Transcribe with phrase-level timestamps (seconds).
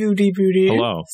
[0.00, 0.68] Foodie Booty.
[0.68, 1.04] Hello.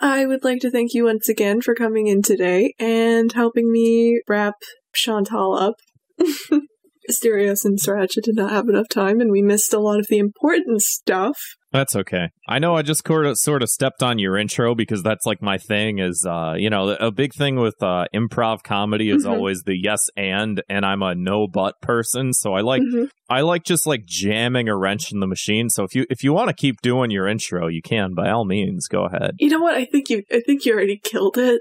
[0.00, 4.22] I would like to thank you once again for coming in today and helping me
[4.26, 4.54] wrap
[4.94, 5.74] Chantal up.
[7.10, 10.18] Asterios and Sriracha did not have enough time, and we missed a lot of the
[10.18, 11.38] important stuff.
[11.72, 12.28] That's okay.
[12.48, 15.42] I know I just sort of, sort of stepped on your intro because that's like
[15.42, 19.30] my thing is, uh, you know, a big thing with uh, improv comedy is Mhm.
[19.30, 22.32] always the yes and, and I'm a no but person.
[22.32, 23.08] So I like, Mhm.
[23.28, 25.68] I like just like jamming a wrench in the machine.
[25.68, 28.44] So if you, if you want to keep doing your intro, you can by all
[28.44, 29.32] means go ahead.
[29.40, 29.74] You know what?
[29.76, 30.22] I think you.
[30.30, 31.60] I think you already killed it.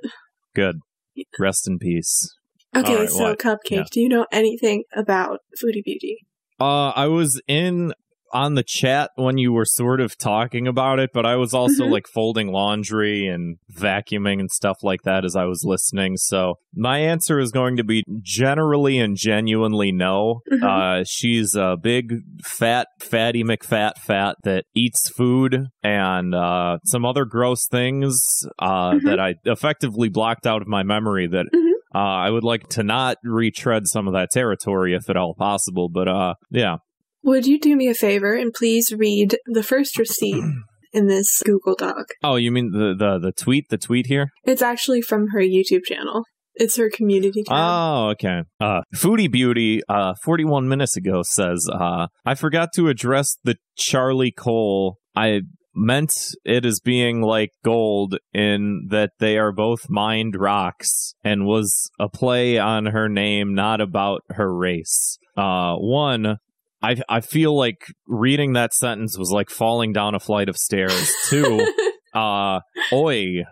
[0.56, 0.76] Good.
[1.40, 2.30] Rest in peace.
[2.76, 3.40] Okay, right, so what?
[3.40, 3.84] Cupcake, Yeah.
[3.92, 6.20] do you know anything about Foodie Beauty?
[6.60, 7.94] Uh, I was in
[8.36, 11.84] on the chat when you were sort of talking about it, but I was also
[11.86, 11.92] Mhm.
[11.92, 16.18] like folding laundry and vacuuming and stuff like that as I was listening.
[16.18, 20.42] So my answer is going to be generally and genuinely no.
[20.52, 20.64] Mhm.
[20.64, 27.26] Uh, she's a big fat, fatty McFat fat that eats food and uh, some other
[27.26, 28.20] gross things
[28.58, 29.04] uh, Mhm.
[29.04, 31.73] that I effectively blocked out of my memory that Mhm.
[31.94, 35.90] Uh, I would like to not retread some of that territory if at all possible.
[35.90, 36.78] But uh, yeah.
[37.24, 40.44] Would you do me a favor and please read the first receipt
[40.94, 42.06] in this Google Doc?
[42.22, 43.70] Oh, you mean the the the tweet?
[43.70, 44.28] The tweet here?
[44.44, 46.24] It's actually from her YouTube channel.
[46.56, 47.56] It's her community tab.
[47.58, 48.42] Oh, okay.
[48.60, 54.32] Uh, Foodie Beauty, uh, 41 minutes ago says, uh, I forgot to address the Charlie
[54.32, 54.98] Cole.
[55.16, 55.42] I
[55.76, 56.14] meant
[56.46, 62.08] it as being like gold in that they are both mined rocks and was a
[62.10, 65.18] play on her name, not about her race.
[65.36, 66.38] Uh, one,
[66.82, 71.12] I, I feel like reading that sentence was like falling down a flight of stairs.
[71.28, 71.66] Two,
[72.14, 72.60] uh,
[72.92, 73.44] oi,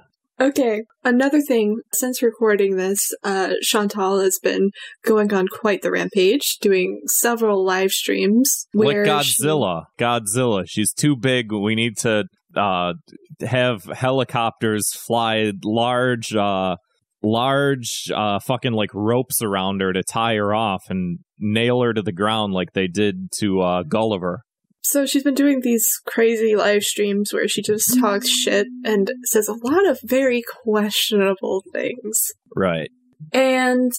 [0.42, 4.72] okay, another thing, since recording this, uh, Chantal has been
[5.06, 8.68] going on quite the rampage, doing several live streams.
[8.74, 9.84] like where she- Godzilla.
[10.00, 10.66] Godzilla.
[10.68, 11.52] She's too big.
[11.52, 12.26] We need to
[12.56, 12.94] uh,
[13.42, 16.76] have helicopters fly large, uh,
[17.24, 22.02] large, uh, fucking like ropes around her to tie her off and nail her to
[22.02, 24.42] the ground like they did to uh, Gulliver.
[24.84, 28.34] So she's been doing these crazy live streams where she just talks mm.
[28.44, 32.32] shit and says a lot of very questionable things.
[32.56, 32.90] Right.
[33.32, 33.92] And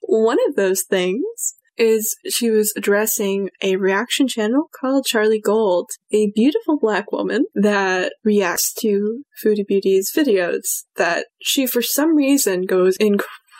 [0.00, 6.30] one of those things is she was addressing a reaction channel called Charlie Gold, a
[6.34, 12.96] beautiful black woman that reacts to Foodie Beauty's videos that she for some reason goes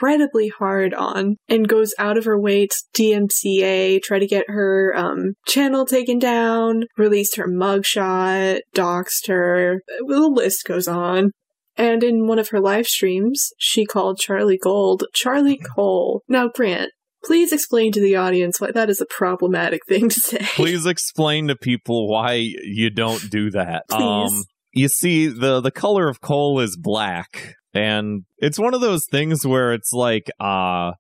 [0.00, 4.94] incredibly hard on and goes out of her way to DMCA, try to get her
[4.96, 9.82] um, channel taken down, released her mugshot, doxed her.
[9.86, 11.32] The list goes on.
[11.76, 16.22] And in one of her live streams, she called Charlie Gold Charlie Cole.
[16.28, 16.90] Now, Grant,
[17.24, 20.46] please explain to the audience why that is a problematic thing to say.
[20.56, 23.84] Please explain to people why you don't do that.
[23.88, 24.32] Please.
[24.32, 29.06] Um, you see, the the color of coal is black, and it's one of those
[29.10, 30.92] things where it's like, uh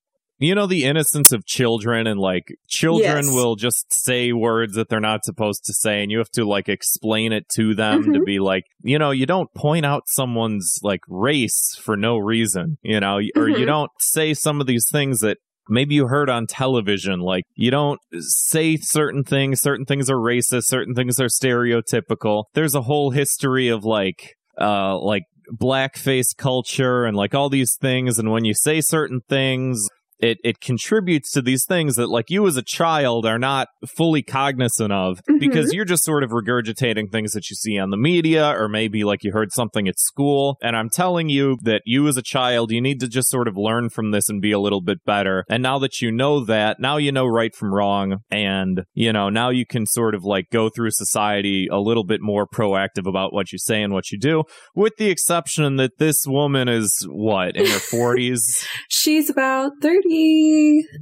[0.42, 3.34] you know, the innocence of children, and like children Yes.
[3.34, 6.66] will just say words that they're not supposed to say, and you have to like
[6.66, 8.24] explain it to them to Mhm.
[8.24, 13.00] be like, you know, you don't point out someone's like race for no reason, you
[13.00, 13.66] know, or you Mhm.
[13.66, 15.36] don't say some of these things that
[15.68, 20.64] maybe you heard on television like you don't say certain things certain things are racist
[20.64, 27.16] certain things are stereotypical there's a whole history of like uh like blackface culture and
[27.16, 29.88] like all these things and when you say certain things
[30.20, 34.22] it it contributes to these things that like you as a child are not fully
[34.22, 35.40] cognizant of Mhm.
[35.40, 39.04] because you're just sort of regurgitating things that you see on the media or maybe
[39.04, 42.70] like you heard something at school and I'm telling you that you as a child
[42.70, 45.44] you need to just sort of learn from this and be a little bit better
[45.48, 49.28] and now that you know that now you know right from wrong and you know
[49.28, 53.32] now you can sort of like go through society a little bit more proactive about
[53.32, 54.42] what you say and what you do
[54.74, 58.40] with the exception that this woman is what in her 40s
[58.88, 60.09] She's about 30.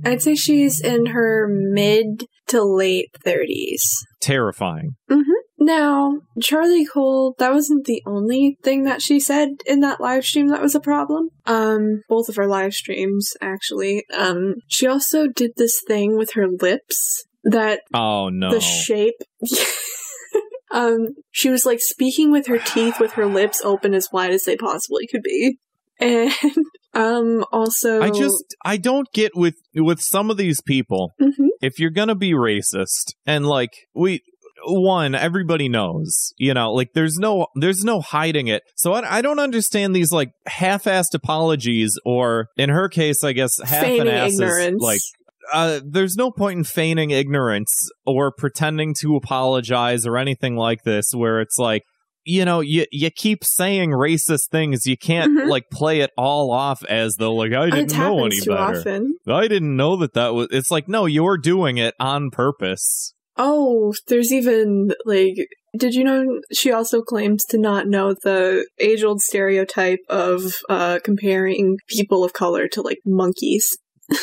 [0.04, 3.80] I'd say she's in her mid to late 30s.
[4.20, 4.96] terrifying
[5.60, 10.48] Now, Charlie Cole, that wasn't the only thing that she said in that live stream
[10.48, 11.30] that was a problem.
[11.46, 14.04] Um, both of her live streams, actually.
[14.16, 19.20] Um, she also did this thing with her lips that oh no the shape.
[20.70, 24.44] um, she was like speaking with her teeth with her lips open as wide as
[24.44, 25.58] they possibly could be.
[26.00, 26.30] And,
[26.98, 28.00] um, also.
[28.02, 31.48] I just I don't get with with some of these people Mhm.
[31.62, 34.20] if you're gonna be racist and like we
[34.66, 39.22] one everybody knows you know like there's no there's no hiding it so I, I
[39.22, 44.32] don't understand these like half-assed apologies or in her case I guess half an ass
[44.32, 44.82] ignorance.
[44.82, 45.00] like
[45.52, 47.70] uh, there's no point in feigning ignorance
[48.04, 51.84] or pretending to apologize or anything like this where it's like
[52.28, 54.84] you know, you you keep saying racist things.
[54.86, 55.48] You can't Mhm.
[55.48, 58.58] like play it all off as though like I didn't know any better.
[58.78, 59.14] often.
[59.26, 60.48] I didn't know that that was.
[60.50, 63.14] It's like no, you're doing it on purpose.
[63.36, 65.36] Oh, there's even like
[65.78, 70.98] did you know she also claims to not know the age old stereotype of uh
[71.04, 73.66] comparing people of color to like monkeys.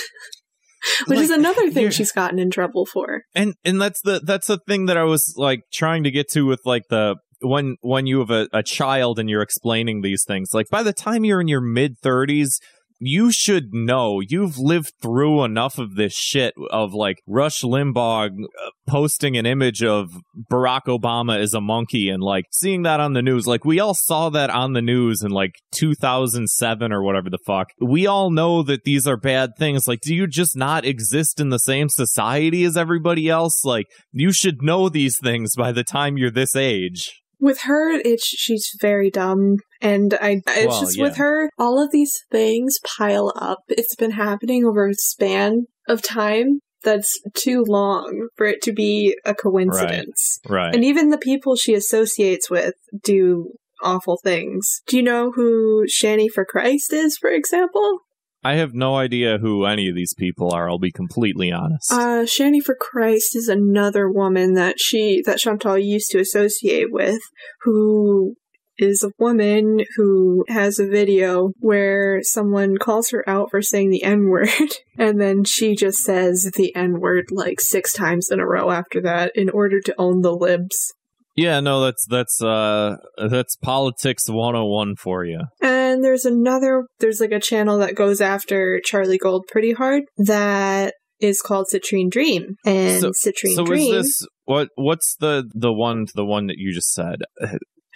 [1.07, 3.23] Which is another thing she's gotten in trouble for.
[3.33, 6.45] and and that's the that's the thing that I was like trying to get to
[6.45, 7.15] with like the
[7.45, 10.49] when when you have a, a child and you're explaining these things.
[10.53, 12.59] Like by the time you're in your mid 30s
[12.99, 14.21] you should know.
[14.25, 19.83] You've lived through enough of this shit of like Rush Limbaugh uh, posting an image
[19.83, 20.09] of
[20.51, 23.47] Barack Obama as a monkey and like seeing that on the news.
[23.47, 27.67] Like we all saw that on the news in like 2007 or whatever the fuck.
[27.81, 29.87] We all know that these are bad things.
[29.87, 33.65] Like do you just not exist in the same society as everybody else?
[33.65, 37.11] Like you should know these things by the time you're this age
[37.45, 41.03] With her, it's she's very dumb, and I it's Well, just yeah.
[41.03, 43.59] with her, all of these things pile up.
[43.67, 49.15] It's been happening over a span of time that's too long for it to be
[49.25, 50.39] a coincidence.
[50.49, 53.51] right And even the people she associates with do
[53.83, 54.81] awful things.
[54.87, 57.99] Do you know who Shani for Christ is, for example?
[58.45, 60.69] I have no idea who any of these people are.
[60.69, 61.91] I'll be completely honest.
[61.91, 67.19] Uh, Shani for Christ is another woman that she that Chantal used to associate with,
[67.61, 68.35] who
[68.77, 74.03] is a woman who has a video where someone calls her out for saying the
[74.03, 78.45] N word, and then she just says the N word like six times in a
[78.45, 80.93] row after that in order to own the libs.
[81.35, 82.95] Yeah, no, that's that's uh
[83.29, 85.41] that's politics 101 for you.
[85.61, 90.93] And there's another, there's like a channel that goes after Charlie Gold pretty hard that
[91.19, 92.55] is called Citrine Dream.
[92.65, 96.57] And So- Citrine so Dream, is this what what's the the one the one that
[96.57, 97.17] you just said?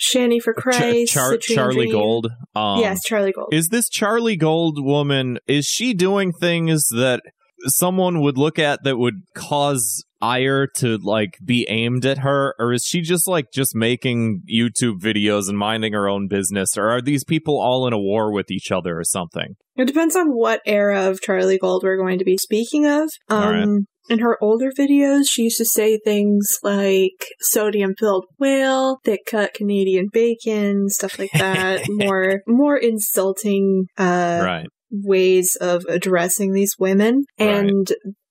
[0.01, 1.91] Shani for Ch- Christ, Char- Charlie Dream.
[1.91, 2.27] Gold.
[2.55, 3.53] Um, yes, Charlie Gold.
[3.53, 7.21] Is this Charlie Gold woman, is she doing things that
[7.65, 12.55] someone would look at that would cause ire to like be aimed at her?
[12.59, 16.77] Or is she just like just making YouTube videos and minding her own business?
[16.77, 19.55] Or are these people all in a war with each other or something?
[19.75, 23.09] It depends on what era of Charlie Gold we're going to be speaking of.
[23.29, 23.79] Um, right.
[24.09, 29.53] In her older videos, she used to say things like sodium filled whale, thick cut
[29.53, 31.83] Canadian bacon, stuff like that.
[31.89, 34.67] more, more insulting, uh, right.
[34.91, 37.23] ways of addressing these women.
[37.39, 37.69] Right.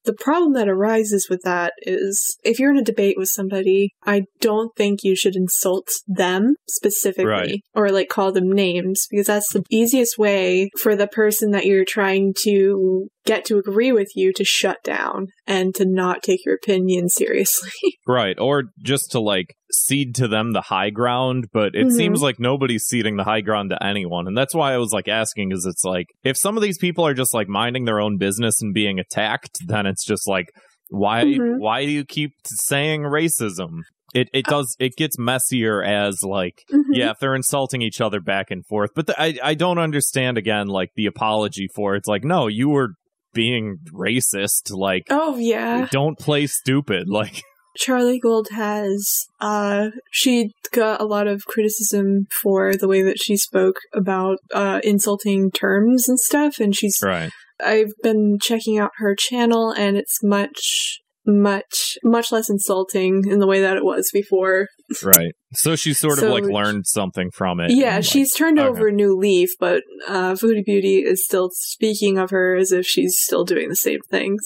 [0.09, 4.23] The problem that arises with that is if you're in a debate with somebody, I
[4.41, 7.61] don't think you should insult them specifically Right.
[7.75, 11.85] or like call them names because that's the easiest way for the person that you're
[11.85, 16.55] trying to get to agree with you to shut down and to not take your
[16.55, 17.99] opinion seriously.
[18.07, 18.39] Right.
[18.39, 21.93] Or just to like cede to them the high ground, but it Mhm.
[21.93, 24.27] seems like nobody's ceding the high ground to anyone.
[24.27, 27.07] And that's why I was like asking is it's like if some of these people
[27.07, 30.47] are just like minding their own business and being attacked, then it's just like
[30.91, 31.59] why Mhm.
[31.59, 33.81] why do you keep saying racism?
[34.15, 36.83] It it does it gets messier as like Mhm.
[36.93, 38.91] yeah if they're insulting each other back and forth.
[38.95, 41.99] But the, I I don't understand again like the apology for it.
[41.99, 42.95] it's like no you were
[43.35, 45.87] being racist like Oh yeah.
[45.93, 47.43] don't play stupid like
[47.77, 53.37] Charlie Gold has uh she got a lot of criticism for the way that she
[53.37, 57.31] spoke about uh insulting terms and stuff and she's right
[57.65, 63.47] I've been checking out her channel and it's much much much less insulting in the
[63.47, 64.69] way that it was before.
[65.05, 65.33] Right.
[65.55, 67.71] So she sort So- of like learned something from it.
[67.71, 68.69] Yeah, like- she's turned okay.
[68.69, 72.85] over a new leaf, but uh Foodie Beauty is still speaking of her as if
[72.87, 74.43] she's still doing the same things.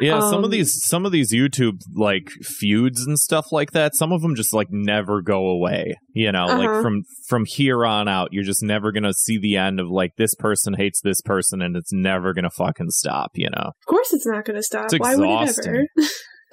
[0.00, 0.18] yeah.
[0.20, 3.94] some of um, these some of these YouTube like feuds and stuff like that.
[3.94, 5.94] Some of them just like never go away.
[6.14, 6.58] You know, Uh-huh.
[6.58, 10.12] like from from here on out, you're just never gonna see the end of like
[10.16, 13.32] this person hates this person, and it's never gonna fucking stop.
[13.34, 13.72] You know.
[13.80, 14.86] Of course it's not going to stop.
[14.86, 15.86] It's Why would it ever?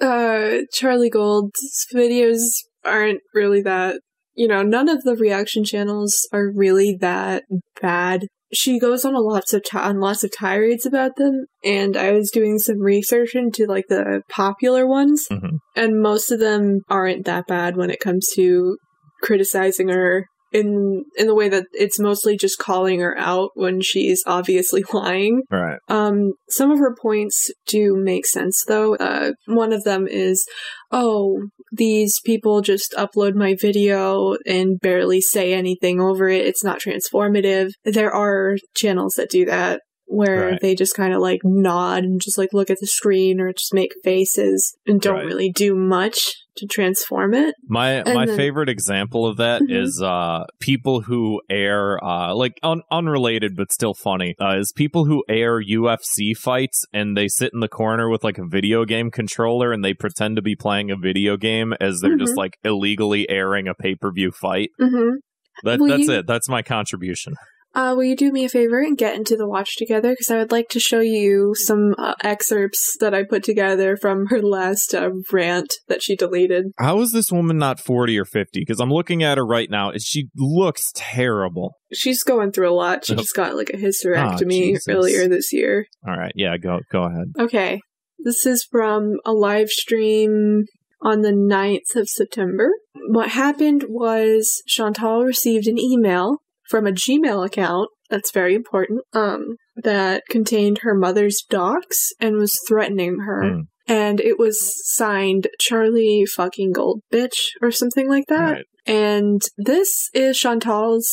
[0.00, 2.40] uh, Charlie Gold's videos
[2.84, 4.00] aren't really that,
[4.34, 7.44] you know, none of the reaction channels are really that
[7.80, 8.26] bad.
[8.52, 12.12] She goes on a lots of ti on lots of tirades about them, and I
[12.12, 15.58] was doing some research into like the popular ones, Mhm.
[15.74, 18.76] and most of them aren't that bad when it comes to
[19.22, 24.22] criticizing her in in the way that it's mostly just calling her out when she's
[24.26, 25.42] obviously lying.
[25.50, 25.78] Right.
[25.88, 28.94] Um, some of her points do make sense, though.
[28.96, 30.46] Uh, one of them is,
[30.92, 36.46] oh, these people just upload my video and barely say anything over it.
[36.46, 37.70] It's not transformative.
[37.84, 40.60] There are channels that do that where Right.
[40.60, 43.74] they just kind of like nod and just like look at the screen or just
[43.74, 45.26] make faces and don't Right.
[45.26, 46.20] really do much.
[46.56, 47.54] To transform it.
[47.66, 50.06] My And my then- favorite example of that is Mhm.
[50.06, 55.24] uh people who air uh like un- unrelated but still funny uh, is people who
[55.28, 59.72] air UFC fights and they sit in the corner with like a video game controller
[59.72, 62.38] and they pretend to be playing a video game as they're just Mhm.
[62.38, 64.70] like illegally airing a pay per view fight.
[64.80, 65.16] Mm-hmm.
[65.64, 66.26] That that's you- it.
[66.26, 67.34] That's my contribution.
[67.74, 70.10] Uh, will you do me a favor and get into the watch together?
[70.10, 74.26] Because I would like to show you some uh, excerpts that I put together from
[74.26, 76.66] her last uh, rant that she deleted.
[76.78, 78.60] How is this woman not forty or fifty?
[78.60, 79.90] Because I'm looking at her right now.
[79.90, 81.74] and She looks terrible.
[81.92, 83.04] She's going through a lot.
[83.06, 83.16] She Oh.
[83.16, 84.88] just got like a hysterectomy Jesus.
[84.88, 85.86] earlier this year.
[86.06, 87.32] All right, yeah, go go ahead.
[87.38, 87.80] Okay.
[88.18, 90.64] This is from a live stream
[91.02, 92.70] on the 9th of September.
[93.08, 96.38] What happened was Chantal received an email
[96.70, 102.52] from a Gmail account that's very important um that contained her mother's docs and was
[102.68, 103.60] threatening her Hmm.
[103.88, 104.56] and it was
[104.94, 108.64] signed Charlie fucking Gold bitch or something like that Right.
[108.86, 111.08] and this is Chantal's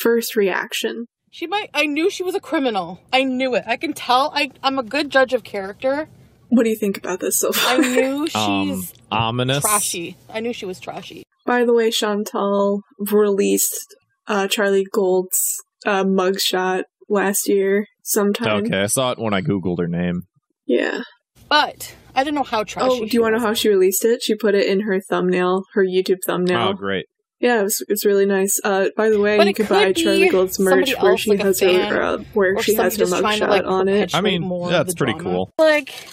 [0.00, 1.70] first reaction She might.
[1.74, 3.00] I knew she was a criminal.
[3.12, 3.64] I knew it.
[3.66, 4.32] I can tell.
[4.34, 6.08] I, I'm a good judge of character.
[6.48, 9.60] what do you think about this so far I knew she's Um, ominous.
[9.62, 10.16] trashy.
[10.32, 11.22] I knew she was trashy.
[11.46, 13.94] By the way, Chantal released
[14.28, 15.38] uh, Charlie Gold's
[15.86, 18.64] uh, mugshot last year sometime.
[18.64, 20.22] Okay, I saw it when I googled her name.
[20.66, 21.00] Yeah.
[21.48, 22.88] But I didn't know how trashy.
[22.90, 24.22] Oh, do you want to know how she released it?
[24.22, 26.68] She put it in her thumbnail, her YouTube thumbnail.
[26.68, 27.06] Oh, great.
[27.40, 28.58] Yeah, it was, it's really nice.
[28.64, 30.94] Uh, by the way, But you it could could buy be Charlie Gold's merch somebody
[30.94, 33.38] where else, she like a has fan, her uh, where or she has her somebody
[33.38, 34.14] to, mugshot like, on it.
[34.14, 35.30] I mean, more that's pretty drama.
[35.30, 35.52] cool.
[35.56, 36.08] Like,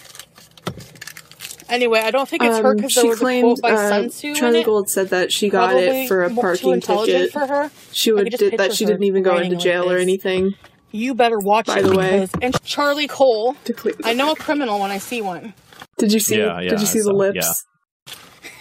[1.70, 3.72] anyway, I don't think it's her Um, because she there was a claimed quote by
[3.72, 4.66] uh, Sun Tzu in Charlie it.
[4.66, 7.32] Gold said that she got Probably it for a more- too parking intelligent ticket.
[7.34, 7.72] for her.
[7.92, 10.54] She would did, that she didn't even go writing into like jail or anything.
[10.92, 12.28] You better watch By it the way.
[12.42, 13.56] and Charlie Cole.
[14.04, 15.54] I know a criminal when I see one.
[15.98, 16.38] Did you see?
[16.38, 17.66] Yeah, yeah, did you I see the saw- lips?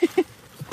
[0.03, 0.25] yeah.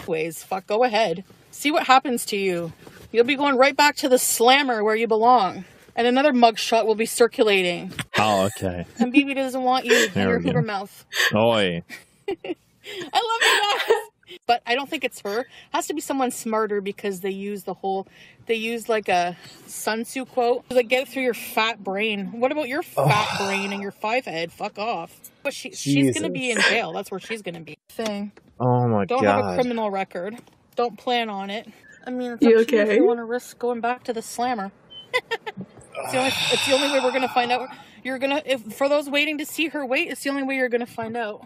[0.07, 1.23] Ways, fuck, go ahead.
[1.51, 2.73] See what happens to you.
[3.11, 5.65] You'll be going right back to the slammer where you belong.
[5.95, 7.93] And another mugshot will be circulating.
[8.17, 8.85] Oh, okay.
[8.99, 10.39] And BB doesn't want you in There your.
[10.39, 11.05] Hoover mouth.
[11.35, 11.83] Oi.
[12.29, 14.11] I love you guys.
[14.47, 15.41] But I don't think it's her.
[15.41, 18.07] It has to be someone smarter because they use the whole
[18.45, 19.37] they use like a
[19.67, 20.65] Sun Tzu quote.
[20.69, 22.31] Like get it through your fat brain.
[22.39, 23.45] What about your fat oh.
[23.45, 24.51] brain and your five head?
[24.51, 25.19] Fuck off.
[25.43, 26.93] But she she's gonna be in jail.
[26.93, 27.77] That's where she's gonna be.
[27.89, 28.31] Thing.
[28.59, 29.07] Oh my god.
[29.07, 30.37] Don't have a criminal record.
[30.75, 31.67] Don't plan on it.
[32.05, 32.95] I mean, it's You up to you if okay?
[32.95, 34.71] you want to risk going back to the slammer.
[35.13, 37.69] it's, the only, it's the only way we're gonna find out.
[38.03, 40.69] You're gonna if for those waiting to see her wait, it's the only way you're
[40.69, 41.45] gonna find out.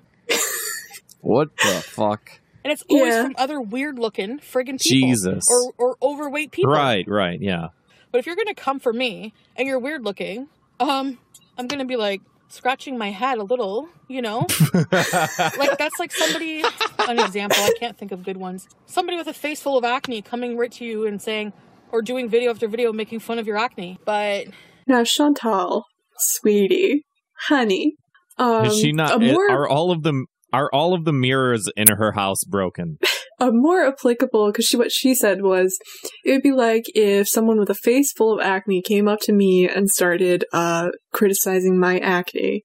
[1.25, 2.39] What the fuck?
[2.63, 3.24] And it's always Yeah.
[3.24, 5.10] from other weird looking friggin' people.
[5.10, 5.44] Jesus.
[5.50, 6.72] Or, or overweight people.
[6.72, 7.70] Right, right, yeah.
[8.12, 10.48] But if you're gonna come for me and you're weird looking,
[10.79, 11.17] um,
[11.58, 14.46] I'm gonna be like scratching my head a little, you know?
[14.91, 16.63] like that's like somebody
[17.08, 18.67] an example, I can't think of good ones.
[18.86, 21.53] Somebody with a face full of acne coming right to you and saying
[21.91, 24.00] or doing video after video making fun of your acne.
[24.05, 24.46] But
[24.88, 25.86] Now, Chantal,
[26.20, 27.03] sweetie,
[27.48, 27.96] honey,
[28.38, 29.15] um, Is she not?
[29.15, 30.27] a more are all of them?
[30.55, 32.97] Are all of the mirrors in her house broken?
[33.41, 35.77] a more applicable because she what she said was
[36.24, 39.33] it would be like if someone with a face full of acne came up to
[39.33, 42.62] me and started uh criticizing my acne.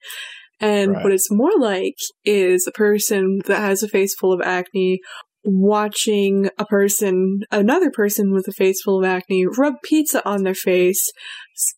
[0.61, 1.02] And Right.
[1.02, 5.00] what it's more like is a person that has a face full of acne
[5.42, 10.54] watching a person, another person with a face full of acne, rub pizza on their
[10.54, 11.02] face,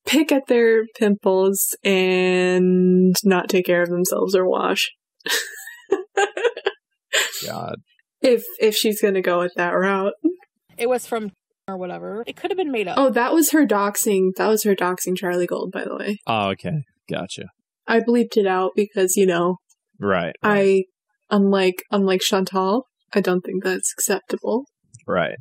[0.04, 4.90] pick at their pimples, and not take care of themselves or wash.
[7.47, 7.76] God.
[8.21, 10.14] If if she's gonna go with that route.
[10.76, 11.33] it was from
[11.69, 12.25] or whatever.
[12.26, 12.99] It could have been made up.
[12.99, 14.31] Oh, that was her doxing.
[14.37, 16.19] That was her doxing Charlie Gold, by the way.
[16.26, 16.83] Oh, okay.
[17.11, 17.45] Gotcha.
[17.87, 19.57] I bleeped it out because you know
[20.02, 20.35] Right.
[20.42, 20.85] I,
[21.31, 24.64] unlike unlike Chantal, I don't think that's acceptable.
[25.07, 25.37] Right.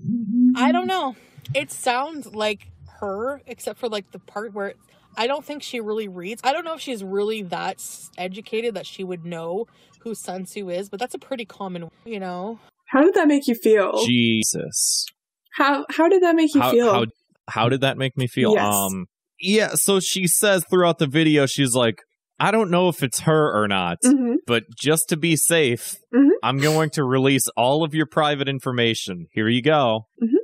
[0.55, 1.15] I don't know.
[1.53, 2.67] It sounds like
[2.99, 4.73] her, except for like the part where
[5.17, 6.41] I don't think she really reads.
[6.43, 7.83] I don't know if she's really that
[8.17, 9.67] educated that she would know
[10.01, 12.59] who Sun Tzu is, but that's a pretty common, you know.
[12.87, 14.03] How did that make you feel?
[14.05, 15.05] Jesus.
[15.53, 16.93] how how did that make you How, feel?
[16.93, 17.05] how
[17.49, 18.53] how did that make me feel?
[18.55, 18.73] Yes.
[18.73, 19.05] Um
[19.39, 21.99] yeah, so she says throughout the video she's like
[22.39, 24.37] I don't know if it's her or not, Mhm.
[24.47, 26.29] but just to be safe, Mhm.
[26.41, 29.27] I'm going to release all of your private information.
[29.31, 30.07] Here you go.
[30.21, 30.37] Mhm.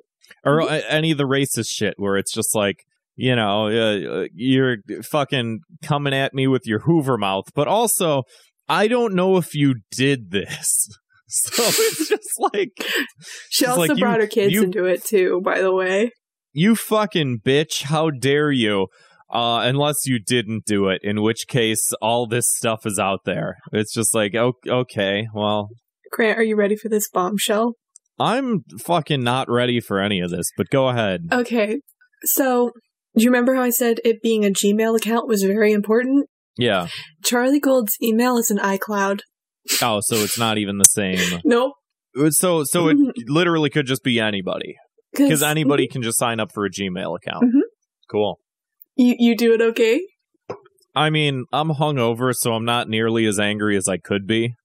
[0.46, 2.86] Or uh, any of the racist shit where it's just like,
[3.18, 4.78] you know, uh, uh, you're
[5.12, 8.24] fucking coming at me with your Hoover mouth, but also,
[8.70, 10.88] I don't know if you did this.
[11.30, 12.70] So it's just like,
[13.50, 15.42] She also like you- brought her kids you- into it too.
[15.44, 16.12] By the way,
[16.54, 18.88] you fucking bitch, how dare you?
[19.30, 23.58] Uh, unless you didn't do it, in which case all this stuff is out there.
[23.74, 25.68] It's just like, okay, well,
[26.14, 27.74] Grant, are you ready for this bombshell?
[28.18, 31.24] I'm fucking not ready for any of this, but go ahead.
[31.30, 31.82] Okay,
[32.24, 32.72] so
[33.18, 36.28] do you remember how I said it being a Gmail account was very important?
[36.58, 36.88] Yeah.
[37.24, 39.22] Charlie Gold's email is an iCloud.
[39.82, 41.42] Oh, so it's not even the same.
[41.46, 41.74] Nope.
[42.30, 42.98] So so it
[43.28, 44.76] literally could just be anybody
[45.14, 47.44] because anybody can just sign up for a Gmail account.
[47.44, 47.62] Mhm.
[48.10, 48.40] Cool.
[48.96, 50.02] You you do it okay?
[50.96, 54.56] I mean, I'm hungover, so I'm not nearly as angry as I could be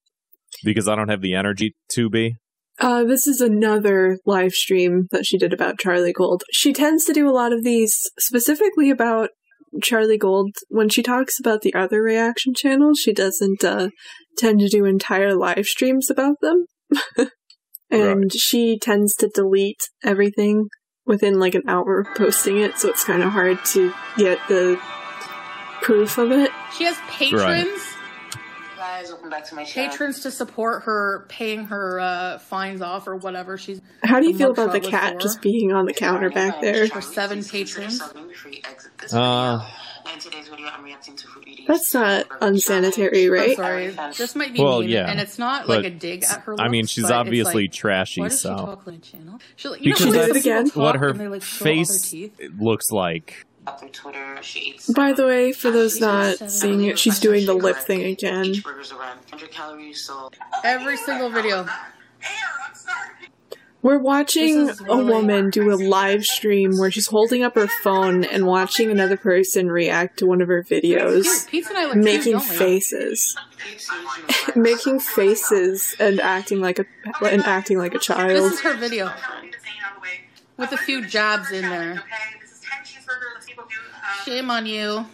[0.64, 2.36] because I don't have the energy to be.
[2.78, 6.42] Uh, this is another live stream that she did about Charlie Gold.
[6.52, 9.30] She tends to do a lot of these specifically about
[9.82, 10.54] Charlie Gold.
[10.68, 13.90] When she talks about the other reaction channels, she doesn't uh,
[14.36, 16.66] tend to do entire live streams about them.
[17.90, 18.32] and Right.
[18.32, 20.68] she tends to delete everything
[21.06, 24.80] within like an hour of posting it, so it's kind of hard to get the
[25.82, 26.50] proof of it.
[26.76, 27.82] She has patrons.
[29.02, 29.90] Guys, welcome back to my channel.
[29.90, 34.36] Patrons to support her paying her uh, fines off or whatever she's How do you
[34.36, 36.86] feel about the cat for- just being on the counter back there?
[36.88, 38.00] For seven patrons.
[39.12, 39.68] Uh,
[40.12, 41.64] In today's video, I'm reacting to Fruit Beauty.
[41.66, 43.56] That's not unsanitary, I'm right?
[43.56, 43.96] sorry.
[44.16, 46.60] This might be Well, mean, yeah, and it's not but, like a dig at her.
[46.60, 49.38] I mean, she's obviously like, trashy, Why does she so talk like channel?
[49.56, 50.66] She, like, you because know, Should we it people again?
[50.66, 52.40] talk what her they, like, show all their face teeth?
[52.58, 53.46] looks like.
[53.64, 54.92] Up through Twitter, she eats.
[54.92, 58.46] By the way, for those not seeing it, she's doing the lip thing again.
[58.46, 60.30] Each burger's around 100 calories, so
[60.64, 61.66] Every single video.
[63.82, 68.22] We're watching This a woman do a live stream where she's holding up her phone
[68.22, 73.36] and watching another person react to one of her videos, and I making faces,
[74.56, 76.86] making faces, and acting like a
[77.24, 78.30] and acting like a child.
[78.30, 78.52] This child.
[78.52, 79.12] is her video
[80.56, 82.04] with a few jabs in there.
[84.24, 85.06] Shame on you.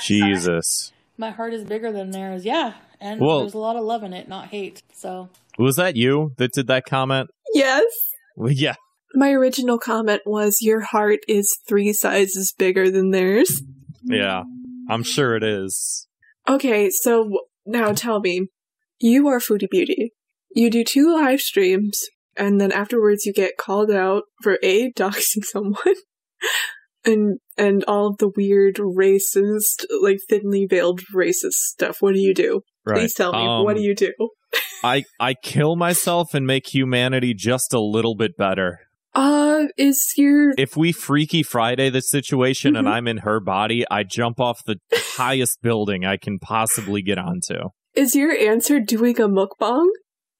[0.00, 0.92] Jesus.
[1.18, 2.44] My heart is bigger than theirs.
[2.44, 4.82] Yeah, and Well- there's a lot of love in it, not hate.
[4.94, 7.28] So Was that you that did that comment?
[7.52, 7.84] Yes.
[8.36, 8.76] Well, yeah.
[9.14, 13.62] My original comment was, "Your heart is three sizes bigger than theirs."
[14.04, 14.42] Yeah.
[14.88, 16.08] I'm sure it is.
[16.48, 17.30] Okay, so
[17.66, 18.48] now tell me,
[18.98, 20.12] you are Foodie Beauty.
[20.54, 22.00] You do two live streams,
[22.36, 25.94] and then afterwards you get called out for a doxing someone,
[27.04, 31.96] and and all of the weird racist, like thinly veiled racist stuff.
[32.00, 32.60] What do you do?
[32.84, 33.00] Right.
[33.00, 33.38] Please tell me.
[33.46, 34.12] Um, what do you do?
[34.84, 38.80] I I kill myself and make humanity just a little bit better.
[39.14, 42.90] Uh, is your If we Freaky Friday the situation and Mhm.
[42.92, 44.76] I'm in her body, I jump off the
[45.16, 47.68] highest building I can possibly get onto.
[47.94, 49.86] is your answer doing a mukbang?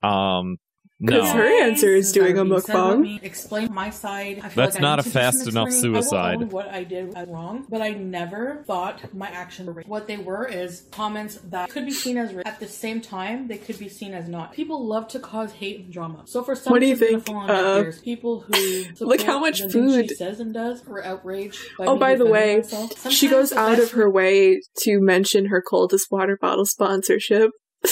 [0.01, 0.57] Um,
[0.99, 1.11] no.
[1.17, 3.01] Because her answer is doing a That being let mukbang.
[3.01, 4.39] me Explain my side.
[4.43, 5.95] I feel That's like I not need a fast enough explaining.
[5.95, 6.35] I will suicide.
[6.43, 9.83] own what I did was wrong, but I never thought my actions were.
[9.85, 13.57] What they were is comments that could be seen as at the same time they
[13.57, 14.53] could be seen as not.
[14.53, 16.23] People love to cause hate and drama.
[16.25, 17.25] So for some, What do you think?
[17.25, 17.99] fall Uh, ears.
[17.99, 21.59] people who look how much food- she says and does were outraged.
[21.77, 22.63] By Oh, by the way,
[23.09, 27.51] she goes out of her way to mention her coldest water bottle sponsorship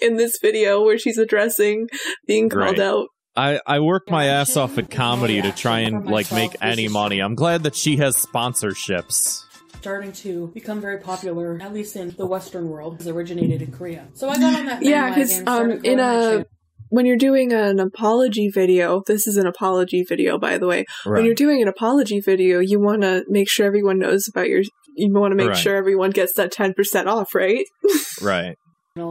[0.00, 1.88] in this video where she's addressing
[2.26, 2.80] being called Right.
[2.80, 3.06] out.
[3.36, 7.20] I, I work my ass off at comedy to try and like make any money.
[7.20, 9.44] I'm glad that she has sponsorships.
[9.78, 14.06] starting to become very popular, at least in the Western world, has originated in Korea.
[14.14, 16.44] So I got on that Yeah, because um, in a
[16.88, 20.84] when you're doing an apology video, this is an apology video, by the way.
[21.04, 24.62] When you're doing an apology video, you want to make sure everyone knows about your.
[24.96, 25.56] You want to make Right.
[25.56, 27.64] sure everyone gets that ten percent off, right?
[28.20, 28.56] right.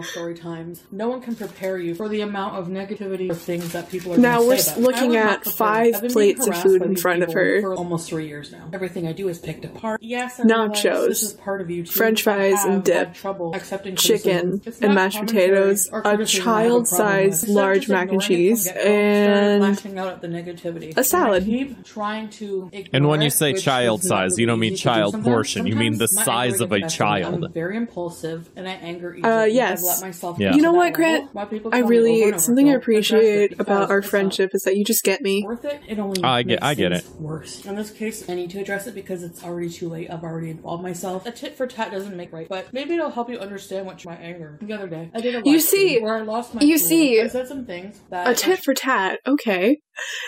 [0.03, 0.83] Story times.
[0.91, 4.17] No one can prepare you for the amount of negativity or things that people are
[4.17, 4.85] Now we're say s- about you.
[4.87, 7.61] looking I was not at five plates of food in front of her.
[7.61, 8.69] for almost three years now.
[8.73, 10.01] Everything I do is picked apart.
[10.03, 11.91] Yes, I Nachos, this is part of you too.
[11.93, 16.25] french fries and dip, trouble accepting chicken and mashed potatoes, a criticism I have a
[16.25, 20.21] problem child-sized large mac and just cheese from the get-go, started and lashing out at
[20.21, 20.97] the negativity.
[20.97, 21.43] a salad.
[21.43, 24.73] And keep trying to And when you say child is not size, you don't mean
[24.73, 27.21] easy to do child portion, you mean the size of a gets the best me.
[27.23, 27.43] child.
[27.45, 29.31] I'm very impulsive and I anger easily.
[29.31, 29.79] Uh, yes.
[29.79, 30.55] I've let myself Yeah.
[30.55, 30.95] You know what, level.
[30.95, 31.29] Grant?
[31.35, 34.61] I tell me over really something I "Don't address it appreciate about our friendship is
[34.63, 35.43] that you just get me.
[35.45, 37.65] worth it, it only I get- makes I get things worse.
[37.65, 40.09] In this case, I need to address it because it's already too late.
[40.11, 41.25] I've already involved myself.
[41.25, 44.15] A tit for tat doesn't make right, but maybe it'll help you understand what my
[44.15, 44.57] anger.
[44.61, 46.87] The other day, I did a You see- where I lost my you cool.
[46.87, 49.77] see- I said some things that A tit for tat, okay.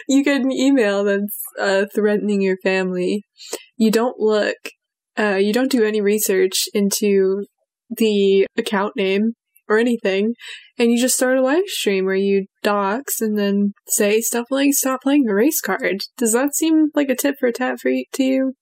[0.08, 3.24] You get an email that's uh, threatening your family.
[3.78, 4.56] You don't look,
[5.18, 7.46] uh, you don't do any research into
[7.98, 9.34] the account name
[9.68, 10.34] or anything,
[10.78, 14.74] and you just start a live stream where you dox and then say stuff like
[14.74, 17.90] "Stop playing the race card." Does that seem like a tip for a tat for
[17.90, 18.54] you, to you?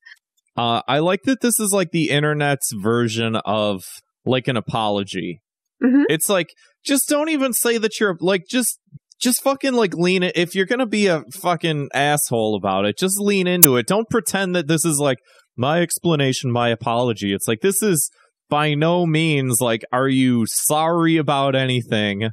[0.58, 3.82] Uh, I like that this is like the internet's version of
[4.26, 5.40] like an apology.
[5.82, 6.04] Mhm.
[6.10, 6.50] It's like
[6.86, 8.80] just don't even say that you're like just
[9.22, 10.36] just fucking like lean it.
[10.36, 13.88] If you're gonna be a fucking asshole about it, just lean into it.
[13.88, 15.20] Don't pretend that this is like
[15.58, 17.34] my explanation, my apology.
[17.34, 18.10] It's like this is
[18.50, 22.30] by no means like, are you sorry about anything?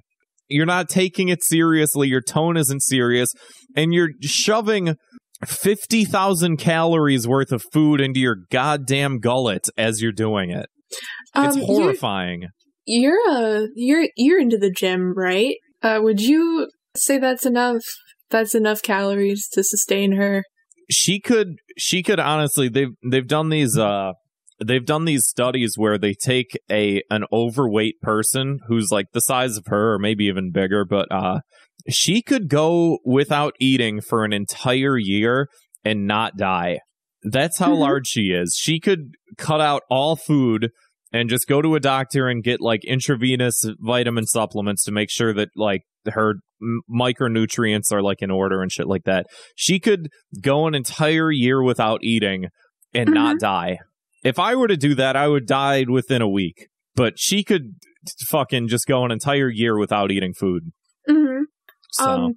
[0.48, 2.08] You're not taking it seriously.
[2.08, 3.28] Your tone isn't serious,
[3.76, 4.96] and you're shoving.
[5.44, 10.66] 50,000 calories worth of food into your goddamn gullet as you're doing it.
[11.34, 12.46] It's Um, you're- horrifying.
[12.86, 15.56] You're uh you're you're into the gym, right?
[15.82, 17.82] Uh would you say that's enough
[18.30, 20.44] that's enough calories to sustain her?
[20.88, 24.12] she could she could honestly they've they've done these uh
[24.64, 29.56] they've done these studies where they take a an overweight person who's like the size
[29.56, 31.40] of her or maybe even bigger but uh
[31.88, 35.48] she could go without eating for an entire year
[35.84, 36.78] and not die
[37.22, 37.78] that's how Mhm.
[37.80, 40.70] large she is she could cut out all food
[41.12, 45.32] and just go to a doctor and get like intravenous vitamin supplements to make sure
[45.34, 50.08] that like her m- micronutrients are like in order and shit like that she could
[50.40, 52.46] go an entire year without eating
[52.94, 53.78] and not die.
[54.26, 56.66] If I were to do that, I would die within a week.
[56.94, 57.74] But she could
[58.28, 60.72] fucking just go an entire year without eating food.
[61.08, 61.42] Mhm.
[61.92, 62.32] So Um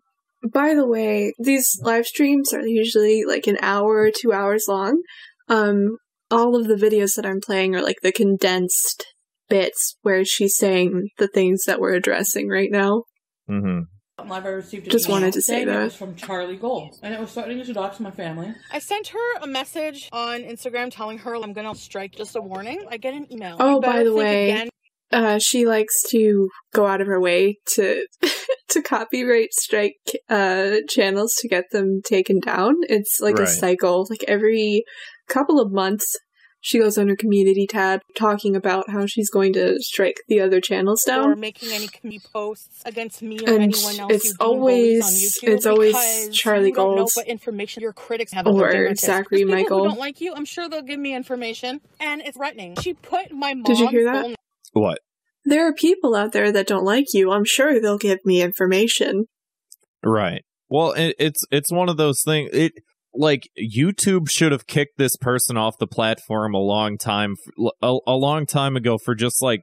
[0.53, 5.01] by the way, these live streams are usually like an hour or 2 hours long.
[5.47, 5.97] Um
[6.31, 9.05] all of the videos that I'm playing are like the condensed
[9.49, 13.03] bits where she's saying the things that we're addressing right now.
[13.49, 13.85] mhm.
[14.31, 15.79] I've ever received Just email wanted to say that.
[15.79, 18.53] It was from Charlie Gold, and it was threatening to dox my family.
[18.71, 22.15] I sent her a message on Instagram telling her I'm gonna strike.
[22.15, 22.85] Just a warning.
[22.89, 23.57] I get an email.
[23.59, 24.69] Oh, by the way, again.
[25.11, 28.05] uh, she likes to go out of her way to
[28.69, 29.97] to copyright strike
[30.29, 32.75] uh, channels to get them taken down.
[32.83, 34.05] It's like a cycle.
[34.09, 34.83] Like every
[35.27, 36.15] couple of months,
[36.61, 40.59] she goes on her community tab talking about how she's going to strike the other
[40.59, 41.39] channels down or down.
[41.39, 44.11] making any community posts against me or And anyone else.
[44.11, 45.11] it's you deem bullies always- on
[45.49, 48.45] YouTube it's always because Charlie gold don't know what information your critics have.
[48.47, 48.93] Or.
[48.95, 49.83] Zachary There's people Michael.
[49.83, 50.33] Who don't like you.
[50.35, 52.75] I'm sure they'll give me information, and it's threatening.
[52.81, 54.35] She put my mom's Did you hear that?
[54.73, 54.99] What?
[55.45, 57.31] There are people out there that don't like you.
[57.31, 59.25] I'm sure they'll give me information.
[60.03, 60.43] Right.
[60.69, 62.49] Well, it, it's it's one of those things.
[62.53, 62.73] It
[63.13, 67.35] like YouTube should have kicked this person off the platform a long time
[67.81, 69.61] a, a long time ago for just like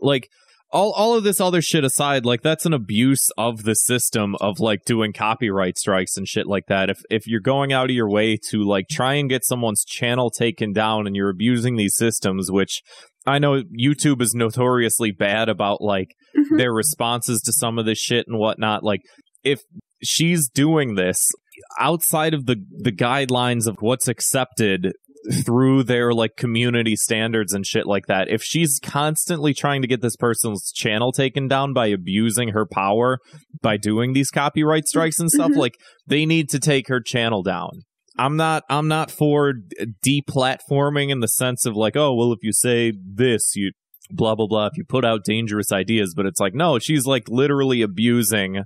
[0.00, 0.28] like
[0.72, 4.58] all all of this other shit aside, like that's an abuse of the system of
[4.58, 6.88] like doing copyright strikes and shit like that.
[6.90, 10.30] If if you're going out of your way to like try and get someone's channel
[10.30, 12.80] taken down and you're abusing these systems, which
[13.26, 16.56] I know YouTube is notoriously bad about like Mhm.
[16.56, 18.82] their responses to some of this shit and whatnot.
[18.82, 19.02] Like
[19.44, 19.60] if
[20.02, 21.18] she's doing this
[21.78, 24.92] outside of the the guidelines of what's accepted
[25.44, 30.02] through their like community standards and shit like that if she's constantly trying to get
[30.02, 33.18] this person's channel taken down by abusing her power
[33.60, 35.56] by doing these copyright strikes and stuff Mhm.
[35.58, 35.74] like
[36.08, 37.70] they need to take her channel down
[38.18, 39.54] i'm not i'm not for
[40.04, 43.72] deplatforming in the sense of like oh well if you say this you
[44.10, 47.28] blah blah blah if you put out dangerous ideas but it's like no she's like
[47.28, 48.62] literally abusing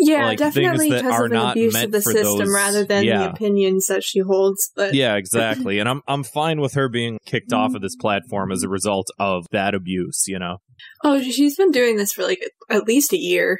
[0.00, 3.04] Yeah, like, definitely because are of an not abuse of the system those- rather than
[3.04, 4.70] the opinions that she holds.
[4.76, 8.52] But yeah exactly and i'm i'm fine with her being kicked off of this platform
[8.52, 10.58] as a result of that abuse you know
[11.04, 13.58] oh, she's been doing this for like at least a year.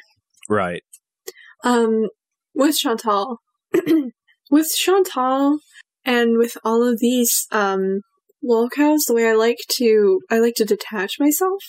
[0.49, 0.83] right
[1.65, 2.09] Um,
[2.55, 3.39] with Chantal,
[4.51, 5.59] with Chantal,
[6.05, 8.01] and with all of these um
[8.45, 11.63] lolcows, the way I like to I like to detach myself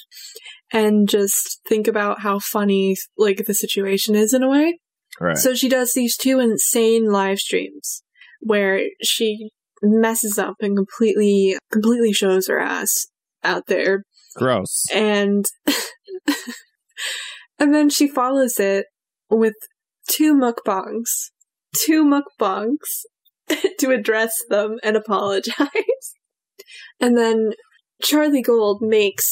[0.72, 4.80] and just think about how funny like the situation is in a way.
[5.20, 5.38] right.
[5.38, 8.04] So she does these two insane live streams
[8.42, 9.50] where she
[9.82, 13.08] messes up and completely completely shows her ass
[13.44, 14.04] out there.
[14.36, 14.86] Gross.
[14.94, 15.46] And
[17.60, 18.86] and then she follows it
[19.30, 19.56] with
[20.08, 21.30] two mukbangs
[21.76, 23.06] two mukbangs
[23.80, 25.56] to address them and apologize.
[27.02, 27.52] And then
[28.04, 29.26] charlie gold makes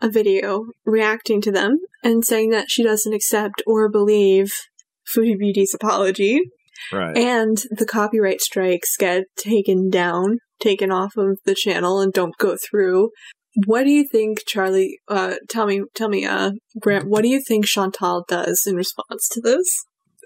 [0.00, 4.50] a video reacting to them and saying that she doesn't accept or believe
[5.14, 6.40] foodie beauty's apology
[6.92, 12.36] right and the copyright strikes get taken down, taken off of the channel, and don't
[12.38, 13.10] go through.
[13.66, 14.98] What do you think, Charlie?
[15.08, 17.08] Uh, tell me, tell me, uh, Grant.
[17.08, 19.66] What do you think Chantal does in response to this?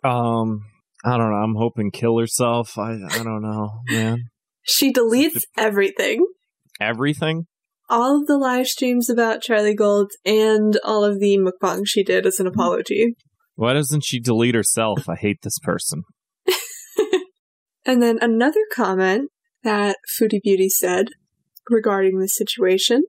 [0.05, 0.65] um
[1.05, 4.19] i don't know i'm hoping kill herself i i don't know man
[4.63, 6.25] She deletes everything,
[6.81, 7.47] everything
[7.93, 12.27] all of the live streams about Charlie Gold, and all of the mukbang she did
[12.27, 13.15] as an apology.
[13.55, 16.03] why doesn't she delete herself i hate this person
[17.85, 19.31] And then another comment
[19.65, 21.07] that Foodie Beauty said
[21.69, 23.03] regarding the situation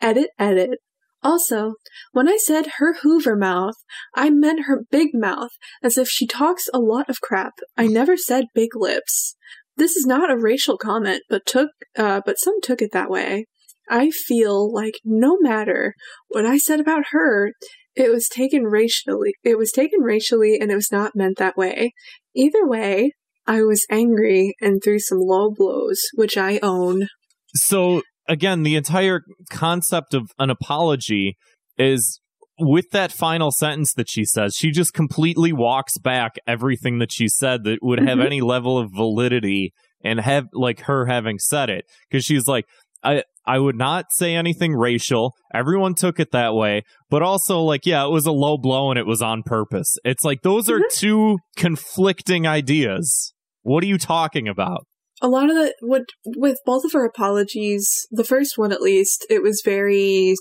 [0.00, 0.78] edit, edit.
[1.22, 1.74] Also,
[2.12, 3.74] when I said her Hoover mouth,
[4.14, 5.50] I meant her big mouth,
[5.82, 7.52] as if she talks a lot of crap.
[7.76, 9.36] I never said big lips.
[9.76, 13.46] This is not a racial comment, but took, uh, but some took it that way.
[13.90, 15.94] I feel like no matter
[16.28, 17.52] what I said about her,
[17.96, 19.34] it was taken racially.
[19.42, 21.92] It was taken racially, and it was not meant that way.
[22.34, 23.12] Either way,
[23.46, 27.08] I was angry and threw some low blows, which I own.
[27.54, 31.36] So again, the entire concept of an apology
[31.76, 32.20] is
[32.60, 37.26] with that final sentence that she says, she just completely walks back everything that she
[37.26, 38.26] said that would have Mhm.
[38.26, 39.72] any level of validity
[40.04, 41.86] and have like her having said it.
[42.08, 42.66] Because she's like,
[43.02, 45.34] I I would not say anything racial.
[45.54, 46.82] Everyone took it that way.
[47.08, 49.96] But also like, yeah, it was a low blow and it was on purpose.
[50.04, 53.32] It's like those are two conflicting ideas.
[53.62, 54.86] What are you talking about?
[55.22, 59.26] a lot of the what with both of her apologies the first one at least
[59.28, 60.34] it was very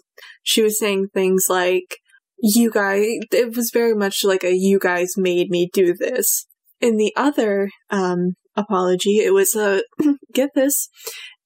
[0.43, 1.97] she was saying things like
[2.41, 6.45] you guys it was very much like a you guys made me do this
[6.79, 9.83] in the other um apology it was a
[10.33, 10.87] get this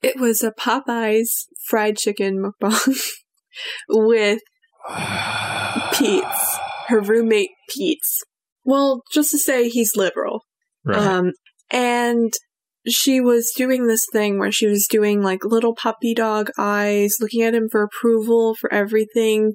[0.04, 3.00] it was a popeyes fried chicken mukbang
[3.90, 4.40] with
[5.94, 8.20] Pete's, her roommate Pete's.
[8.66, 10.46] Well, just to say he's liberal.
[10.94, 11.32] Um,
[11.72, 12.34] and
[12.88, 17.42] she was doing this thing where she was doing like little puppy dog eyes, looking
[17.42, 19.54] at him for approval for everything.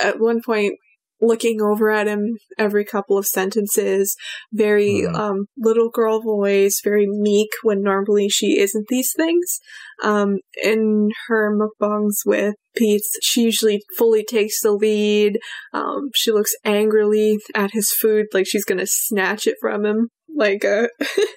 [0.00, 0.74] At one point,
[1.20, 4.14] looking over at him every couple of sentences,
[4.52, 5.14] very Mhm.
[5.14, 9.58] um, little girl voice, very meek when normally she isn't these things.
[10.02, 15.38] Um, in her mukbangs with Pete's, she usually fully takes the lead.
[15.72, 20.64] Um, she looks angrily at his food like she's gonna snatch it from him, like
[20.64, 20.88] a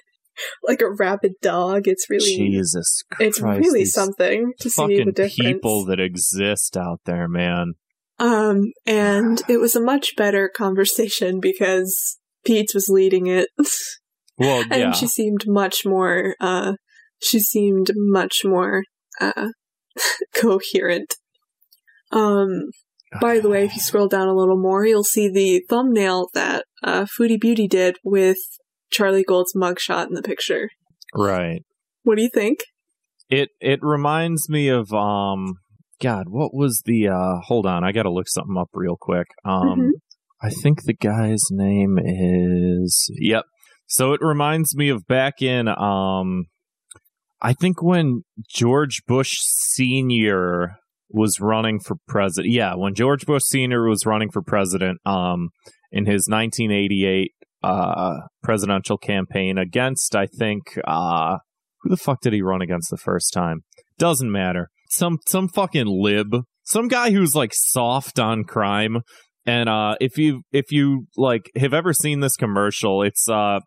[0.62, 1.82] like a rabid dog.
[1.86, 3.20] It's really Jesus Christ.
[3.38, 5.34] it's really something to see the difference.
[5.36, 7.74] people that exist out there, man.
[8.20, 13.48] Um, and it was a much better conversation because Pete was leading it,
[14.40, 14.92] Well, and yeah.
[14.92, 16.34] she seemed much more.
[16.40, 16.72] Uh,
[17.22, 18.84] she seemed much more
[19.20, 19.48] uh,
[20.34, 21.16] coherent.
[22.10, 22.70] Um,
[23.20, 26.64] by the way, if you scroll down a little more, you'll see the thumbnail that
[26.82, 28.38] uh, Foodie Beauty did with
[28.90, 30.70] Charlie Gold's mugshot in the picture.
[31.14, 31.62] Right.
[32.02, 32.60] What do you think?
[33.28, 35.56] It it reminds me of um
[36.00, 39.26] God, what was the uh hold on, I gotta look something up real quick.
[39.44, 39.90] Um Mhm.
[40.42, 43.44] I think the guy's name is Yep.
[43.86, 46.46] So it reminds me of back in um
[47.42, 50.76] I think when George Bush Senior
[51.08, 52.52] was running for president.
[52.52, 55.50] Yeah, when George Bush Senior was running for president um
[55.92, 57.32] in his 1988
[57.62, 61.38] uh presidential campaign against I think uh
[61.82, 63.60] who the fuck did he run against the first time?
[63.98, 64.70] Doesn't matter.
[64.90, 68.98] Some some fucking lib, some guy who's like soft on crime.
[69.46, 73.60] And uh, if you if you like have ever seen this commercial, it's uh,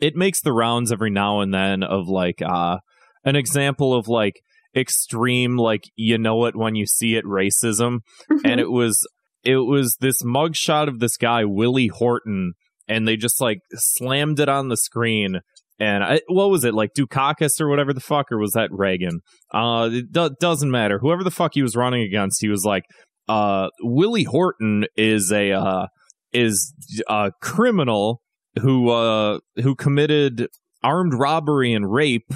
[0.00, 2.78] it makes the rounds every now and then of like uh,
[3.24, 4.40] an example of like
[4.76, 7.98] extreme like you know it when you see it racism
[8.44, 9.04] and it was
[9.42, 12.52] it was this mugshot of this guy Willie Horton,
[12.88, 15.40] and they just like slammed it on the screen.
[15.80, 19.20] And I, what was it like Dukakis or whatever the fuck, or was that Reagan?
[19.52, 20.98] Uh, it do- doesn't matter.
[20.98, 22.84] Whoever the fuck he was running against, he was like,
[23.28, 25.86] uh, Willie Horton is a uh,
[26.32, 26.74] is
[27.08, 28.20] a criminal
[28.60, 30.48] who uh who committed
[30.82, 32.32] armed robbery and rape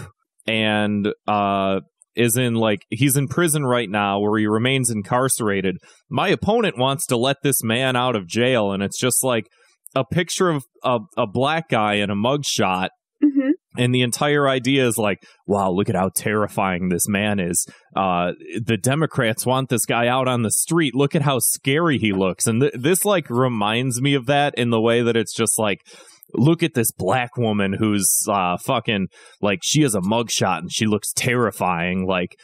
[0.46, 1.80] and uh
[2.14, 5.76] is in like he's in prison right now where he remains incarcerated.
[6.08, 9.46] My opponent wants to let this man out of jail, and it's just like
[9.96, 12.88] a picture of a, a black guy in a mugshot.
[13.76, 17.66] And the entire idea is like, wow, look at how terrifying this man is.
[17.96, 18.32] Uh,
[18.62, 20.94] the Democrats want this guy out on the street.
[20.94, 22.46] Look at how scary he looks.
[22.46, 25.80] And th- this like reminds me of that in the way that it's just like,
[26.32, 29.06] look at this black woman who's uh fucking
[29.40, 32.36] like she has a mugshot and she looks terrifying like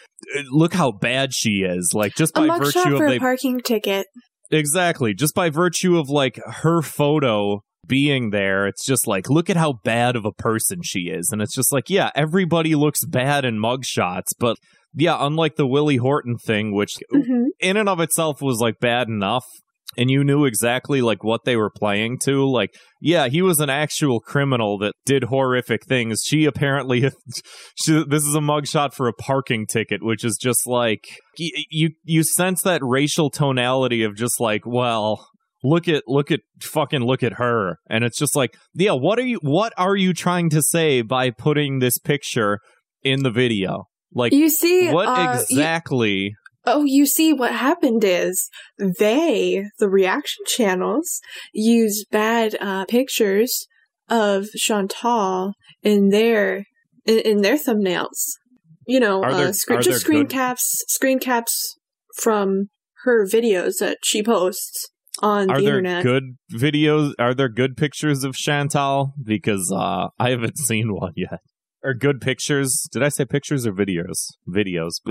[0.51, 4.07] look how bad she is like just by virtue of a they parking ticket.
[4.51, 9.57] exactly just by virtue of like her photo being there it's just like look at
[9.57, 11.31] how bad of a person she is.
[11.33, 14.57] And it's just like yeah everybody looks bad in mugshots but
[14.95, 19.09] yeah unlike the willie horton thing which hmm in and of itself was like bad
[19.09, 19.45] enough
[19.97, 23.71] and you knew exactly like what they were playing to like yeah he was an
[23.71, 26.23] actual criminal that did horrific things.
[26.25, 27.01] She apparently
[27.75, 31.05] she, this is a mugshot for a parking ticket which is just like
[31.37, 35.27] you you sense that racial tonality of just like well
[35.63, 37.77] look at look at fucking look at her.
[37.89, 41.31] And it's just like yeah what are you what are you trying to say by
[41.31, 42.59] putting this picture
[43.03, 43.85] in the video?
[44.13, 46.35] Like You see, what uh, you- exactly
[46.67, 48.51] Oh, you see, what happened is
[48.99, 51.21] they, the reaction channels,
[51.55, 53.67] use bad uh, pictures
[54.11, 56.65] of Chantal in their
[57.07, 58.33] in, in their thumbnails.
[58.87, 61.79] You know, there- uh, are just screen good- caps, screen caps
[62.17, 62.69] from
[63.05, 64.89] her videos that she posts
[65.21, 66.03] on Are the there internet.
[66.03, 67.13] good videos?
[67.19, 69.13] Are there good pictures of Chantal?
[69.23, 71.41] Because uh, I haven't seen one yet.
[71.83, 72.87] Or good pictures?
[72.93, 74.27] Did I say pictures or videos?
[74.49, 75.01] Videos.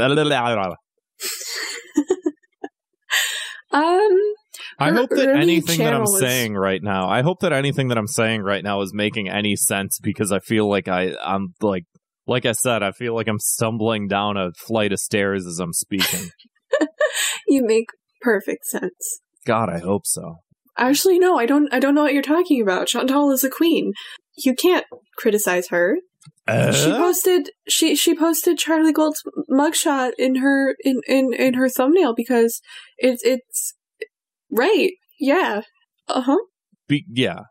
[3.72, 4.18] Um,
[4.80, 8.08] I hope that anything that I'm saying right now, I hope that anything that I'm
[8.08, 11.84] saying right now is making any sense because I feel like I, I'm like,
[12.26, 15.74] like I said, I feel like I'm stumbling down a flight of stairs as I'm
[15.74, 16.30] speaking.
[17.48, 17.88] you make
[18.22, 19.22] perfect sense.
[19.46, 20.38] God, I hope so.
[20.78, 21.74] Actually, no, I don't.
[21.74, 22.88] I don't know what you're talking about.
[22.88, 23.94] Chantal is a queen.
[24.38, 24.86] You can't
[25.18, 25.98] criticize her.
[26.48, 26.98] She Uh?
[26.98, 29.22] posted she she posted Charlie Gold's
[29.52, 32.62] mugshot in her in in in her thumbnail because
[32.98, 33.74] it's it's
[34.52, 34.92] right.
[35.20, 35.62] Yeah.
[36.08, 36.38] Uh huh.
[36.88, 37.42] Be- yeah.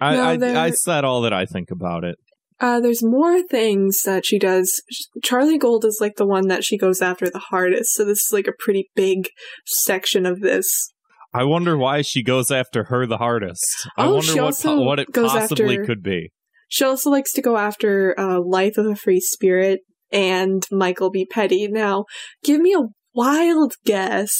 [0.00, 2.16] I, No, I, there- I said all that I think about it.
[2.60, 4.82] Uh, there's more things that she does.
[5.22, 7.94] Charlie Gold is like the one that she goes after the hardest.
[7.94, 9.28] So this is like a pretty big
[9.64, 10.92] section of this.
[11.34, 13.64] I wonder why she goes after her the hardest.
[13.96, 16.32] I Oh, wonder what po- what it goes possibly after- could be.
[16.68, 19.80] She also likes to go after uh, Life of a Free Spirit
[20.12, 21.26] and Michael B.
[21.26, 21.66] Petty.
[21.68, 22.04] Now,
[22.44, 24.30] give me a wild guess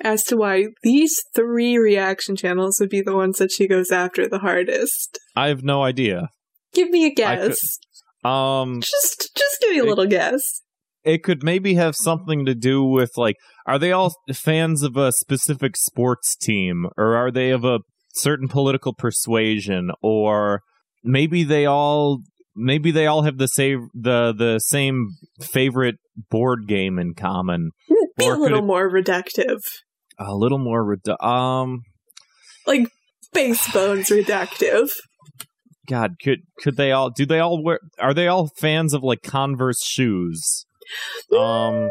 [0.00, 4.28] as to why these three reaction channels would be the ones that she goes after
[4.28, 5.18] the hardest.
[5.34, 6.28] I have no idea.
[6.74, 7.78] Give me a I could- guess.
[8.24, 10.42] Um, Just, just give me a It- little guess.
[11.06, 15.12] It could maybe have something to do with like, are they all fans of a
[15.12, 17.78] specific sports team, or are they of a
[18.16, 20.60] certain political persuasion, or
[21.04, 22.20] maybe they all
[22.54, 25.08] maybe they all have the same the the same
[25.40, 25.96] favorite
[26.30, 27.70] board game in common.
[28.18, 29.60] Be Or a little it- more reductive.
[30.18, 31.82] A little more redu- um.
[32.66, 32.88] Like,
[33.34, 34.88] base bones reductive.
[35.88, 39.22] God, could could they all do they all wear are they all fans of like
[39.22, 40.65] Converse shoes?
[41.36, 41.88] Um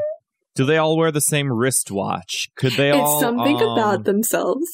[0.55, 2.47] do they all wear the same wristwatch?
[2.55, 4.67] Could they all It's something um, about themselves.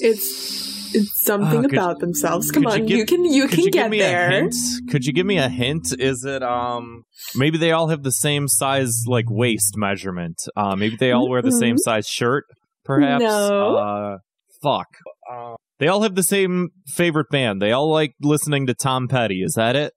[0.00, 2.50] It's it's something Ah, could- about themselves.
[2.50, 4.48] Come could you on, give- you can you can you get there.
[4.90, 5.86] Could you give me a hint?
[5.98, 10.42] Is it um maybe they all have the same size like waist measurement?
[10.56, 11.80] Uh maybe they all wear the same Mm-mm.
[11.84, 12.44] size shirt,
[12.84, 13.22] perhaps?
[13.22, 13.76] No.
[13.76, 14.18] Uh
[14.62, 14.88] fuck.
[15.32, 17.60] Uh, they all have the same favorite band.
[17.62, 19.42] They all like listening to Tom Petty.
[19.42, 19.92] Is that it?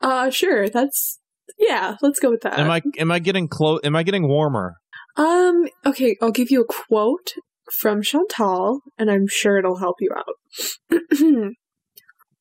[0.00, 1.18] Uh sure, that's
[1.58, 2.58] yeah, let's go with that.
[2.58, 3.80] Am I am I getting close?
[3.84, 4.74] Am I getting warmer?
[5.16, 7.32] Um, okay, I'll give you a quote
[7.72, 11.00] from Chantal, and I'm sure it'll help you out.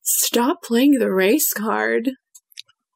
[0.01, 2.11] Stop playing the race card.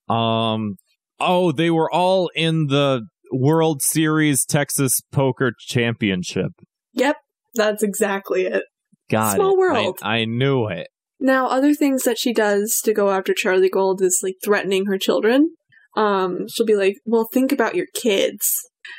[0.10, 0.76] Um.
[1.20, 6.52] Oh, they were all in the World Series Texas Poker Championship.
[6.94, 7.18] Yep,
[7.54, 8.64] that's exactly it.
[9.10, 9.58] Got Small it.
[9.58, 10.00] world.
[10.02, 10.88] I, I knew it.
[11.20, 14.98] Now, other things that she does to go after Charlie Gold is like threatening her
[14.98, 15.52] children.
[15.96, 18.46] Um, she'll be like, "Well, think about your kids.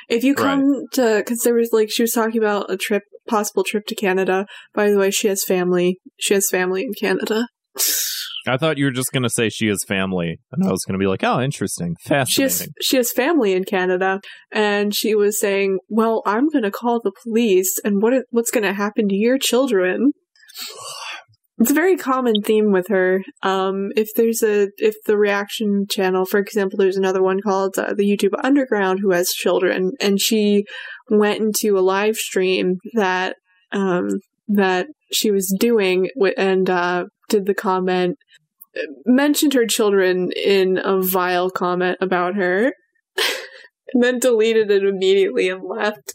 [0.08, 3.64] If you come to, because there was like she was talking about a trip, possible
[3.64, 4.46] trip to Canada.
[4.74, 5.98] By the way, she has family.
[6.18, 7.46] She has family in Canada.
[8.46, 11.06] I thought you were just gonna say she has family, and I was gonna be
[11.06, 11.94] like, "Oh, interesting,
[12.28, 16.70] She has she has family in Canada, and she was saying, "Well, I'm going to
[16.70, 20.12] call the police, and what what's going to happen to your children?"
[21.58, 23.22] It's a very common theme with her.
[23.42, 27.94] Um, if there's a if the reaction channel, for example, there's another one called uh,
[27.94, 30.64] the YouTube Underground who has children, and she
[31.10, 33.36] went into a live stream that
[33.70, 34.08] um,
[34.48, 38.16] that she was doing and uh, did the comment
[39.04, 42.72] mentioned her children in a vile comment about her
[43.92, 46.14] and then deleted it immediately and left.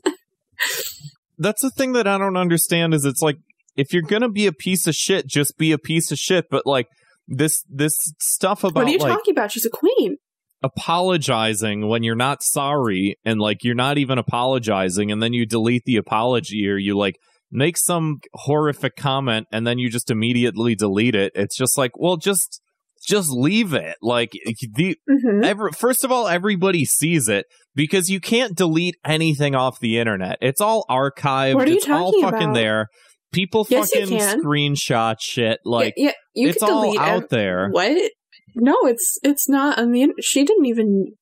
[1.38, 2.94] That's the thing that I don't understand.
[2.94, 3.38] Is it's like
[3.78, 6.46] if you're gonna be a piece of shit, just be a piece of shit.
[6.50, 6.88] But like
[7.28, 9.52] this this stuff about what are you like talking about?
[9.52, 10.18] She's a queen.
[10.64, 15.84] apologizing when you're not sorry and like you're not even apologizing and then you delete
[15.86, 17.16] the apology or you like
[17.52, 22.18] make some horrific comment and then you just immediately delete it it's just like well
[22.18, 22.62] just
[23.06, 24.32] just leave it like
[24.76, 29.80] the hmm every, first of all everybody sees it because you can't delete anything off
[29.80, 32.54] the internet it's all archived What are you it's all fucking about?
[32.56, 32.88] there
[33.32, 37.70] people Yes, fucking screenshot shit like yeah, yeah, you it's all delete out ev- there
[37.70, 38.12] What?
[38.56, 40.02] No, it's it's not on the.
[40.02, 41.14] in- She didn't even.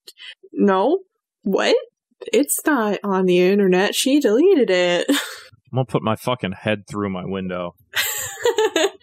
[0.53, 0.99] No,
[1.43, 1.75] what?
[2.31, 3.93] It's not on the internet.
[3.93, 5.05] She deleted it.
[5.71, 7.75] i'm gonna put my fucking head through my window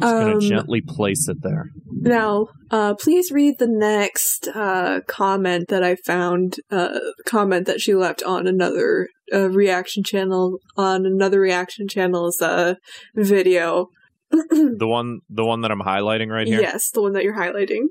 [0.00, 1.66] Just gonna Um, gently place it there.
[1.90, 6.56] Now, uh, please read the next uh, comment that I found.
[6.70, 12.74] Uh, comment that she left on another uh, reaction channel on another reaction channel's uh,
[13.14, 13.86] video.
[14.32, 16.60] The one, the one that I'm highlighting right here.
[16.60, 17.82] Yes, the one that you're highlighting.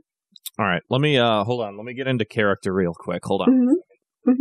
[0.60, 1.78] All right, let me uh hold on.
[1.78, 3.24] Let me get into character real quick.
[3.26, 3.78] Hold on.
[4.26, 4.34] hmm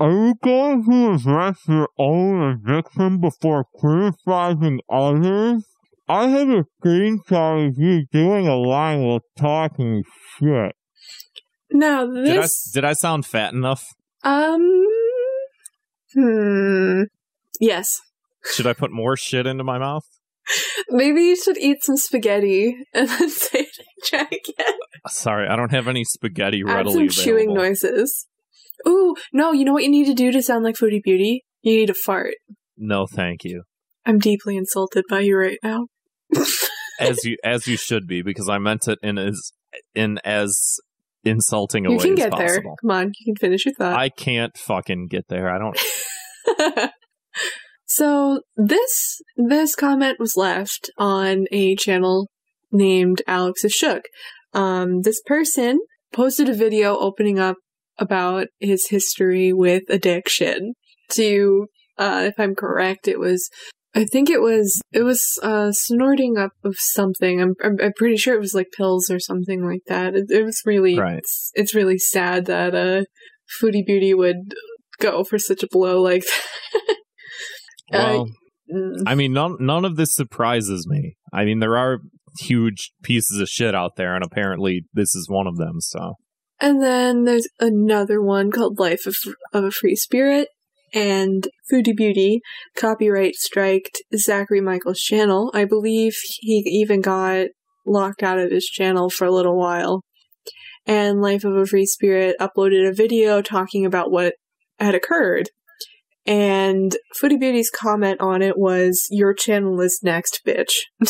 [0.00, 5.64] Are you going to address your own addiction before criticizing others?
[6.08, 10.02] I have a screenshot of you doing a line while talking
[10.38, 10.72] shit.
[11.70, 13.84] Now Did I this, did I sound fat enough?
[14.22, 14.84] um,
[16.14, 17.02] hmm,
[17.60, 18.00] yes,
[18.54, 20.04] Should I put more shit into my mouth?
[20.90, 24.74] maybe you should eat some spaghetti and then say it in chat again.
[25.08, 27.62] Sorry, I don't have any spaghetti Add readily some chewing available.
[27.64, 28.26] noises.
[28.86, 31.44] Ooh, no, you know what you need to do to sound like Foodie Beauty?
[31.62, 32.34] You need to fart.
[32.76, 33.62] No, thank you.
[34.04, 35.86] I'm deeply insulted by you right now.
[37.00, 39.52] As you as you should be, because I meant it in as
[39.94, 40.78] in as
[41.24, 42.62] insulting a you way can as get there.
[42.62, 43.98] Come on, you can finish your thought.
[43.98, 45.50] I can't fucking get there.
[45.50, 46.90] I don't.
[47.86, 52.28] so this this comment was left on a channel
[52.70, 54.04] named Alex is Shook.
[54.52, 55.80] Um, this person
[56.12, 57.56] posted a video opening up
[57.98, 60.74] about his history with addiction.
[61.10, 61.66] To,
[61.98, 63.48] uh, if I'm correct, it was.
[63.94, 67.40] I think it was it was uh, snorting up of something.
[67.40, 70.14] I'm, I'm I'm pretty sure it was like pills or something like that.
[70.14, 71.18] It, it was really Right.
[71.18, 73.04] it's, it's really sad that uh,
[73.60, 74.54] Foodie Beauty would
[75.00, 76.96] go for such a blow like that.
[77.92, 78.26] Uh, Well,
[78.72, 79.02] Mm.
[79.06, 81.16] I mean, none none of this surprises me.
[81.32, 81.98] I mean, there are
[82.40, 85.80] huge pieces of shit out there, and apparently this is one of them.
[85.80, 86.14] So
[86.60, 89.16] And then there's another one called Life of,
[89.52, 90.48] of a Free Spirit.
[90.94, 92.40] And Foodie Beauty
[92.76, 95.50] copyright striked Zachary Michael's channel.
[95.52, 97.48] I believe he even got
[97.84, 100.02] locked out of his channel for a little while.
[100.86, 104.34] And Life of a Free Spirit uploaded a video talking about what
[104.78, 105.50] had occurred.
[106.26, 110.72] And Foodie Beauty's comment on it was, Your channel is next, bitch.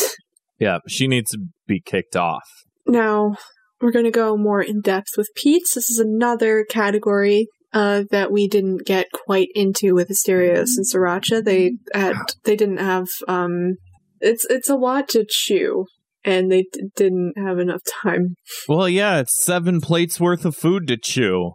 [0.59, 2.43] yeah, she needs to be kicked off.
[2.87, 3.35] Now,
[3.81, 5.75] we're going to go more in depth with Pete's.
[5.75, 11.43] This is another category uh, that we didn't get quite into with Asterios and Sriracha.
[11.43, 12.15] They had
[12.45, 13.75] they didn't have um,
[14.21, 15.85] it's it's a lot to chew,
[16.23, 18.35] and they d- didn't have enough time.
[18.67, 21.51] Well, yeah, it's seven plates worth of food to chew.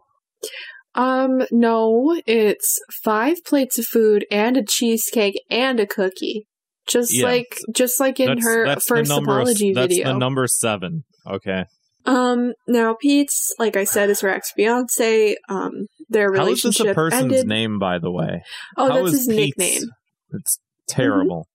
[0.95, 6.47] Um, no, it's five plates of food and a cheesecake and a cookie.
[6.87, 7.27] Just Yeah.
[7.27, 10.13] like just like in that's, her that's first the number apology that's video.
[10.13, 11.05] the number seven.
[11.27, 11.65] Okay.
[12.07, 15.37] Um, now Pete's, like I said, is her ex fiance.
[15.49, 17.47] Um, their How is this a person's ended.
[17.47, 18.43] name, by the way?
[18.77, 19.91] Oh, How that's is his Pete's- nickname.
[20.33, 20.59] It's
[20.89, 21.47] terrible.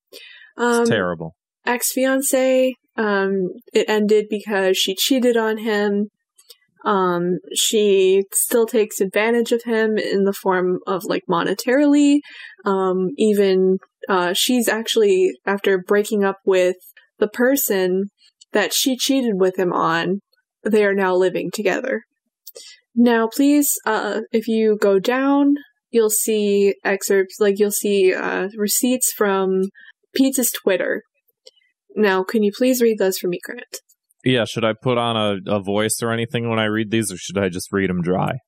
[0.58, 1.36] Um, it's terrible.
[1.66, 2.74] ex fiance.
[2.98, 6.08] Um, it ended because she cheated on him.
[6.86, 12.20] Um, she still takes advantage of him in the form of like monetarily.
[12.66, 16.76] Um, even uh, she's actually after breaking up with
[17.18, 18.12] the person
[18.52, 20.20] that she cheated with him on,
[20.64, 22.04] they are now living together.
[22.96, 25.56] Now, please, uh, if you go down,
[25.92, 29.64] you'll see excerpts, like you'll see uh, receipts from
[30.16, 31.04] Pete's Twitter.
[31.96, 33.80] Now, can you please read those for me, Grant?
[34.24, 37.18] Yeah, should I put on a, a voice or anything when I read these, or
[37.18, 38.40] should I just read them dry?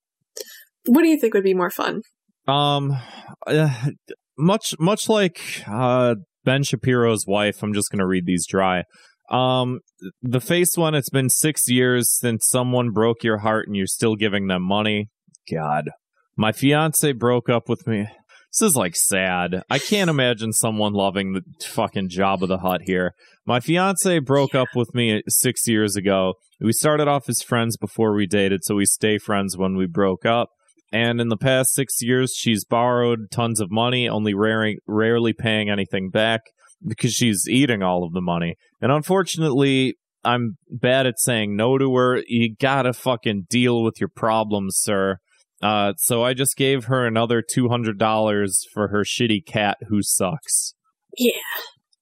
[0.88, 2.02] What do you think would be more fun?
[2.48, 2.98] Um,
[3.46, 3.90] uh,
[4.38, 8.84] much much like uh, Ben Shapiro's wife, I'm just gonna read these dry.
[9.30, 9.80] Um,
[10.22, 10.96] the face one.
[10.96, 15.10] It's been six years since someone broke your heart, and you're still giving them money.
[15.52, 15.90] God,
[16.36, 18.08] my fiance broke up with me.
[18.52, 19.62] This is like sad.
[19.70, 23.14] I can't imagine someone loving the fucking Jabba the Hutt here.
[23.46, 26.36] My fiance broke up with me six years ago.
[26.60, 30.26] We started off as friends before we dated, so we stay friends when we broke
[30.26, 30.50] up.
[30.92, 35.70] And in the past six years, she's borrowed tons of money, only rarely, rarely paying
[35.70, 36.42] anything back
[36.86, 38.56] because she's eating all of the money.
[38.82, 42.22] And unfortunately, I'm bad at saying no to her.
[42.28, 45.18] You gotta fucking deal with your problems, sir.
[45.62, 50.74] Uh, so I just gave her another $200 for her shitty cat who sucks.
[51.18, 51.32] Yeah.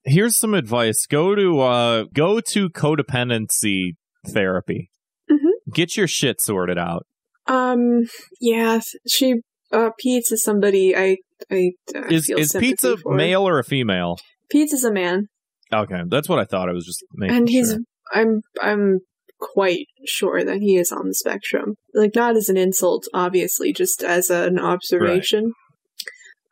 [0.04, 1.06] Here's some advice.
[1.10, 3.94] Go to, uh, go to codependency
[4.28, 4.90] therapy.
[5.32, 5.74] Mhm.
[5.74, 7.06] Get your shit sorted out.
[7.48, 8.04] Um,
[8.42, 9.36] yeah, she,
[9.72, 11.18] uh, Pete's is somebody I,
[11.52, 13.14] I, I Is feel is pizza for.
[13.16, 14.18] male or a female?
[14.50, 15.28] Pete's is a man,
[15.74, 16.70] Okay, that's what I thought.
[16.70, 17.80] I was just making and he's, sure.
[18.14, 19.00] I'm, I'm
[19.40, 21.76] quite sure that he is on the spectrum.
[21.94, 25.54] Like, not as an insult, obviously, just as an observation.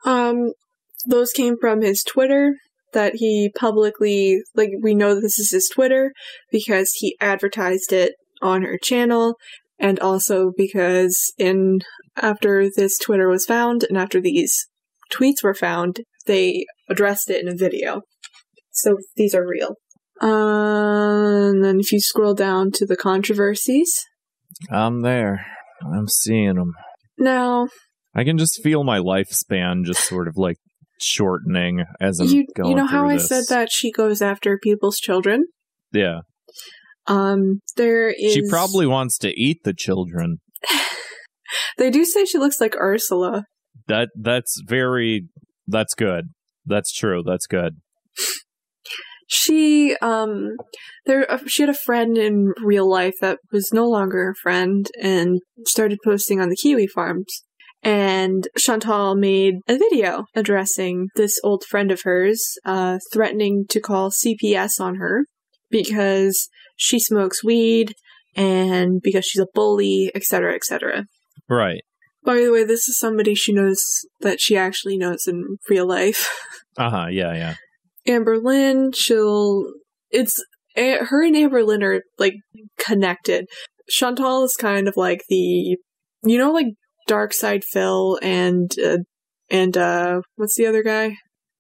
[0.06, 0.54] Um,
[1.06, 2.56] those came from his Twitter.
[2.94, 6.12] that he publicly, like, we know this is his Twitter
[6.52, 9.36] because he advertised it on her channel,
[9.80, 11.80] and also because in
[12.18, 14.68] after this Twitter was found and after these
[15.12, 18.02] tweets were found, they addressed it in a video.
[18.72, 19.76] So these are real.
[20.22, 23.94] Uh, and then if you scroll down to the controversies,
[24.72, 25.46] I'm there.
[25.84, 26.74] I'm seeing them.
[27.18, 27.68] now
[28.16, 30.58] I can just feel my lifespan just sort of like
[31.02, 34.58] shortening as I'm you going you know how through I said that she goes after
[34.62, 35.46] people's children.
[35.92, 36.20] Yeah.
[37.08, 38.34] Um, there is.
[38.34, 40.38] She probably wants to eat the children.
[41.78, 43.46] They do say she looks like Ursula.
[43.88, 45.28] That that's very
[45.68, 46.30] that's good.
[46.66, 47.24] That's true.
[47.26, 47.78] That's good.
[49.28, 50.58] She um,
[51.06, 54.88] there uh, she had a friend in real life that was no longer a friend
[55.02, 57.44] and started posting on the Kiwi farms.
[57.82, 64.10] And Chantal made a video addressing this old friend of hers, uh, threatening to call
[64.10, 65.26] CPS on her
[65.70, 66.48] because
[66.78, 67.94] she smokes weed
[68.36, 71.06] and because she's a bully, etc., etc.
[71.50, 71.82] Right.
[72.26, 73.82] By the way, this is somebody she knows
[74.22, 76.30] that she actually knows in real life.
[76.76, 77.06] Uh-huh.
[77.12, 77.54] Yeah, yeah.
[78.08, 79.66] Amberlynn, she'll.
[80.10, 80.44] It's.
[80.76, 82.34] Her and Amberlynn are, like,
[82.80, 83.46] connected.
[83.88, 85.78] Chantal is kind of like the.
[86.24, 86.66] You know, like,
[87.08, 88.72] DarksydePhil and.
[88.84, 88.98] Uh,
[89.52, 91.18] and, uh, what's the other guy?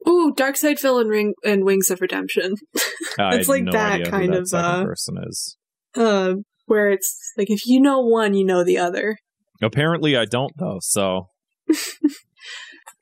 [0.09, 2.55] Ooh, DarksydePhil and, Ring- and Wings of Redemption.
[3.19, 5.57] It's like no that kind that of, uh, person is.
[5.93, 9.17] Uh, where it's like, if you know one, you know the other.
[9.63, 11.27] Apparently I don't though, so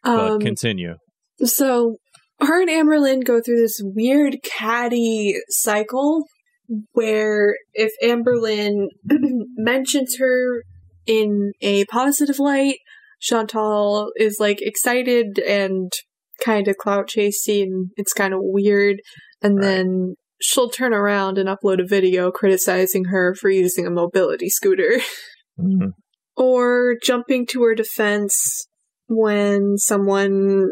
[0.04, 0.96] but Um, continue.
[1.44, 1.98] So
[2.40, 6.26] her and Amberlynn go through this weird catty cycle
[6.94, 8.88] where if Amberlynn
[9.58, 10.64] mentions her
[11.06, 12.78] in a positive light,
[13.20, 15.92] Chantal is like excited and
[16.44, 18.98] kind of clout chasey and it's kind of weird.
[19.44, 19.64] And Right.
[19.64, 25.00] then she'll turn around and upload a video criticizing her for using a mobility scooter.
[25.60, 25.92] Mhm.
[26.42, 28.68] Or jumping to her defense
[29.08, 30.68] when someone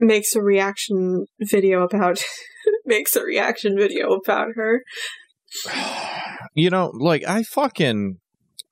[0.00, 2.22] makes a reaction video about
[2.86, 4.82] makes a reaction video about her.
[6.54, 8.16] You know, like I fucking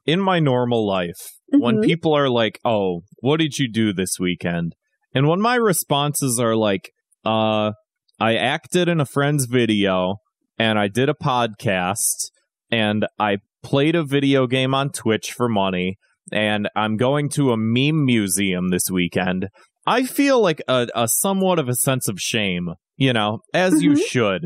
[0.06, 1.20] in my normal life,
[1.50, 1.84] when Mhm.
[1.84, 4.74] people are like, "Oh, what did you do this weekend?"
[5.14, 6.90] and when my responses are like,
[7.24, 7.72] "Uh,
[8.20, 10.16] I acted in a friend's video
[10.58, 12.30] and I did a podcast
[12.70, 15.98] and I played a video game on Twitch for money
[16.32, 19.48] and I'm going to a meme museum this weekend."
[19.86, 23.92] I feel like a, a somewhat of a sense of shame, you know, as you
[23.92, 24.06] Mhm.
[24.06, 24.42] should.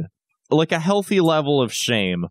[0.51, 2.27] Like a healthy level of shame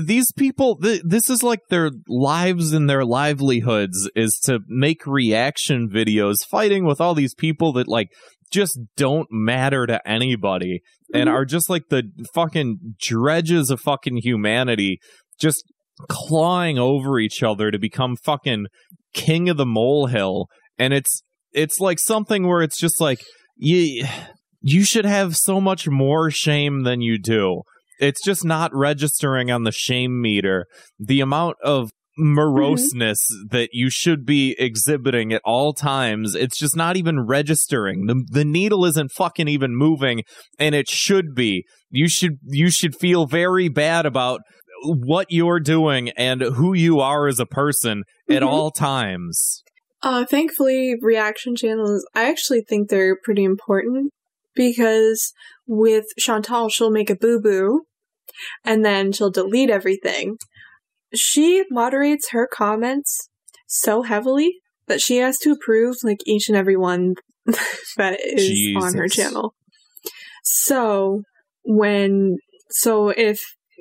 [0.00, 5.88] these people th- this is like their lives and their livelihoods is to make reaction
[5.88, 8.08] videos fighting with all these people that like
[8.52, 10.80] just don't matter to anybody
[11.12, 11.32] and Mhm.
[11.32, 14.98] are just like the fucking dredges of fucking humanity
[15.40, 15.64] just
[16.08, 18.66] clawing over each other to become fucking
[19.12, 20.46] king of the molehill.
[20.78, 21.22] And it's
[21.52, 23.20] it's like something where it's just like
[23.56, 24.06] you
[24.62, 27.62] you should have so much more shame than you do.
[27.98, 30.66] It's just not registering on the shame meter.
[30.98, 33.18] The amount of moroseness
[33.50, 38.06] that you should be exhibiting at all times it's just not even registering.
[38.06, 40.22] The the needle isn't fucking even moving
[40.58, 41.64] and it should be.
[41.88, 44.40] You should you should feel very bad about
[44.84, 48.46] what you're doing and who you are as a person at Mhm.
[48.46, 49.62] all times
[50.02, 54.12] Uh, thankfully, reaction channels, I actually think they're pretty important
[54.54, 55.34] because
[55.66, 57.82] with Chantal, she'll make a boo boo
[58.64, 60.38] and then she'll delete everything.
[61.14, 63.28] She moderates her comments
[63.66, 64.54] so heavily
[64.86, 67.14] that she has to approve like each and every one
[67.96, 69.52] that is on her channel.
[70.44, 71.24] So
[71.62, 72.38] when,
[72.70, 73.40] so if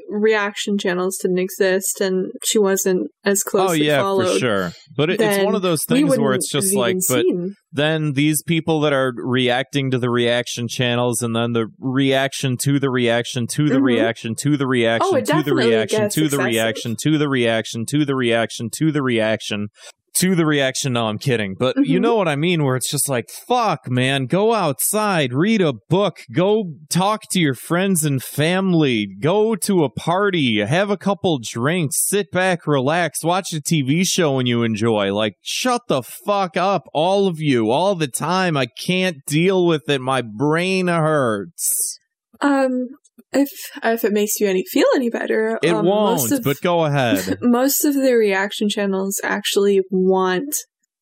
[0.10, 3.70] reaction channels didn't exist and she wasn't as close.
[3.70, 6.74] oh yeah followed, for sure but it, it's one of those things where it's just
[6.74, 7.54] like but seen.
[7.72, 12.80] then these people that are reacting to the reaction channels and then the reaction to
[12.80, 13.84] the reaction to the Mhm.
[13.84, 16.46] reaction to the reaction Oh, to the reaction to the excessive.
[16.46, 19.68] reaction to the reaction to the reaction to the reaction
[20.16, 20.94] to the reaction.
[20.94, 21.56] No i'm kidding.
[21.58, 22.02] But you Mhm.
[22.02, 26.20] know what i mean where it's just like fuck man go outside read a book
[26.34, 32.08] go talk to your friends and family go to a party have a couple drinks
[32.08, 35.14] sit back relax watch a tv show and you enjoy.
[35.14, 38.58] Like shut the fuck up all of you all the time.
[38.58, 40.02] I can't deal with it.
[40.02, 42.00] My brain hurts.
[42.42, 42.88] Um,
[43.32, 43.50] if
[43.84, 46.86] if it makes you any feel any better, it um, won't Most of, but go
[46.86, 50.56] ahead most of the reaction channels actually want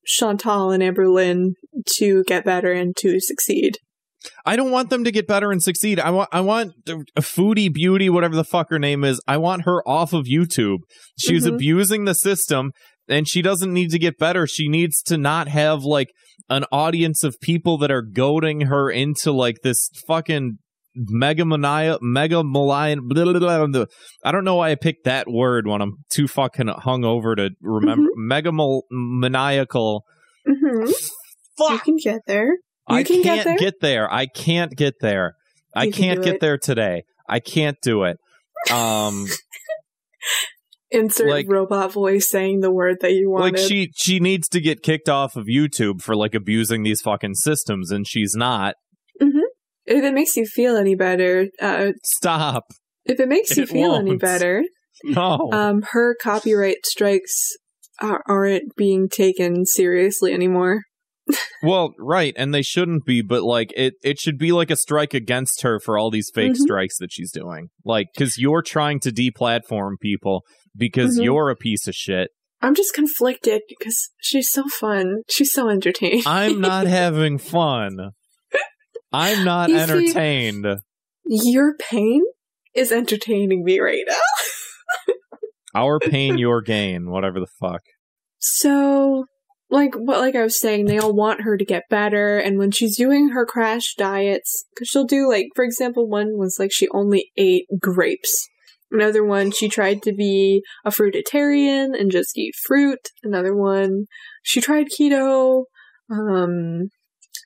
[0.06, 1.52] Chantal and Amberlynn
[1.98, 3.78] to get better and to succeed.
[4.46, 6.00] I don't want them to get better and succeed.
[6.00, 9.22] I want I want a foodie beauty, whatever the fuck her name is.
[9.28, 10.80] I want her off of YouTube.
[11.20, 11.56] She's Mhm.
[11.56, 12.72] abusing the system
[13.08, 14.48] and she doesn't need to get better.
[14.48, 16.10] She needs to not have like
[16.50, 20.58] an audience of people that are goading her into like this fucking
[20.98, 23.86] megamania megamalian blah, blah, blah, blah.
[24.24, 27.52] I don't know why I picked that word when I'm too fucking hung over to
[27.62, 30.02] remember megamaniacal
[30.46, 30.96] hmm You
[31.58, 32.54] fuck can get there.
[32.90, 34.12] You I can can't get there.
[34.14, 35.36] I can't get there.
[35.76, 36.42] I You can can't do get it.
[36.42, 37.04] there today.
[37.28, 38.18] I can't do it.
[38.72, 39.26] Um,
[40.90, 43.44] Insert Like- robot voice saying the word that you wanted.
[43.56, 47.34] like she she needs to get kicked off of YouTube for like abusing these fucking
[47.36, 48.76] systems, and she's not.
[49.88, 52.64] If it makes you feel any better, uh, Stop.
[53.06, 54.22] if it makes you It feel any won't.
[54.22, 54.64] better,
[55.04, 55.50] No.
[55.52, 57.52] um, her copyright strikes
[58.02, 60.82] are, aren't being taken seriously anymore.
[61.64, 65.14] well, right, and they shouldn't be, but like it it should be like a strike
[65.14, 66.58] against her for all these fake Mhm.
[66.58, 67.68] strikes that she's doing.
[67.84, 70.44] Like cuz you're trying to deplatform people
[70.76, 71.26] because Mhm.
[71.26, 72.30] you're a piece of shit.
[72.62, 75.24] I'm just conflicted because she's so fun.
[75.30, 76.24] She's so entertaining.
[76.26, 78.12] I'm not having fun.
[79.18, 80.66] I'm not You see- entertained.
[81.26, 82.24] Your pain
[82.76, 85.14] is entertaining me right now.
[85.76, 87.82] Our pain, your gain, whatever the fuck.
[88.40, 89.26] So,
[89.70, 92.72] like what, like I was saying, they all want her to get better, and when
[92.72, 96.88] she's doing her crash diets, because she'll do like, for example, one was like she
[96.94, 98.48] only ate grapes.
[98.90, 103.10] Another one, she tried to be a fruitarian and just eat fruit.
[103.22, 104.06] Another one,
[104.44, 105.66] she tried keto.
[106.10, 106.90] Um,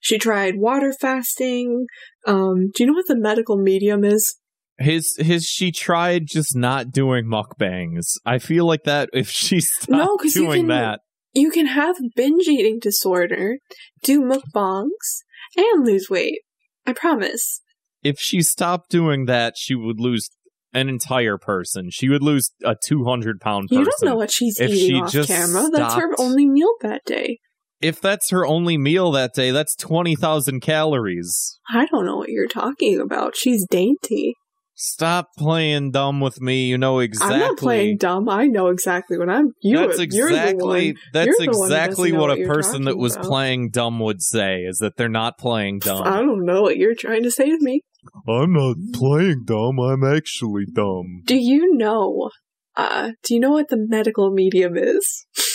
[0.02, 1.86] she tried water fasting.
[2.28, 4.36] Um, do you know what the medical medium is?
[4.78, 8.16] His his she tried just not doing mukbangs.
[8.26, 11.00] I feel like that if she stopped No, doing can- that.
[11.34, 13.60] You can have binge eating disorder,
[14.04, 15.22] do mukbangs,
[15.56, 16.42] and lose weight.
[16.86, 17.62] I promise.
[18.04, 20.30] If she stopped doing that, she would lose
[20.74, 21.90] an entire person.
[21.90, 23.80] She would lose a two hundred pound person.
[23.80, 25.70] You don't know what she's eating off camera.
[25.72, 27.40] That's her only meal that day.
[27.82, 31.60] If that's her only meal that day, that's twenty thousand calories.
[31.70, 33.36] I don't know what you're talking about.
[33.36, 34.36] She's dainty.
[34.84, 36.66] Stop playing dumb with me.
[36.66, 37.36] You know exactly.
[37.36, 38.28] I'm not playing dumb.
[38.28, 39.52] I know exactly what I'm.
[39.62, 41.02] You, that's you're the exactly one.
[41.14, 43.26] that's you're the one who exactly what what a person that was about.
[43.28, 46.04] playing dumb would say is that they're not playing dumb.
[46.04, 47.82] I don't know what you're trying to say to me.
[48.28, 49.80] I'm not playing dumb.
[49.80, 51.22] I'm actually dumb.
[51.26, 52.32] Do you know?
[52.76, 55.26] Uh, do you know what the medical medium is?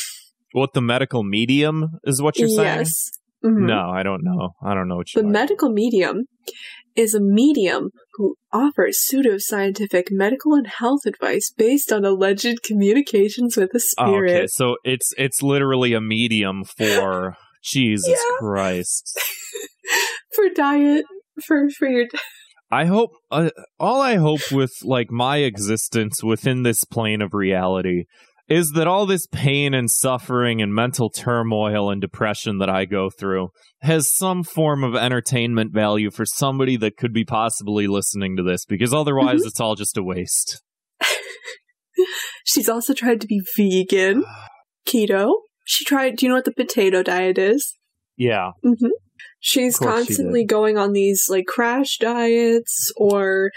[0.57, 2.79] What the medical medium is what you're saying?
[2.79, 3.11] yes.
[3.45, 3.67] Mhm.
[3.67, 4.53] No, I don't know.
[4.65, 6.25] I don't know what you're The medical medium
[6.95, 13.73] is a medium who offers pseudoscientific medical and health advice based on alleged communications with
[13.73, 14.31] the Oh, spirit.
[14.35, 19.21] okay, so it's it's literally a medium for Jesus Christ.
[20.35, 21.05] for diet,
[21.45, 22.07] for for your
[22.71, 28.05] I hope uh, all I hope with like my existence within this plane of reality
[28.49, 33.11] is that all this pain and suffering and mental turmoil and depression that I go
[33.11, 33.49] through
[33.81, 38.65] has some form of entertainment value for somebody that could be possibly listening to this
[38.65, 40.63] because otherwise it's all just a waste.
[42.45, 44.25] She's also tried to be vegan,
[44.87, 45.33] keto.
[45.65, 46.17] She tried.
[46.17, 47.75] Do you know what the potato diet is?
[48.17, 48.53] Yeah.
[48.63, 48.87] hmm
[49.41, 53.51] She's Of course she constantly going on these like crash diets, or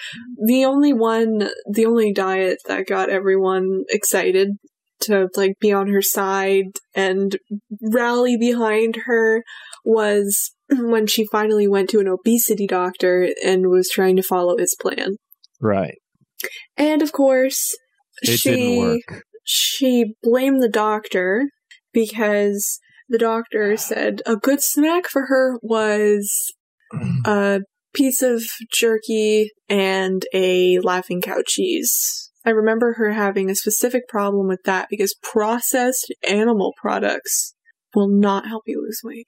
[0.46, 4.58] the only one, the only diet that got everyone excited
[5.02, 7.38] to like be on her side and
[7.82, 9.44] rally behind her
[9.86, 14.76] was when she finally went to an obesity doctor and was trying to follow his
[14.80, 15.16] plan.
[15.62, 15.96] Right.
[16.78, 17.60] And of course,
[18.22, 19.24] It she didn't work.
[19.44, 21.50] she blamed the doctor
[21.94, 22.80] because
[23.10, 26.54] the doctor said a good snack for her was
[27.26, 27.62] a
[27.94, 32.29] piece of jerky and a laughing cow cheese.
[32.46, 37.54] I remember her having a specific problem with that because processed animal products
[37.94, 39.28] will not help you lose weight.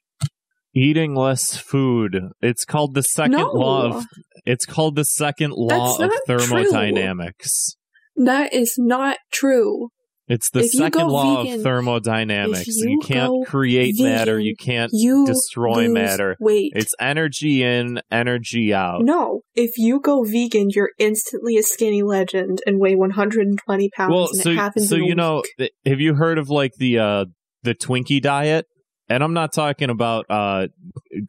[0.74, 2.16] Eating less food.
[2.40, 3.50] It's called the second No.
[3.52, 4.06] law of
[4.46, 6.38] it's called the second law of not true.
[6.38, 7.76] thermodynamics.
[8.16, 9.88] That is not true.
[10.32, 12.66] It's the If second law vegan- of thermodynamics.
[12.66, 14.38] You, you can't create matter.
[14.40, 16.38] You can't You destroy matter.
[16.40, 16.72] Weight.
[16.74, 19.02] It's energy in, energy out.
[19.02, 24.10] No, if you go vegan, you're instantly a skinny legend and weigh 120 pounds.
[24.10, 26.98] well, and so it happens so you know, th- have you heard of like the
[26.98, 27.24] uh
[27.62, 28.64] the Twinkie diet?
[29.10, 30.68] And I'm not talking about uh,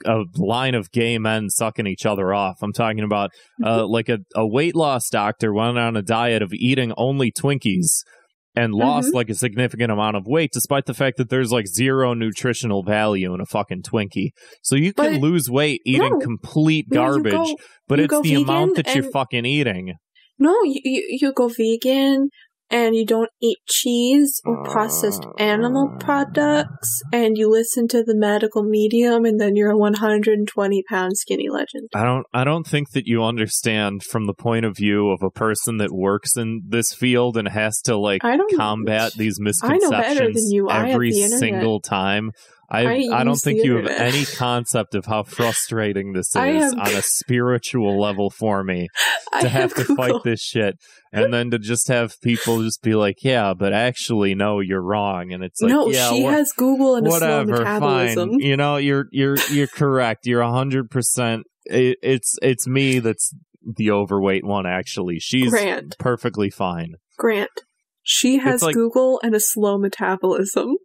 [0.06, 2.60] a line of gay men sucking each other off.
[2.62, 3.32] I'm talking about
[3.62, 8.04] uh, like a, a weight loss doctor went on a diet of eating only Twinkies
[8.56, 9.16] and lost mm-hmm.
[9.18, 13.34] like a significant amount of weight despite the fact that there's like zero nutritional value
[13.34, 14.30] in a fucking Twinkie.
[14.62, 16.20] So you can But- lose weight eating No.
[16.20, 19.96] complete No, garbage, go- but it's the amount that you're fucking eating.
[20.40, 22.30] No, you, you go vegan
[22.70, 28.64] and you don't eat cheese or processed animal products and you listen to the medical
[28.64, 31.90] medium and then you're a 120 pound skinny legend.
[31.94, 35.30] I don't I don't think that you understand from the point of view of a
[35.30, 39.44] person that works in this field and has to like I don't combat these I
[39.44, 40.70] misconceptions know better than you.
[40.70, 42.32] I every the single time.
[42.74, 46.74] I I I, don't think you have any concept of how frustrating this is have-
[46.74, 48.88] on a spiritual level for me
[49.42, 50.78] to have to fight this shit
[51.12, 55.32] and then to just have people just be like, "Yeah, but actually no, you're wrong."
[55.32, 58.30] And it's like, no, "Yeah, she has Google and a slow whatever metabolism.
[58.32, 63.34] fine you know you're you're you're correct you're a hundred percent it's it's me that's
[63.78, 65.98] the overweight one actually she's Grant.
[66.00, 67.50] perfectly fine Grant.
[68.02, 70.76] She has like- Google and a slow metabolism.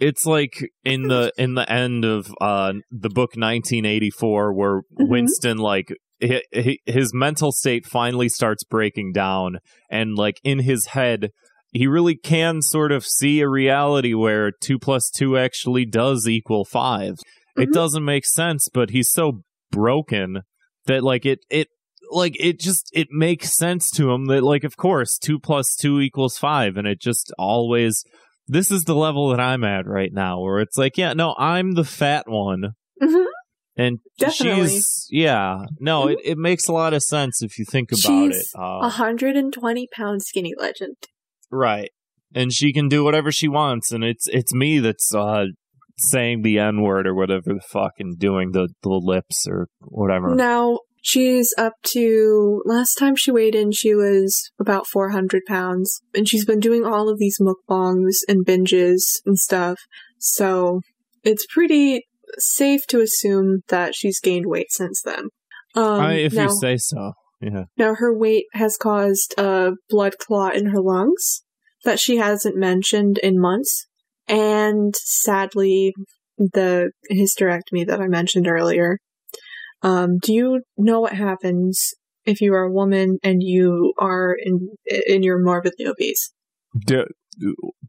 [0.00, 5.08] It's like in the in the end of uh the book 1984 where Mhm.
[5.08, 5.92] winston like
[6.22, 9.58] hi- hi- his mental state finally starts breaking down
[9.90, 11.30] and like in his head
[11.72, 16.64] he really can sort of see a reality where 2 plus 2 actually does equal
[16.64, 17.14] 5
[17.56, 17.72] it Mhm.
[17.72, 20.40] doesn't make sense but he's so broken
[20.86, 21.68] that like it it
[22.10, 26.00] like it just it makes sense to him that like of course 2 plus 2
[26.00, 28.02] equals 5 and it just always
[28.48, 31.72] this is the level that I'm at right now where it's like yeah no I'm
[31.72, 32.72] the fat one
[33.02, 33.24] Mhm.
[33.76, 34.68] and Definitely.
[34.70, 36.12] she's yeah no Mhm.
[36.14, 38.90] it, it makes a lot of sense if you think about She's it uh, A
[38.90, 40.96] 120 pound skinny legend.
[41.50, 41.90] right
[42.34, 45.44] and she can do whatever she wants and it's it's me that's uh
[45.98, 50.34] saying the n word or whatever the fuck and doing the the lips or whatever
[50.34, 50.78] Now,
[51.08, 56.00] she's up to, last time she weighed in, she was about 400 pounds.
[56.14, 59.78] And she's been doing all of these mukbangs and binges and stuff.
[60.18, 60.80] So,
[61.24, 62.02] it's pretty
[62.38, 65.28] safe to assume that she's gained weight since then.
[65.74, 70.14] Um, I, if now, you say so yeah now, her weight has caused a blood
[70.18, 71.44] clot in her lungs
[71.84, 73.86] that she hasn't mentioned in months.
[74.26, 75.92] And sadly,
[76.36, 78.98] the hysterectomy that I mentioned earlier.
[79.82, 81.94] Um, do you know what happens
[82.26, 84.68] if you are a woman and you are in
[85.06, 86.32] in your morbidly obese?
[86.84, 87.06] do,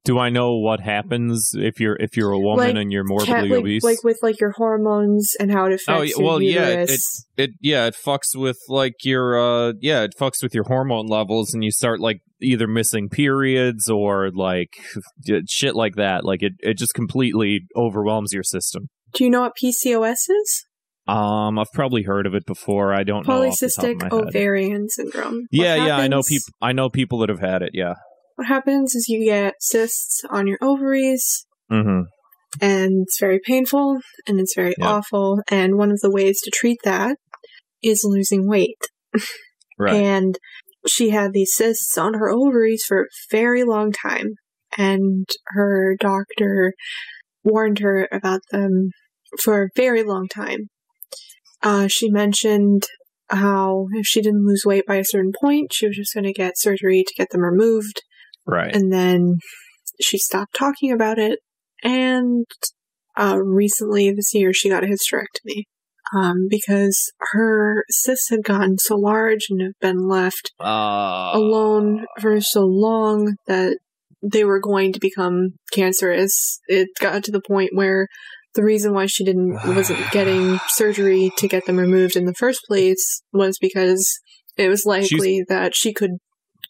[0.06, 3.50] do I know what happens if you're if you're a woman Like, and you're morbidly
[3.50, 3.84] like, obese?
[3.84, 7.26] like with like your hormones and how it affects Oh, yeah, your well, yeah, uterus.
[7.38, 11.54] it yeah, it fucks with like your uh yeah, it fucks with your hormone levels
[11.54, 14.78] and you start like either missing periods or like
[15.50, 16.24] shit like that.
[16.24, 18.88] Like it it just completely overwhelms your system.
[19.14, 20.66] do you know what PCOS is?
[21.10, 22.94] Um I've probably heard of it before.
[22.94, 25.46] I don't know off the top of Polycystic ovarian syndrome.
[25.52, 27.94] Yeah, yeah, I know people I know people that have had it, yeah.
[28.36, 32.04] What happens is you get cysts on your ovaries, Mhm.
[32.62, 34.88] and it's very painful and it's very Yeah.
[34.88, 35.42] awful.
[35.50, 37.18] And one of the ways to treat that
[37.82, 38.82] is losing weight.
[39.82, 39.94] Right.
[39.96, 40.38] And
[40.86, 44.34] she had these cysts on her ovaries for a very long time.
[44.78, 46.74] And her doctor
[47.46, 48.90] warned her about them
[49.40, 50.68] for a very long time.
[51.62, 52.84] Uh, she mentioned
[53.30, 56.34] how if she didn't lose weight by a certain point, she was just going to
[56.34, 58.02] get surgery to get them removed.
[58.46, 58.76] right.
[58.76, 59.38] And then
[60.02, 61.40] she stopped talking about it.
[61.84, 62.46] And
[63.18, 65.64] uh, recently this year, she got a hysterectomy
[66.16, 72.42] um, because her cysts had gotten so large and have been left Uh, alone for
[72.42, 73.78] so long that
[74.22, 76.60] they were going to become cancerous.
[76.68, 78.08] It got to the point where
[78.60, 82.60] the reason why she didn't wasn't getting surgery to get them removed in the first
[82.68, 84.06] place was because
[84.58, 86.12] it was likely that she could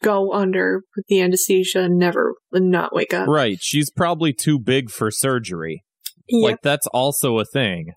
[0.03, 3.27] go under with the anesthesia and never and not wake up.
[3.27, 3.57] Right.
[3.59, 5.83] She's probably too big for surgery.
[6.27, 6.43] Yep.
[6.43, 7.93] Like that's also a thing.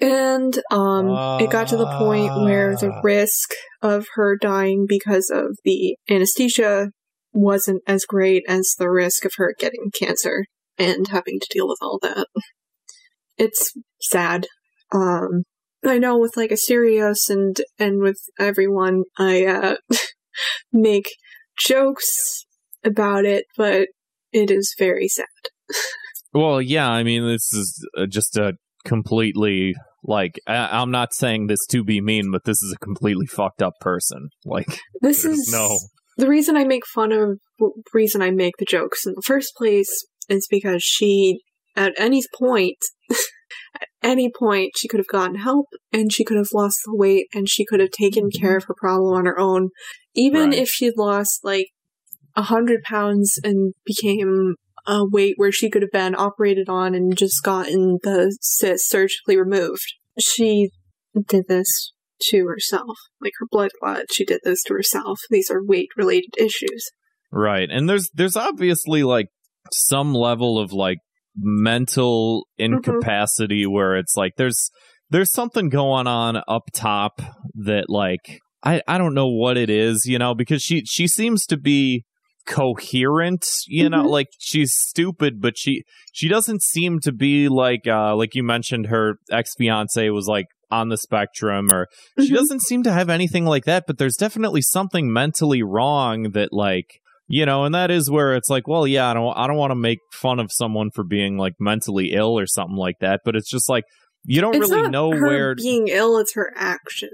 [0.00, 1.06] And um,
[1.40, 3.00] it got to the point where the Ah.
[3.04, 6.90] risk of her dying because of the anesthesia
[7.32, 10.46] wasn't as great as the risk of her getting cancer
[10.76, 12.26] and having to deal with all that.
[13.36, 14.46] It's sad.
[14.92, 15.44] Um,
[15.84, 19.76] I know with like Asterios and and with everyone, I uh,
[20.72, 21.10] make
[21.58, 22.44] jokes
[22.84, 23.88] about it, but
[24.32, 25.26] it is very sad.
[26.32, 28.54] Well, yeah, I mean, this is uh, just a
[28.84, 33.26] completely like I- I'm not saying this to be mean, but this is a completely
[33.26, 34.28] fucked up person.
[34.44, 35.76] Like, This is no
[36.16, 37.38] the reason I make fun of
[37.92, 41.40] reason I make the jokes in the first place is because she
[41.76, 42.78] at any point
[43.10, 47.26] at any point she could have gotten help and she could have lost the weight
[47.34, 48.40] and she could have taken mm-hmm.
[48.40, 49.70] care of her problem on her own
[50.14, 50.58] even Right.
[50.58, 51.68] if she'd lost like
[52.36, 54.56] a hundred pounds and became
[54.86, 59.36] a weight where she could have been operated on and just gotten the cyst surgically
[59.36, 59.94] removed.
[60.18, 60.70] She
[61.26, 61.92] did this
[62.30, 62.96] to herself.
[63.20, 65.20] Like her blood clot, she did this to herself.
[65.30, 66.90] These are weight related issues.
[67.32, 67.68] Right.
[67.70, 69.28] And there's there's obviously like
[69.72, 70.98] some level of like
[71.36, 74.70] mental incapacity where it's like there's
[75.10, 77.20] there's something going on up top
[77.54, 81.44] that like I I don't know what it is, you know, because she she seems
[81.46, 82.04] to be
[82.46, 84.10] coherent, you know, Mhm.
[84.10, 85.82] like she's stupid but she
[86.12, 90.88] she doesn't seem to be like uh like you mentioned her ex-fiance was like on
[90.88, 91.86] the spectrum or
[92.20, 92.34] she Mhm.
[92.36, 97.00] doesn't seem to have anything like that, but there's definitely something mentally wrong that like
[97.26, 99.70] you know, and that is where it's like, well, yeah, I don't I don't want
[99.70, 103.36] to make fun of someone for being like mentally ill or something like that, but
[103.36, 103.84] it's just like
[104.24, 107.12] you don't It's really not know her where being ill, it's her actions.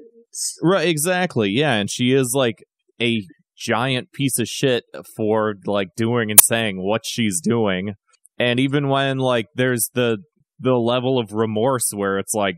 [0.63, 1.51] Right, exactly.
[1.51, 2.65] Yeah, and she is like
[3.01, 3.23] a
[3.57, 4.85] giant piece of shit
[5.17, 7.95] for like doing and saying what she's doing.
[8.39, 10.19] And even when like there's the
[10.59, 12.57] the level of remorse where it's like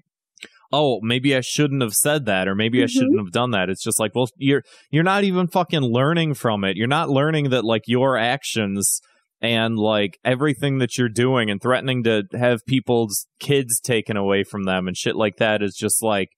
[0.72, 2.90] oh, maybe I shouldn't have said that or maybe I Mhm.
[2.90, 3.68] shouldn't have done that.
[3.68, 6.76] It's just like, well, you're you're not even fucking learning from it.
[6.76, 9.00] You're not learning that like your actions
[9.40, 14.62] and like everything that you're doing and threatening to have people's kids taken away from
[14.64, 16.28] them and shit like that is just like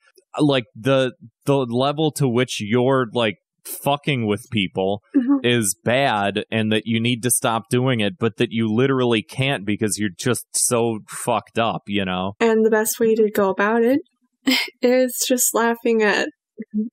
[0.40, 1.12] like the
[1.44, 3.36] the level to which you're like
[3.82, 5.38] fucking with people Mhm.
[5.44, 9.64] is bad and that you need to stop doing it but that you literally can't
[9.64, 13.82] because you're just so fucked up you know And the best way to go about
[13.82, 14.00] it
[14.82, 16.28] is just laughing at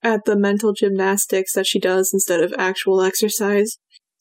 [0.04, 3.78] at the mental gymnastics that she does instead of actual exercise.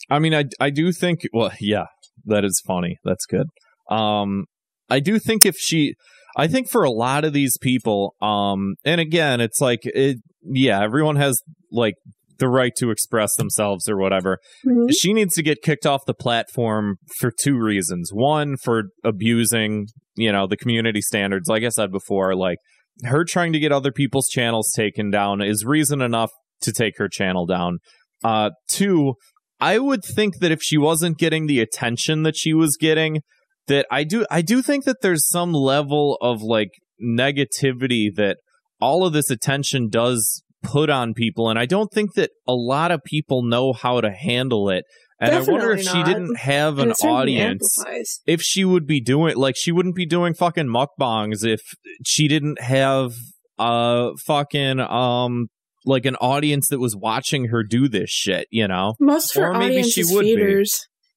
[0.08, 1.20] I mean, I I do think.
[1.32, 1.86] Well, yeah,
[2.26, 2.98] that is funny.
[3.04, 3.46] That's good.
[3.90, 4.44] Um,
[4.88, 5.94] I do think if she,
[6.36, 10.18] I think for a lot of these people, um, and again, it's like it.
[10.42, 11.94] Yeah, everyone has like
[12.38, 14.38] the right to express themselves or whatever.
[14.66, 14.88] Mhm.
[14.98, 18.10] She needs to get kicked off the platform for two reasons.
[18.12, 21.48] One, for abusing, you know, the community standards.
[21.48, 22.56] Like I said before, like
[23.04, 26.30] her trying to get other people's channels taken down is reason enough
[26.62, 27.78] to take her channel down.
[28.22, 29.14] Uh, two,
[29.60, 33.20] I would think that if she wasn't getting the attention that she was getting,
[33.66, 36.70] that I do, I do think that there's some level of like
[37.02, 38.38] negativity that
[38.80, 42.90] all of this attention does put on people, and I don't think that a lot
[42.90, 44.84] of people know how to handle it.
[45.20, 48.20] And I wonder if Definitely she didn't have an audience amplifies.
[48.26, 51.60] if she would be doing like she wouldn't be doing fucking mukbangs if
[52.06, 53.12] she didn't have
[53.58, 55.48] uh fucking um
[55.84, 58.94] like an audience that was watching her do this shit, you know?
[59.00, 60.64] Most of her Or maybe audience she is would be.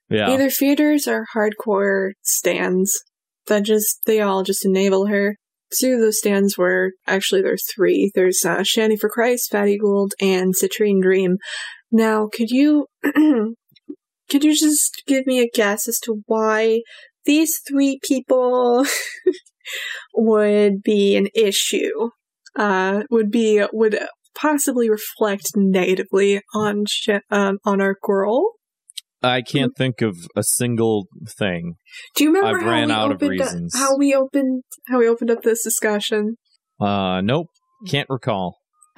[0.10, 0.30] Yeah.
[0.32, 2.92] Either feeders or hardcore stands
[3.48, 5.38] that just they all just enable her.
[5.80, 8.12] Two of those stands were actually there's three.
[8.14, 11.38] There's uh, Shani for Christ, Fatty Gold, and Citrine Dream.
[11.92, 12.86] Now, could you
[14.30, 16.82] could you just give me a guess as to why
[17.26, 18.86] these three people
[20.14, 22.10] would be an issue?
[22.56, 24.00] Uh, would be would
[24.36, 28.54] possibly reflect negatively on Sh- um, on our girl.
[29.24, 31.76] I can't think of a single thing.
[32.16, 33.76] Do you remember I've how ran we out of opened reasons.
[33.76, 36.36] how we opened how we opened up this discussion?
[36.80, 37.48] Uh nope.
[37.88, 38.58] Can't recall.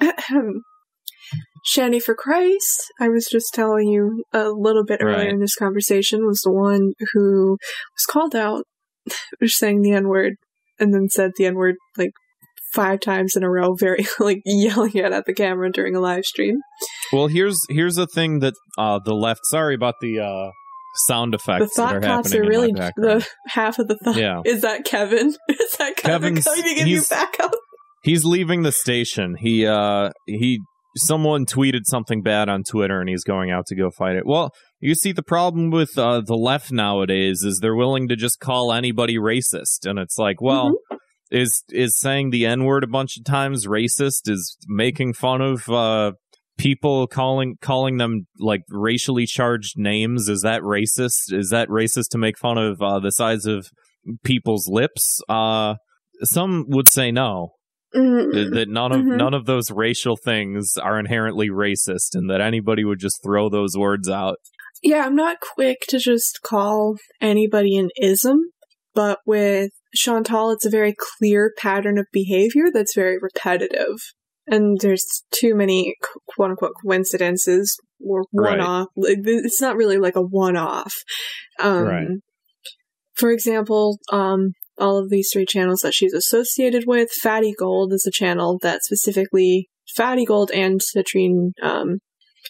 [1.74, 5.28] Shani for Christ, I was just telling you a little bit earlier Right.
[5.28, 8.64] in this conversation, was the one who was called out
[9.38, 10.34] for saying the N word
[10.78, 12.10] and then said the N word like
[12.72, 16.24] five times in a row, very like yelling it at the camera during a live
[16.24, 16.56] stream.
[17.12, 20.50] Well, here's here's a thing that uh the left sorry about the uh
[21.08, 23.20] sound The effects that thought are cops are really in my background.
[23.22, 24.16] the half of the thought.
[24.16, 24.40] Yeah.
[24.44, 25.28] Is that Kevin?
[25.48, 27.52] Is that Kevin Kevin's- coming to give you backup?
[28.02, 29.34] he's leaving the station.
[29.38, 30.60] He uh he
[30.96, 34.26] someone tweeted something bad on Twitter and he's going out to go fight it.
[34.26, 38.40] Well, you see the problem with uh the left nowadays is they're willing to just
[38.40, 39.84] call anybody racist.
[39.84, 40.72] And it's like, well,
[41.30, 44.28] is is saying the n-word a bunch of times racist?
[44.28, 46.12] Is making fun of uh
[46.58, 50.28] people calling calling them like racially charged names?
[50.28, 51.32] Is that racist?
[51.32, 53.68] Is that racist to make fun of uh the size of
[54.24, 55.20] people's lips?
[55.28, 55.74] Uh
[56.22, 57.50] some would say no
[57.94, 59.16] Mm, that, none of Mhm.
[59.16, 63.76] none of those racial things are inherently racist and that anybody would just throw those
[63.76, 64.36] words out
[64.82, 68.50] Yeah, I'm not quick to just call anybody an ism,
[68.94, 73.96] but with Chantal, it's a very clear pattern of behavior that's very repetitive.
[74.46, 75.94] And there's too many
[76.28, 77.74] quote unquote coincidences
[78.06, 78.88] or one off.
[78.96, 80.94] It's not really like a one off.
[81.58, 82.08] Um, Right.
[83.14, 88.06] For example, um, all of these three channels that she's associated with, Fatty Gold is
[88.06, 91.98] a channel that specifically Fatty Gold and Citrine um,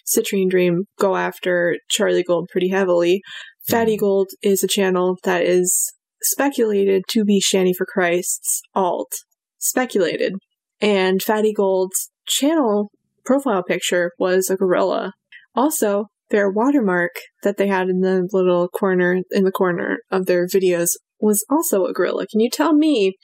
[0.05, 3.21] Citrine Dream go after Charlie Gold pretty heavily.
[3.67, 9.11] Fatty Gold is a channel that is speculated to be Shani for Christ's alt.
[9.59, 10.33] Speculated.
[10.79, 12.91] And Fatty Gold's channel
[13.25, 15.13] profile picture was a gorilla.
[15.55, 17.11] Also, their watermark
[17.43, 20.89] that they had in the little corner in the corner of their videos
[21.19, 22.27] was also a gorilla.
[22.27, 23.15] Can you tell me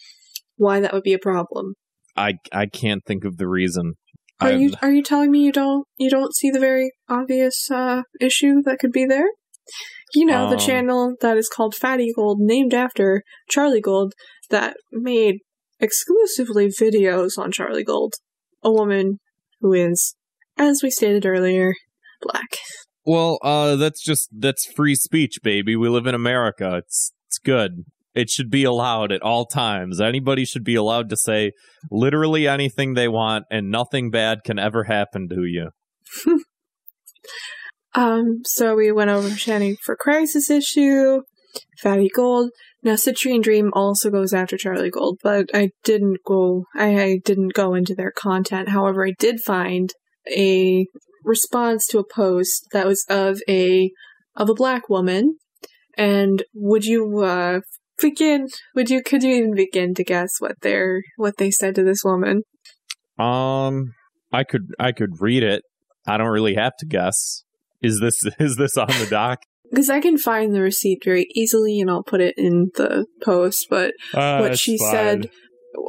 [0.57, 1.73] why that would be a problem?
[2.15, 3.93] I I can't think of the reason.
[4.39, 7.69] Are I've- you are you telling me you don't you don't see the very obvious
[7.71, 9.27] uh, issue that could be there?
[10.13, 10.59] You know, the Um.
[10.59, 14.13] channel that is called Fatty Gold, named after Charlie Gold,
[14.49, 15.37] that made
[15.79, 18.13] exclusively videos on Charlie Gold,
[18.63, 19.19] a woman
[19.61, 20.15] who is,
[20.57, 21.73] as we stated earlier,
[22.21, 22.57] black.
[23.05, 25.75] Well, uh, that's just that's free speech, baby.
[25.75, 26.75] We live in America.
[26.77, 27.85] It's it's good.
[28.13, 29.99] It should be allowed at all times.
[29.99, 31.53] Anybody should be allowed to say
[31.89, 35.69] literally anything they want, and nothing bad can ever happen to you.
[37.95, 41.21] Um, so we went over Shani for Christ's issue,
[41.79, 42.49] Fatty Gold.
[42.81, 47.53] Now Citrine Dream also goes after Charlie Gold, but I didn't go I, I didn't
[47.53, 48.69] go into their content.
[48.69, 49.91] However, I did find
[50.35, 50.87] a
[51.23, 53.91] response to a post that was of a
[54.35, 55.37] of a black woman.
[55.97, 57.61] And would you uh
[58.01, 61.83] begin would you could you even begin to guess what they're what they said to
[61.83, 62.43] this woman?
[63.17, 63.93] Um,
[64.31, 65.63] I could I could read it.
[66.07, 67.43] I don't really have to guess.
[67.81, 69.39] Is this is this on the doc?
[69.69, 73.65] Because I can find the receipt very easily and I'll put it in the post,
[73.71, 75.31] but Uh, what she said,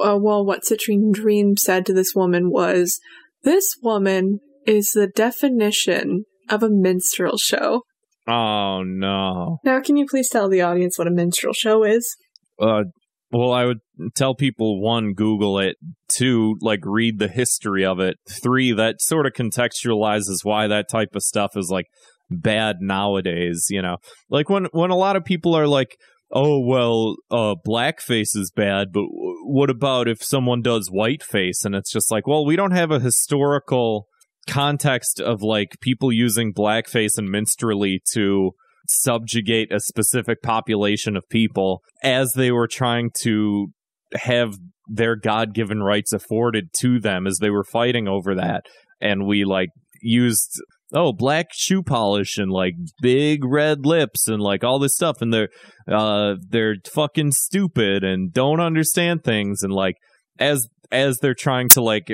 [0.02, 2.98] uh, well, what Citrine Dream said to this woman was,
[3.42, 7.82] This woman is the definition of a minstrel show.
[8.26, 9.58] Oh no.
[9.64, 12.16] Now, can you please tell the audience what a minstrel show is?
[12.58, 12.84] Uh,
[13.30, 13.80] well, I would
[14.14, 15.76] tell people one, Google it.
[16.08, 18.16] Two, like read the history of it.
[18.42, 21.86] Three, that sort of contextualizes why that type of stuff is like
[22.30, 23.66] bad nowadays.
[23.70, 23.96] You know,
[24.30, 25.96] like when when a lot of people are like,
[26.32, 31.64] "Oh well, uh, blackface is bad," but w- what about if someone does whiteface?
[31.64, 34.06] And it's just like, well, we don't have a historical
[34.46, 38.52] context of like people using blackface and minstrelly to
[38.88, 43.68] subjugate a specific population of people as they were trying to
[44.14, 44.54] have
[44.86, 48.66] their god-given rights afforded to them as they were fighting over that.
[49.00, 49.70] And we like
[50.02, 50.60] used
[50.92, 55.22] oh black shoe polish and like big red lips and like all this stuff.
[55.22, 55.48] And they're
[55.90, 59.62] uh they're fucking stupid and don't understand things.
[59.62, 59.96] And like
[60.38, 62.12] as as they're trying to like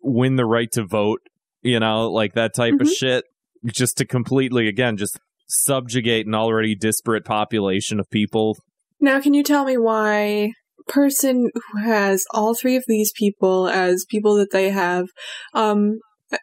[0.00, 1.20] win the right to vote
[1.64, 2.94] you know like that type of Mhm.
[2.96, 3.24] shit
[3.66, 8.56] just to completely again just subjugate an already disparate population of people
[9.00, 10.52] Now, can you tell me why
[10.86, 15.06] person who has all three of these people as people that they have,
[15.54, 15.98] um,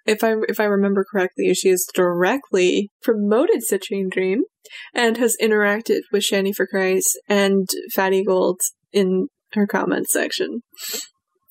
[0.05, 4.43] if I if I remember correctly, she has directly promoted Citrine Dream
[4.93, 8.59] and has interacted with Shani for Christ and Fatty Gold
[8.91, 10.61] in her comment section.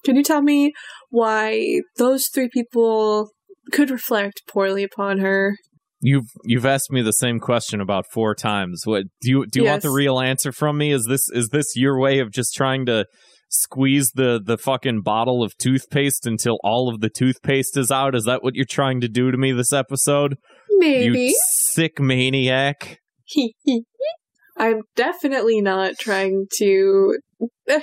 [0.04, 0.72] Can you tell me
[1.10, 3.30] why those three people
[3.70, 5.56] could reflect poorly upon her?
[6.02, 8.82] You've you've asked me the same question about four times.
[8.84, 9.60] What do you do?
[9.60, 10.92] You want the real answer from me?
[10.92, 13.04] Is this is this your way of just trying to
[13.50, 18.14] squeeze the the fucking bottle of toothpaste until all of the toothpaste is out?
[18.14, 20.36] Is that what you're trying to do to me this episode?
[20.70, 21.26] Maybe.
[21.26, 21.34] You
[21.72, 22.98] sick maniac.
[24.56, 27.18] I'm definitely not trying to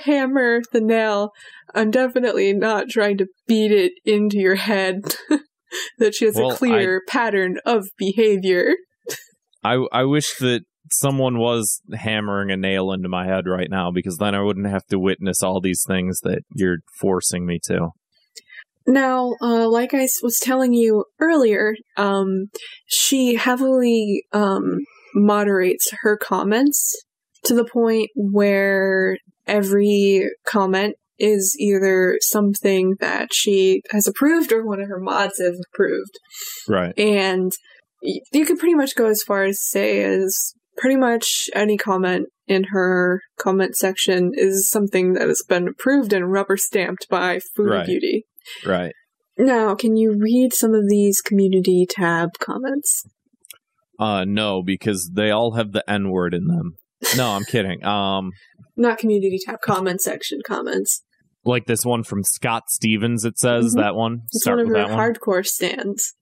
[0.04, 1.30] hammer the nail.
[1.74, 5.16] I'm definitely not trying to beat it into your head
[5.98, 8.74] that she has Well, a clear pattern of behavior.
[9.64, 14.16] I I wish that someone was hammering a nail into my head right now because
[14.16, 17.90] then I wouldn't have to witness all these things that you're forcing me to.
[18.86, 22.46] Now, uh, like I was telling you earlier, um,
[22.86, 24.78] she heavily um,
[25.14, 26.94] moderates her comments
[27.44, 34.80] to the point where every comment is either something that she has approved or one
[34.80, 36.18] of her mods have approved.
[36.68, 36.96] Right.
[36.98, 37.52] And
[38.02, 42.64] you could pretty much go as far as say as pretty much any comment in
[42.70, 47.86] her comment section is something that has been approved and rubber stamped by Food Right.
[47.86, 48.26] Beauty.
[48.64, 48.92] Right.
[49.36, 53.04] Now, can you read some of these community tab comments?
[53.98, 56.76] Uh no, because they all have the N word in them.
[57.16, 57.84] No, I'm kidding.
[57.84, 58.30] Um
[58.76, 61.02] Not community tab, comment section comments.
[61.44, 63.80] Like this one from Scott Stevens it says Mhm.
[63.80, 64.22] that one.
[64.26, 65.12] It's Start one of with her that one.
[65.14, 66.14] hardcore stands.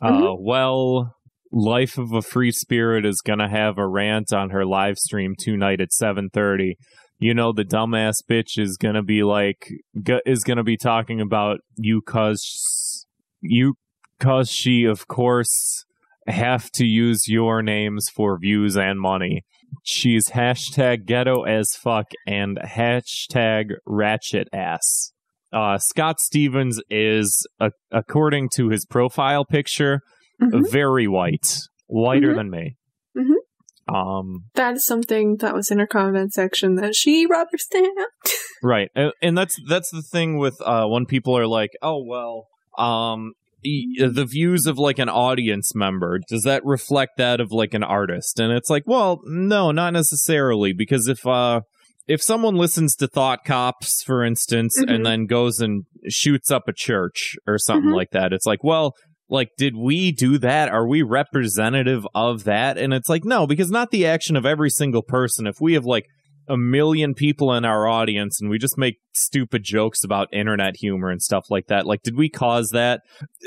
[0.00, 1.14] Uh well,
[1.54, 5.34] Life of a Free Spirit is going to have a rant on her live stream
[5.38, 6.76] tonight at 7:30.
[7.18, 9.68] You know the dumbass bitch is going to be like
[10.02, 13.06] g- is to be talking about you cuz
[13.40, 13.74] you
[14.18, 15.84] Because she, of course,
[16.28, 19.42] have to use your names for views and money.
[19.84, 25.12] She's hashtag ghetto as fuck and hashtag ratchet ass.
[25.52, 30.00] Uh, Scott Stevens is, uh, according to his profile picture,
[30.40, 30.70] Mhm.
[30.70, 32.36] very white, whiter Mhm.
[32.36, 32.76] than me.
[33.16, 33.94] Mhm.
[33.94, 37.98] Um, That is something that was in her comment section that she rubber stamped.
[38.62, 42.46] right, and, and that's that's the thing with uh, when people are like, "Oh well,
[42.78, 43.32] um,
[43.62, 48.38] the views of like an audience member does that reflect that of like an artist?"
[48.40, 51.60] And it's like, well, no, not necessarily, because if uh,
[52.08, 54.92] if someone listens to Thought Cops, for instance, Mhm.
[54.94, 57.96] and then goes and shoots up a church or something Mhm.
[57.96, 58.94] like that, it's like, well,
[59.28, 60.68] like, did we do that?
[60.68, 62.76] Are we representative of that?
[62.76, 65.46] And it's like, no, because not the action of every single person.
[65.46, 66.04] If we have like
[66.48, 71.10] a million people in our audience and we just make stupid jokes about internet humor
[71.10, 73.02] and stuff like that, like, did we cause that?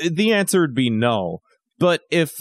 [0.09, 1.41] The answer would be no.
[1.77, 2.31] But if,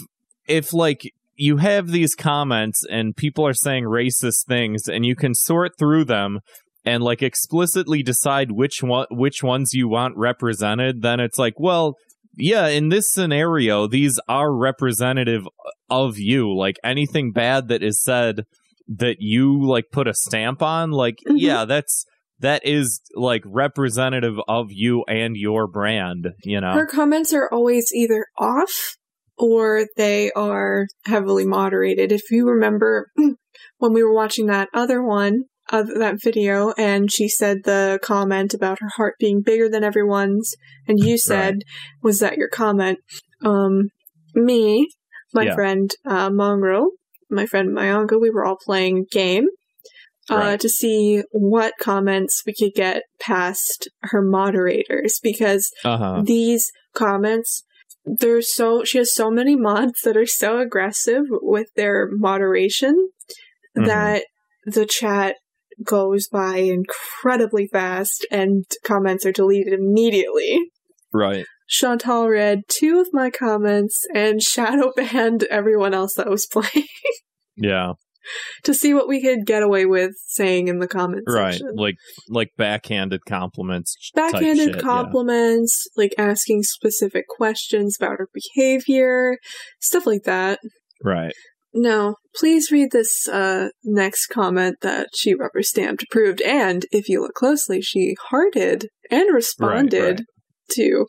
[0.47, 5.33] if like, you have these comments and people are saying racist things and you can
[5.35, 6.39] sort through them
[6.85, 11.95] and like explicitly decide which one which ones you want represented then it's like well
[12.37, 15.47] yeah in this scenario these are representative
[15.89, 18.45] of you like anything bad that is said
[18.87, 21.35] that you like put a stamp on like Mhm.
[21.39, 22.05] yeah that's
[22.39, 27.91] that is like representative of you and your brand you know Her comments are always
[27.93, 28.97] either off
[29.37, 32.11] or they are heavily moderated.
[32.11, 33.11] If you remember
[33.77, 38.53] when we were watching that other one, of that video, and she said the comment
[38.53, 40.53] about her heart being bigger than everyone's,
[40.87, 41.55] and you said,
[42.03, 42.99] was that your comment?
[43.43, 43.89] Um,
[44.33, 44.87] me,
[45.33, 45.55] my Yeah.
[45.55, 46.91] friend uh, Monroe,
[47.29, 49.47] my friend Mayanga, we were all playing a game
[50.29, 50.59] uh, Right.
[50.59, 56.65] to see what comments we could get past her moderators because uh-huh these
[56.95, 57.63] comments
[58.05, 63.09] they're so she has so many mods that are so aggressive with their moderation
[63.77, 63.85] Mhm.
[63.85, 64.25] that
[64.65, 65.35] the chat
[65.83, 70.71] goes by incredibly fast and comments are deleted immediately.
[71.11, 76.87] right Chantal read two of my comments and shadow banned everyone else that was playing
[77.57, 77.93] yeah
[78.63, 81.75] to see what we could get away with saying in the comments right section.
[81.75, 81.95] like
[82.29, 84.81] like backhanded compliments backhanded shit, yeah.
[84.81, 89.37] compliments, like asking specific questions about her behavior,
[89.79, 90.59] stuff like that.
[91.03, 91.33] right
[91.73, 97.21] Now, please read this uh, next comment that she rubber stamped approved, and if you
[97.21, 100.23] look closely, she hearted and responded
[100.71, 101.07] to.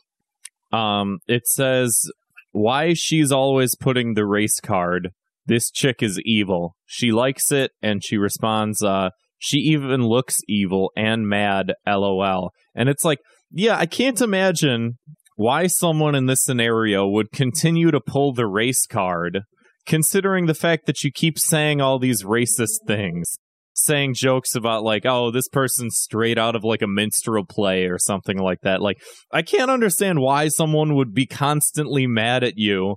[0.71, 2.09] Um, it says
[2.51, 5.09] why she's always putting the race card.
[5.45, 6.75] This chick is evil.
[6.85, 12.51] She likes it, and she responds, uh, she even looks evil and mad, lol.
[12.75, 13.19] And it's like,
[13.51, 14.97] yeah, I can't imagine
[15.35, 19.41] why someone in this scenario would continue to pull the race card,
[19.85, 23.37] considering the fact that you keep saying all these racist things.
[23.79, 27.99] Saying jokes about like, oh, this person's straight out of like a minstrel play or
[27.99, 28.81] something like that.
[28.81, 28.97] Like,
[29.31, 32.95] I can't understand why someone would be constantly mad at you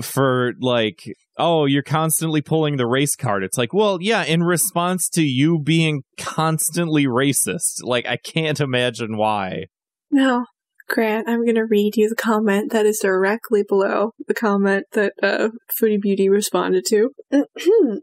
[0.00, 1.02] for like,
[1.38, 3.44] oh, you're constantly pulling the race card.
[3.44, 7.82] It's like, well, yeah, in response to you being constantly racist.
[7.82, 9.66] Like, I can't imagine why.
[10.10, 10.46] no
[10.88, 15.14] Grant, I'm going to read you the comment that is directly below the comment that
[15.22, 15.48] uh,
[15.80, 17.10] Foodie Beauty responded to.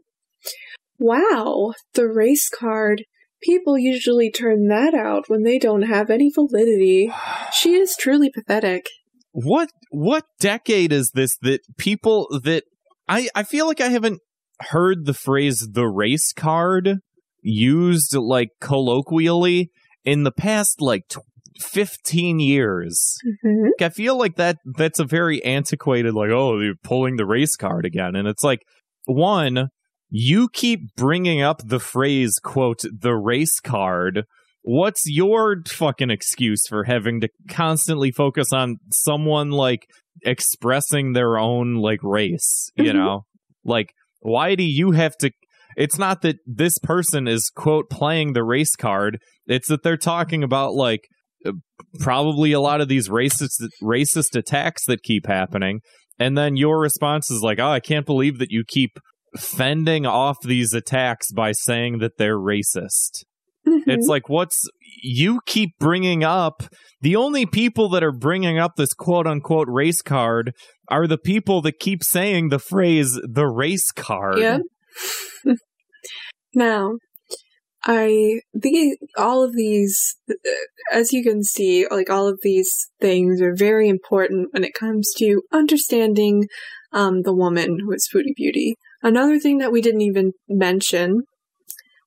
[1.00, 3.04] wow, the race card.
[3.42, 7.10] People usually turn that out when they don't have any validity.
[7.52, 8.86] She is truly pathetic.
[9.32, 12.64] What what decade is this that people that
[13.08, 14.20] I I feel like I haven't
[14.70, 16.98] heard the phrase the race card
[17.42, 19.70] used like colloquially
[20.04, 21.20] in the past like tw
[21.60, 23.18] 15 years.
[23.44, 23.64] Mhm.
[23.78, 27.56] Like, I feel like that that's a very antiquated like oh you're pulling the race
[27.56, 28.60] card again and it's like
[29.06, 29.68] one
[30.10, 34.24] you keep bringing up the phrase quote the race card.
[34.62, 39.86] What's your fucking excuse for having to constantly focus on someone like
[40.22, 42.94] expressing their own like race you Mhm.
[42.94, 43.24] know?
[43.64, 45.30] Like why do you have to
[45.76, 49.18] it's not that this person is quote playing the race card.
[49.46, 51.06] It's that they're talking about like
[51.46, 51.52] uh,
[52.00, 55.80] probably a lot of these racist racist attacks that keep happening.
[56.18, 58.98] And then your response is like oh i can't believe that you keep
[59.36, 63.24] fending off these attacks by saying that they're racist
[63.86, 64.68] it's like what's
[65.02, 66.62] you keep bringing up
[67.02, 70.52] the only people that are bringing up this quote unquote race card
[70.88, 74.62] are the people that keep saying the phrase the race card Yep.
[76.54, 76.92] now,
[77.84, 80.34] I the all of these, uh,
[80.92, 85.12] as you can see, like all of these things are very important when it comes
[85.18, 86.44] to understanding
[86.92, 88.76] um, the woman who is Foodie Beauty.
[89.02, 91.22] Another thing that we didn't even mention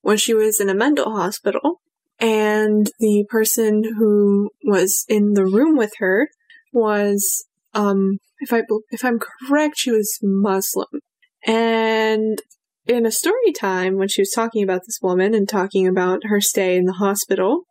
[0.01, 1.81] when she was in a mental hospital,
[2.19, 6.29] and the person who was in the room with her
[6.71, 10.99] was, um, if I if I'm correct, she was Muslim,
[11.45, 12.39] and
[12.85, 16.41] in a story time when she was talking about this woman and talking about her
[16.41, 17.63] stay in the hospital,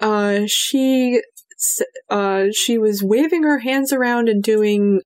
[0.00, 1.22] uh, she
[2.10, 5.00] uh, she was waving her hands around and doing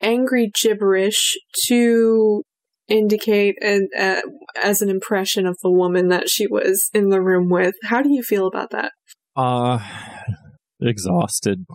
[0.00, 1.36] angry gibberish
[1.66, 2.42] to
[2.88, 4.22] indicate an, uh,
[4.60, 7.74] as an impression of the woman that she was in the room with.
[7.84, 8.92] How do you feel about that?
[9.36, 9.78] Uh,
[10.80, 11.64] exhausted.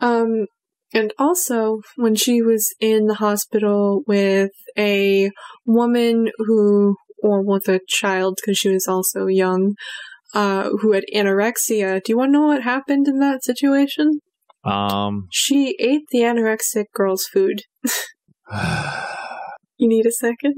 [0.00, 0.46] Um,
[0.92, 5.30] and also, when she was in the hospital with a
[5.64, 9.74] woman who, or with a child, because she was also young,
[10.34, 14.20] uh, who had anorexia, do you want to know what happened in that situation?
[14.64, 17.62] Um, She ate the anorexic girl's food.
[19.78, 20.56] You need a second?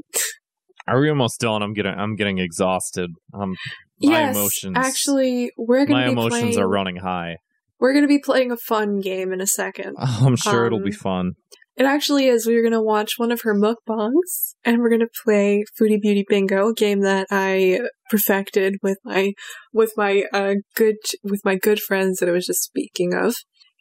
[0.88, 1.62] are we almost done?
[1.62, 3.10] I'm getting, I'm getting exhausted.
[3.32, 3.54] Um,
[4.00, 7.36] my yes, emotions, actually, we're gonna my be emotions playing, are running high.
[7.78, 9.94] We're gonna be playing a fun game in a second.
[10.00, 11.32] I'm sure it'll be Um, fun.
[11.76, 12.46] It actually is.
[12.46, 16.74] We're gonna watch one of her mukbangs, and we're gonna play Foodie Beauty Bingo, a
[16.74, 17.80] game that I
[18.10, 19.34] perfected with my
[19.72, 23.36] with my uh good with my good friends that I was just speaking of,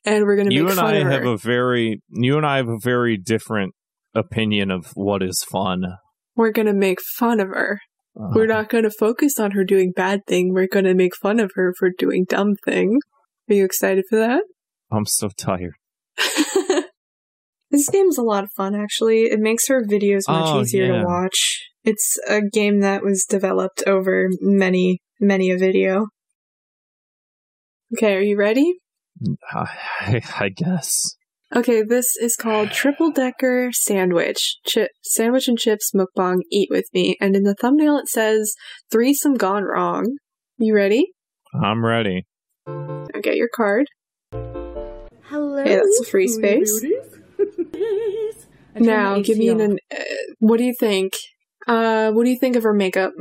[0.06, 1.34] and we're gonna You and I of have her.
[1.34, 3.74] a very, you and I have a very different
[4.14, 5.84] opinion of what is fun.
[6.36, 7.80] we're gonna make fun of her.
[8.20, 10.54] Uh, We're not gonna focus on her doing bad thing.
[10.54, 13.00] We're gonna make fun of her for doing dumb thing.
[13.50, 14.44] Are you excited for that?
[14.92, 15.74] I'm so tired.
[17.70, 19.22] this game's a lot of fun, actually.
[19.24, 21.00] It makes her videos much Oh, easier yeah.
[21.02, 21.70] to watch.
[21.86, 26.08] It's a game that was developed over many, many a video.
[27.96, 28.74] Okay, are you ready?
[29.54, 31.16] I, I guess.
[31.54, 34.58] Okay, this is called Triple Decker Sandwich.
[34.66, 37.18] Chip, sandwich and chips mukbang, eat with me.
[37.20, 38.54] And in the thumbnail it says,
[38.90, 40.16] threesome gone wrong.
[40.58, 41.12] You ready?
[41.54, 42.26] I'm ready.
[43.22, 43.88] Get your card.
[44.32, 45.60] Hello.
[45.60, 46.84] Okay, that's a free space.
[48.76, 49.80] Now, give me an.
[49.94, 50.04] Uh,
[50.40, 51.14] what do you think?
[51.68, 53.12] Uh, what do you think of her makeup?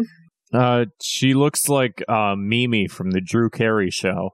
[0.52, 4.30] Uh, she looks like uh, Mimi from the Drew Carey show.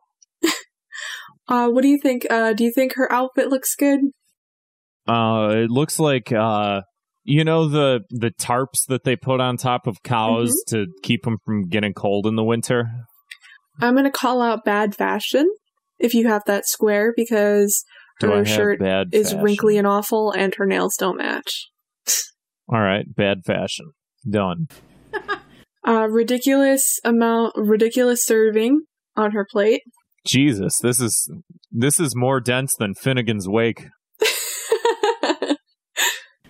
[1.48, 2.26] Uh, what do you think?
[2.30, 4.00] Uh, do you think her outfit looks good?
[5.06, 6.80] Uh, it looks like uh,
[7.24, 10.76] you know the the tarps that they put on top of cows Mm-hmm.
[10.76, 12.90] to keep them from getting cold in the winter.
[13.80, 15.48] I'm gonna call out bad fashion
[15.98, 17.84] if you have that square because
[18.20, 18.80] Do her shirt
[19.12, 19.42] is fashion?
[19.44, 21.68] wrinkly and awful and her nails don't match.
[22.68, 23.92] All right, bad fashion.
[24.28, 24.66] Done.
[25.86, 28.80] Uh, ridiculous amount, ridiculous serving
[29.14, 29.82] on her plate.
[30.26, 31.30] Jesus, this is
[31.72, 33.86] this is more dense than Finnegan's Wake.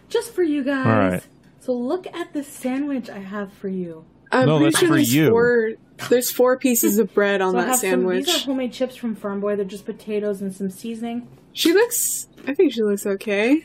[0.09, 0.86] Just for you guys.
[0.86, 1.23] All right.
[1.61, 4.05] So look at the sandwich I have for you.
[4.31, 5.31] I'm No, pretty that's sure for there's you.
[5.31, 5.70] four.
[6.09, 8.27] There's four pieces of bread on so I that have sandwich.
[8.27, 9.57] Some, these are homemade chips from Farm Boy.
[9.57, 11.27] They're just potatoes and some seasoning.
[11.53, 12.28] She looks.
[12.47, 13.65] I think she looks okay.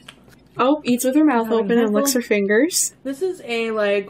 [0.58, 2.94] Oh, eats with her mouth Having open and licks her fingers.
[3.04, 4.10] This is a like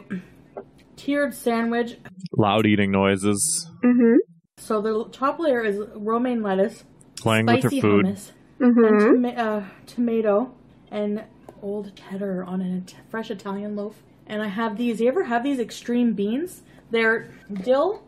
[0.96, 1.98] tiered sandwich.
[2.36, 3.68] Loud eating noises.
[3.84, 4.16] Mm-hmm.
[4.62, 6.84] So the top layer is romaine lettuce,
[7.16, 8.06] Playing with her spicy food.
[8.06, 8.30] hummus,
[8.60, 8.84] Mm-hmm.
[8.84, 10.54] and toma- uh, tomato,
[10.90, 11.24] and
[11.60, 13.96] old cheddar on a t- fresh Italian loaf.
[14.28, 15.00] And I have these.
[15.00, 16.62] You ever have these extreme beans?
[16.92, 18.04] They're dill,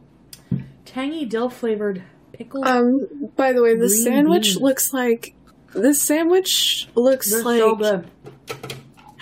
[0.85, 2.67] tangy dill flavored pickled.
[2.69, 3.31] Um.
[3.37, 4.61] By the way, this sandwich beans.
[4.61, 5.35] looks like.
[5.75, 7.59] This sandwich looks They're like.
[7.59, 8.09] so good.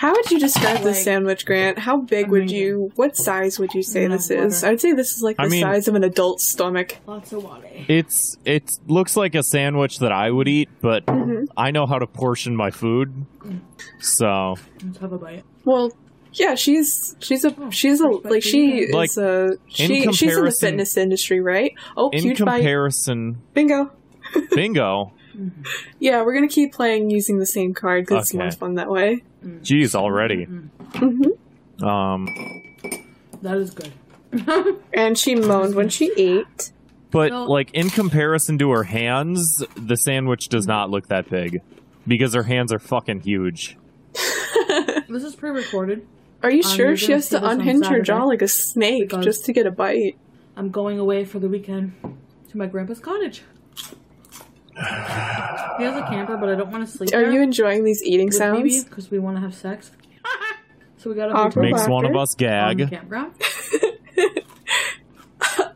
[0.03, 1.79] How would you describe this sandwich, Grant?
[1.79, 2.91] How big would you?
[2.97, 4.63] What size would you say Enough this is?
[4.65, 4.73] water.
[4.73, 6.97] I'd say this is like the I mean- size of an adult's stomach.
[7.07, 7.69] Lots of water.
[7.87, 11.47] It's it looks like a sandwich that I would eat, but Mhm.
[11.57, 13.15] I know how to portion my food.
[14.01, 15.45] So Let's have a bite.
[15.65, 15.93] Well,
[16.33, 18.89] yeah, she's she's a Oh, she's a like she.
[18.93, 21.75] Like, is a she she's in the fitness industry, right?
[21.97, 23.93] Oh, in huge bite, comparison, bingo.
[24.57, 25.13] bingo.
[26.01, 29.23] Yeah, we're gonna keep playing using the same card because it's more fun that way.
[29.63, 30.45] Geez, already.
[30.45, 32.29] hmm Um,
[33.43, 33.93] That is good.
[34.95, 36.73] And she moaned when she ate.
[37.11, 41.61] but So- like in comparison to her hands, the sandwich does not look that big
[42.07, 43.77] because her hands are fucking huge.
[45.09, 46.07] This is pre-recorded.
[46.43, 49.25] Are you Um, sure you're she has to unhinge her jaw like a snake because-
[49.25, 50.17] just to get a bite?
[50.57, 51.93] I'm going away for the weekend
[52.51, 53.43] to my grandpa's cottage.
[54.75, 58.03] He has a camper, but I don't want to sleep Are there you enjoying these
[58.03, 58.85] eating sounds?
[58.85, 59.91] because we want to have sex.
[60.97, 62.89] so we got to Awkward be Makes one of us gag.
[62.91, 63.35] campground.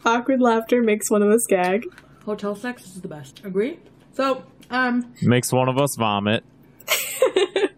[0.04, 1.84] Awkward laughter makes one of us gag.
[2.24, 3.44] Hotel sex is the best.
[3.44, 3.78] Agree?
[4.12, 6.44] So, um, Makes one of us vomit.
[6.88, 7.68] I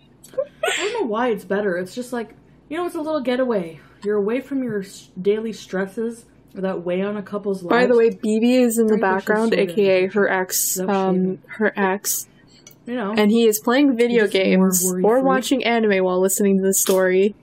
[0.76, 1.76] don't know why it's better.
[1.78, 2.34] It's just like,
[2.68, 3.80] you know, it's a little getaway.
[4.04, 4.84] You're away from your
[5.20, 6.26] daily stresses
[6.62, 7.70] that weigh on a couple's lives.
[7.70, 12.28] By the way, BB is in the background, aka her ex, um, her ex,
[12.86, 16.74] you know, and he is playing video games or watching anime while listening to the
[16.74, 17.34] story.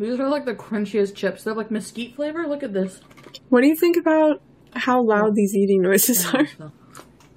[0.00, 1.44] these are like the crunchiest chips.
[1.44, 2.46] They're like mesquite flavor.
[2.46, 3.00] Look at this.
[3.48, 4.40] What do you think about
[4.74, 6.46] how loud these eating noises are?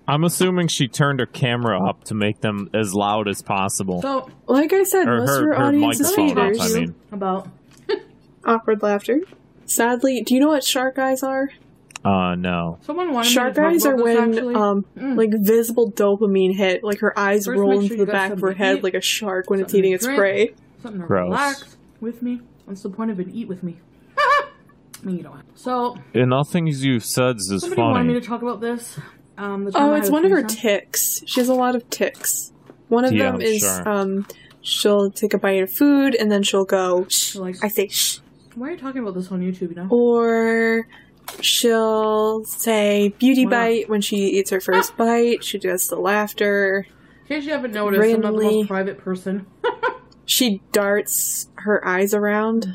[0.07, 4.01] I'm assuming she turned her camera up to make them as loud as possible.
[4.01, 6.76] So, Like I said, or most of her, her her audience is microphone feeders.
[6.76, 6.95] I mean.
[7.11, 7.47] about
[8.45, 9.22] Awkward laughter.
[9.65, 11.49] Sadly, do you know what shark eyes are?
[12.03, 12.77] Uh, no.
[12.81, 14.53] someone wanted Shark me to eyes are when actually.
[14.53, 15.17] um Mm.
[15.17, 18.31] like visible dopamine hit, like her eyes First, roll make into sure the got back
[18.31, 20.05] of her something to head eat, like a shark when it's something to eating its
[20.05, 20.19] drink.
[20.19, 20.53] prey.
[20.84, 21.26] something to Gross.
[21.26, 22.41] relax with me.
[22.65, 23.77] What's the point of an eat with me?
[24.19, 24.45] I
[25.03, 25.45] mean, you don't have.
[25.55, 28.22] So, And nothing you said is somebody wanted me funny.
[28.22, 28.99] to talk about this.
[29.38, 30.57] Um, the time Oh, I it's had a one of her threesome.
[30.61, 31.23] ticks.
[31.26, 32.53] She has a lot of ticks.
[32.89, 33.89] One of Yeah, them is sure.
[33.89, 34.27] um
[34.61, 37.35] she'll take a bite of food and then she'll go shh.
[37.35, 38.19] Like- I say shh.
[38.56, 39.69] Why are you talking about this on YouTube?
[39.69, 39.88] You know.
[39.90, 40.88] Or
[41.41, 43.52] she'll say beauty Wow.
[43.52, 45.44] bite when she eats her first bite.
[45.44, 46.86] She does the laughter.
[47.22, 49.45] In case you haven't noticed, I'm not the most private person.
[50.27, 52.65] She darts her eyes around.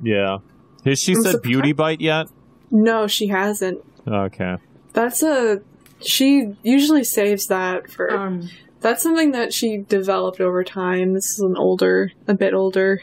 [0.00, 0.38] Yeah.
[0.84, 2.28] Has she I'm said surprised- beauty bite yet?
[2.70, 3.80] No, she hasn't.
[4.06, 4.58] Okay.
[4.92, 5.60] That's a
[6.00, 8.48] she usually saves that for Um,
[8.80, 11.14] that's something that she developed over time.
[11.14, 13.02] This is an older, a bit older.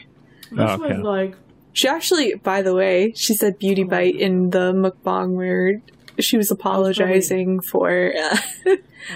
[0.50, 0.94] this Okay.
[0.94, 1.34] was like
[1.72, 5.80] She actually, by the way, she said beauty bite in the mukbang where
[6.18, 8.36] she was apologizing for uh,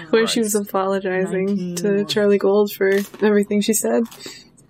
[0.09, 2.89] where she was apologizing 19 to Charlie Gold for
[3.21, 4.03] everything she said.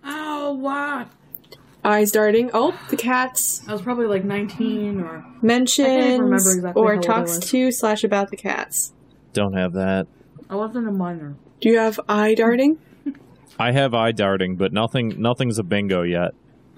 [0.03, 1.07] Oh, wow.
[1.85, 2.49] Eyes darting.
[2.53, 5.25] Oh, the cats I was probably like 19 or.
[5.41, 8.93] mentions exactly or talks to slash about the cats.
[9.33, 10.07] Don't have that.
[10.49, 11.35] I wasn't a minor.
[11.59, 12.77] Do you have eye darting?
[13.59, 15.21] I have eye darting, but nothing.
[15.21, 16.31] Nothing's a bingo yet.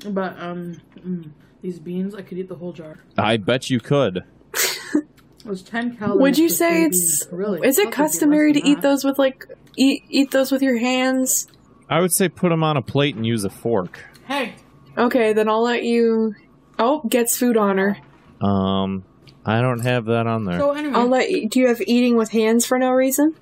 [0.08, 3.00] But, um, mm, these beans, I could eat the whole jar.
[3.18, 4.24] I bet you could.
[4.54, 6.22] It was 10 calories.
[6.22, 7.28] Would you say it's beans.
[7.32, 7.60] Really?
[7.68, 8.82] is it thought it'd be customary to than eat that.
[8.82, 9.46] those with like
[9.78, 11.48] eat eat those with your hands?
[11.88, 14.04] I would say put them on a plate and use a fork.
[14.28, 14.56] Hey,
[14.98, 16.34] Okay, then I'll let you.
[16.80, 17.98] Oh, gets food on her.
[18.42, 19.04] Um,
[19.46, 20.60] I don't have that on there.
[20.60, 20.94] so anyway.
[20.96, 21.48] I'll let you.
[21.50, 23.36] Do you have eating with hands for no reason?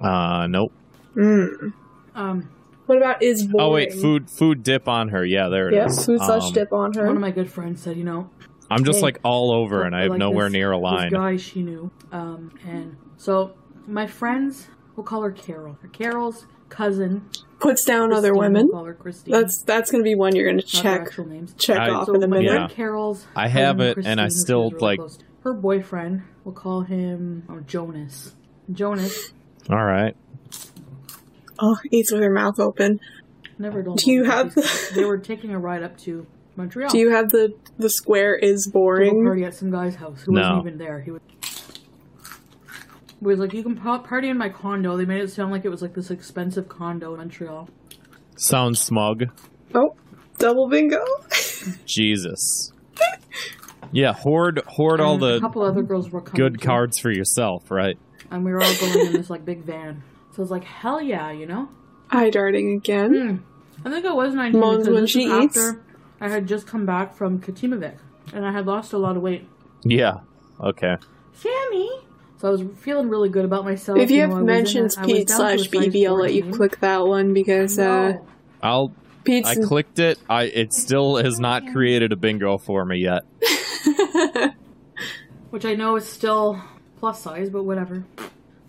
[0.00, 0.72] Uh, nope.
[1.14, 1.72] Mm.
[2.14, 2.48] um,
[2.90, 3.64] What about is boring?
[3.66, 5.24] Oh wait, food food dip on her.
[5.24, 5.96] Yeah, there it is.
[5.96, 7.06] Yeah, food slash Um, dip on her.
[7.06, 8.28] one of my good friends said, you know,
[8.68, 9.04] I'm just Okay.
[9.04, 11.10] like all over, and I have like nowhere this- near a This line.
[11.12, 11.92] guy she knew.
[12.10, 13.52] Um, and so
[13.86, 15.78] my friends, we'll call her Carol.
[15.92, 17.26] Carol's cousin.
[17.60, 18.66] Puts down other women.
[18.66, 19.30] We'll call her Christine.
[19.34, 21.54] That's that's gonna be one you're gonna Not check actual names.
[21.58, 22.50] check I- off So in a minute.
[22.52, 22.66] Yeah.
[22.66, 23.24] Carol's.
[23.36, 26.22] I have cousin it, and I Christine, who she still, really like- close her boyfriend.
[26.42, 28.34] We'll call him oh, Jonas.
[28.72, 29.32] Jonas
[29.70, 30.16] All right.
[31.60, 33.00] Oh, eats with her mouth open.
[33.58, 33.98] never told.
[33.98, 36.26] Do you have- these- They were taking a ride up to
[36.56, 36.90] Montreal.
[36.90, 39.24] Do you have the the square is to a boring?
[39.24, 40.40] party at some guy's house who No.
[40.40, 41.00] wasn't even there.
[41.00, 41.20] He was.
[43.20, 44.96] He was like, you can party in my condo.
[44.96, 47.68] They made it sound like it was like this expensive condo in Montreal.
[48.36, 49.24] Sounds smug.
[49.74, 49.94] Oh,
[50.38, 51.04] double bingo.
[51.84, 52.72] Jesus.
[53.92, 56.66] Yeah, hoard hoard all And a the couple other girls were good too.
[56.66, 57.98] cards for yourself, right?
[58.30, 60.02] and we were all going in this like big van.
[60.32, 61.68] So I was like, hell yeah, you know.
[62.10, 63.14] Eye darting again.
[63.82, 63.86] Hmm.
[63.86, 65.56] I think I was 19 Moans because when this she was eats?
[65.56, 65.82] after
[66.20, 67.96] I had just come back from Katimavik
[68.32, 69.48] and I had lost a lot of weight.
[69.82, 70.18] Yeah.
[70.60, 70.96] Okay.
[71.32, 71.90] Sammy.
[72.38, 73.98] So I was feeling really good about myself.
[73.98, 74.96] If you know, I have was in mentions.
[74.96, 76.56] I was Pete down to a slash size BB, I'll let you 14.
[76.56, 78.26] click that one because uh, No.
[78.62, 78.92] I'll
[79.24, 79.48] Pete's.
[79.48, 80.18] I clicked it.
[80.28, 83.24] I it still has not created a bingo for me yet.
[85.50, 86.62] which I know is still
[86.98, 88.04] plus size, but whatever.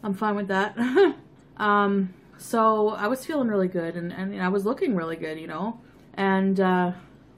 [0.03, 0.75] I'm fine with that.
[1.61, 5.47] um, so I was feeling really good, and, and I was looking really good, you
[5.47, 5.79] know.
[6.15, 6.93] And uh,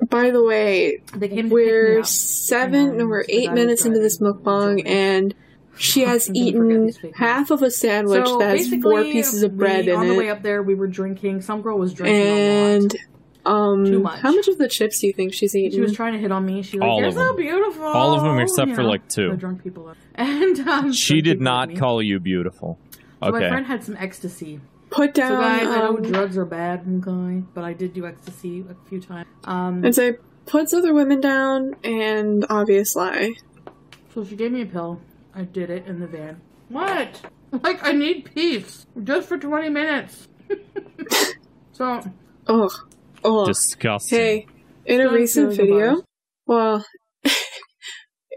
[0.09, 1.37] By the way, they came.
[1.37, 5.35] To pick me we're seven and or the eight minutes into this mukbang, and
[5.75, 9.43] she has I'm gonna forget eaten half of a sandwich So that has four pieces
[9.43, 11.41] of bread we, in on the way up there, we were drinking.
[11.41, 12.81] Some girl was drinking a lot.
[12.81, 12.95] And
[13.45, 14.21] um, Too much.
[14.21, 15.71] how much of the chips do you think she's eating?
[15.71, 16.61] She was trying to hit on me.
[16.61, 19.09] She was All like, "You're so beautiful." All of them except You for, know, like,
[19.09, 19.31] two.
[19.31, 19.89] The drunk people.
[19.89, 19.97] Are.
[20.15, 22.77] And um, She did not call you beautiful.
[23.25, 24.59] So my friend had some ecstasy.
[24.89, 25.31] Put down.
[25.31, 28.75] So guys, I know um, drugs are bad, okay, but I did do ecstasy a
[28.87, 29.27] few times.
[29.43, 30.13] Um, and say
[30.45, 33.33] puts other women down and obvious lie.
[34.13, 35.01] so she gave me a pill.
[35.33, 36.41] I did it in the van.
[36.69, 37.21] What?
[37.51, 40.27] Like I need peace just for twenty minutes.
[41.71, 42.01] so
[42.47, 42.71] Ugh.
[43.23, 43.45] Oh.
[43.45, 44.17] Disgusting.
[44.19, 44.47] Hey,
[44.85, 46.03] in a recent video,
[46.45, 46.85] well,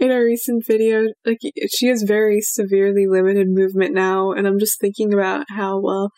[0.01, 1.39] in a recent video, like
[1.75, 6.11] she has very severely limited movement now, and I'm just thinking about how well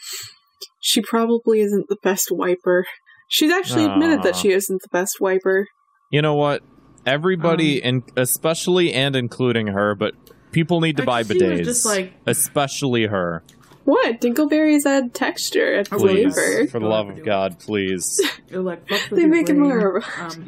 [0.80, 2.84] she probably isn't the best wiper.
[3.28, 5.66] She's actually admitted that she isn't the best wiper.
[6.10, 6.62] You know what?
[7.04, 10.14] Everybody, Um, and especially and including her, but
[10.52, 11.64] people need to buy Ecstasy bidets.
[11.64, 13.42] just like- especially her.
[13.84, 14.20] What?
[14.20, 16.66] Dinkleberries add texture at I would Please, flavor.
[16.68, 18.20] for the love of God, please.
[18.50, 20.02] It like They make it more.
[20.20, 20.46] Um,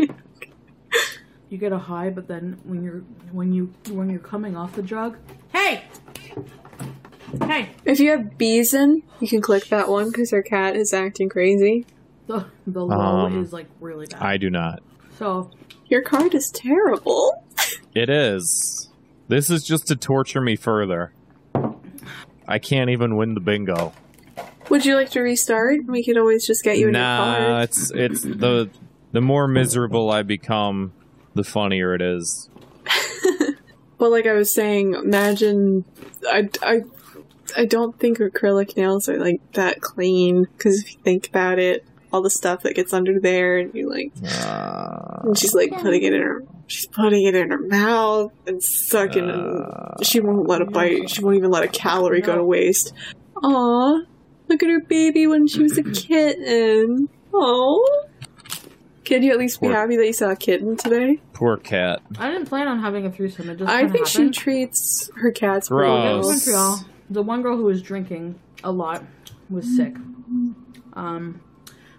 [1.51, 3.01] you get a high, but then when you're
[3.33, 5.19] when you when you're coming off the drug,
[5.53, 5.83] hey,
[7.45, 10.93] hey, If you have bees in, you can click that one because her cat is
[10.95, 11.87] acting crazy.
[12.27, 12.97] the the low
[13.27, 14.23] Um, is like really bad.
[14.23, 14.83] I do not.
[15.19, 15.51] so
[15.87, 17.45] Your card is terrible.
[17.95, 18.89] It is.
[19.29, 21.13] This is just to torture me further.
[22.47, 23.93] I can't even win the bingo.
[24.71, 25.85] Would you like to restart?
[25.87, 27.41] We could always just get you a new card.
[27.43, 27.65] Nah, card.
[27.65, 28.71] it's it's the
[29.13, 30.93] the more miserable I become,
[31.35, 32.49] the funnier it is.
[33.99, 35.85] But like I was saying, imagine
[36.27, 36.81] I, I,
[37.55, 41.85] I don't think acrylic nails are like that clean because if you think about it,
[42.11, 44.11] all the stuff that gets under there, and you like,
[44.43, 48.63] Uh, and she's like putting it in her, she's putting it in her mouth and
[48.63, 49.95] sucking, Uh.
[49.99, 51.11] and she won't let a bite.
[51.11, 52.95] She won't even let a calorie go to waste.
[53.43, 54.01] Aw,
[54.49, 57.11] look at her baby when she was a kitten.
[57.35, 57.85] Oh,
[59.11, 61.21] can you at least be happy that you saw a kitten today?
[61.35, 62.01] poor cat.
[62.19, 63.51] I didn't plan on having a threesome.
[63.51, 64.35] It just I kinda think she happened.
[64.35, 66.47] treats her cats pretty Gross.
[66.47, 66.71] in well.
[66.71, 69.05] Montreal, the one girl who was drinking a lot
[69.51, 69.95] was sick.
[70.95, 71.41] Um,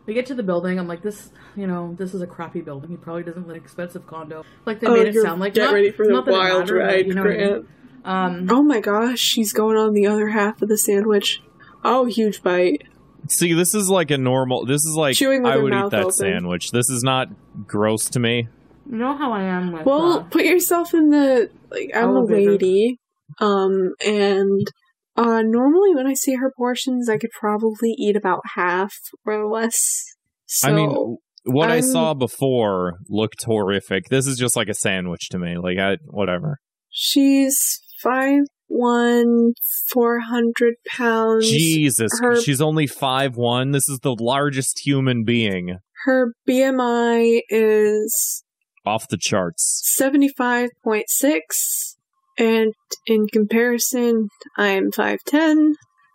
[0.05, 0.79] we get to the building.
[0.79, 2.89] I'm like, this, you know, this is a crappy building.
[2.89, 4.43] He probably doesn't live in an expensive condo.
[4.65, 6.31] Like they Oh, made it you're- sound like get not- ready for the not that
[6.31, 7.47] it wild mattered, but, ride, you know what I mean?
[7.47, 7.65] Grant.
[8.03, 11.41] Um, Oh my gosh, she's going on the other half of the sandwich.
[11.83, 12.83] Oh, huge bite.
[13.27, 14.65] See, this is like a normal.
[14.65, 16.11] This is like Chewing with I her would eat mouth that open.
[16.11, 16.71] sandwich.
[16.71, 17.27] This is not
[17.67, 18.47] gross to me.
[18.89, 19.85] you know how I am with.
[19.85, 22.49] Well, uh, put yourself in the like I'm Elevator.
[22.49, 22.97] a lady,
[23.39, 24.67] um, and
[25.15, 28.93] uh, normally when I see her portions, I could probably eat about half
[29.25, 30.03] or less.
[30.47, 34.05] So, I mean, what i I'm- saw before looked horrific.
[34.09, 35.57] This is just like a sandwich to me.
[35.57, 36.57] Like I, whatever.
[36.89, 38.41] she's five
[38.71, 39.53] one,
[39.89, 41.47] four hundred pounds.
[41.49, 43.71] Jesus, her- she's only five one.
[43.71, 48.43] This is the largest human being Her BMI is
[48.85, 49.83] off the charts.
[49.99, 51.95] 75.6
[52.37, 52.73] and
[53.05, 55.73] in comparison i'm 5'10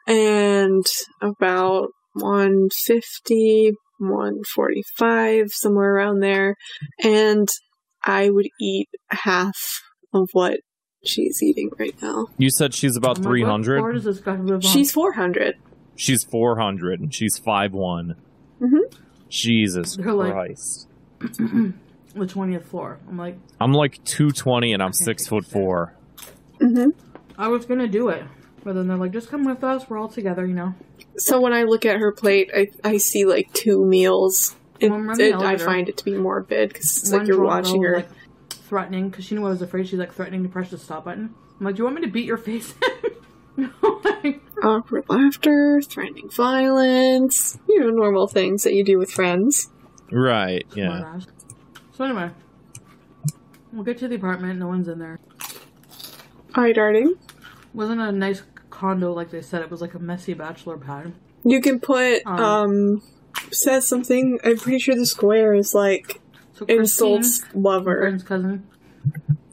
[0.08, 0.86] and
[1.20, 6.56] about 150 145 somewhere around there
[7.04, 7.48] and
[8.04, 9.56] i would eat half
[10.14, 10.60] of what
[11.08, 13.78] she's eating right now You said she's about I'm like, three what hundred.
[13.78, 14.60] floor does this guy live on?
[14.60, 15.54] she's 400
[15.98, 18.16] She's four hundred, and she's five one.
[18.60, 18.80] Mhm.
[19.30, 20.88] Jesus They're like- Christ!
[22.14, 22.98] the twentieth floor.
[23.08, 25.52] I'm like, I'm like two twenty, and I'm can't six foot this.
[25.52, 25.94] four.
[26.60, 26.90] hmm
[27.38, 28.24] I was gonna do it,
[28.64, 29.88] but then they're like, just come with us.
[29.88, 30.74] We're all together, you know.
[31.18, 35.00] so when i look at her plate i, I see like two meals it, Well,
[35.00, 35.64] I'm it- I elevator.
[35.64, 38.08] find it to be morbid because it's One like you're drunk watching girl her like
[38.66, 39.88] threatening because she knew I was afraid.
[39.88, 41.34] She's like threatening to press the stop button.
[41.59, 42.74] I'm like, do you want me to beat your face?
[43.56, 43.72] in?"
[44.05, 49.70] Like, awkward laughter, threatening violence, you know, normal things that you do with friends.
[50.12, 50.66] Right?
[50.74, 50.88] Yeah.
[50.88, 51.26] smartass.
[51.94, 52.30] So anyway,
[53.72, 54.59] we'll get to the apartment.
[54.59, 55.18] No one's in there.
[56.55, 57.14] Hi, darting.
[57.72, 59.62] wasn't a nice condo like they said.
[59.62, 61.12] It was like a messy bachelor pad.
[61.44, 63.02] You can put, Um, um,
[63.52, 66.20] says something, I'm pretty sure the square is like
[66.56, 68.00] So Christine, insults lover.
[68.00, 68.62] friend's cousin,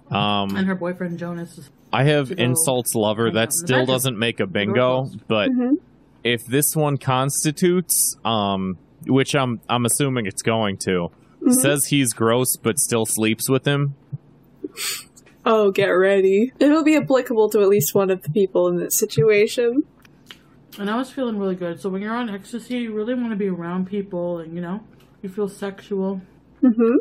[0.09, 1.57] and Um, her boyfriend Jonas.
[1.57, 3.29] Is, I have insults lover.
[3.31, 5.77] That still doesn't make a bingo, but Mhm.
[6.23, 11.09] if this one constitutes, um, which I'm I'm assuming it's going to,
[11.41, 11.53] Mhm.
[11.53, 13.95] says he's gross but still sleeps with him.
[15.45, 16.53] Oh, get ready.
[16.59, 19.83] It'll be applicable to at least one of the people in this situation.
[20.79, 21.79] and I was feeling really good.
[21.79, 24.79] So when you're on ecstasy, you really want to be around people, and you know,
[25.21, 26.19] you feel sexual.
[26.63, 26.95] Hmm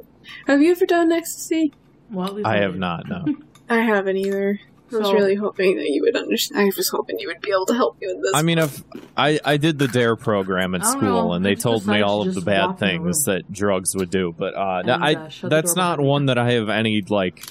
[0.47, 1.73] Have you ever done ecstasy?
[2.11, 2.81] Well, I have did.
[2.81, 3.09] not.
[3.09, 3.25] No.
[3.71, 4.59] I haven't either.
[4.93, 6.61] I was So- really hoping that you would understand.
[6.61, 8.33] I was hoping you would be able to help me with this.
[8.35, 8.83] I mean, if
[9.17, 11.33] I I did the Dare program at school, know.
[11.33, 14.11] and they told me all of the bad walking in the things that drugs would
[14.11, 16.27] do, but uh, And, I uh, that's not one you.
[16.27, 17.43] that I have any like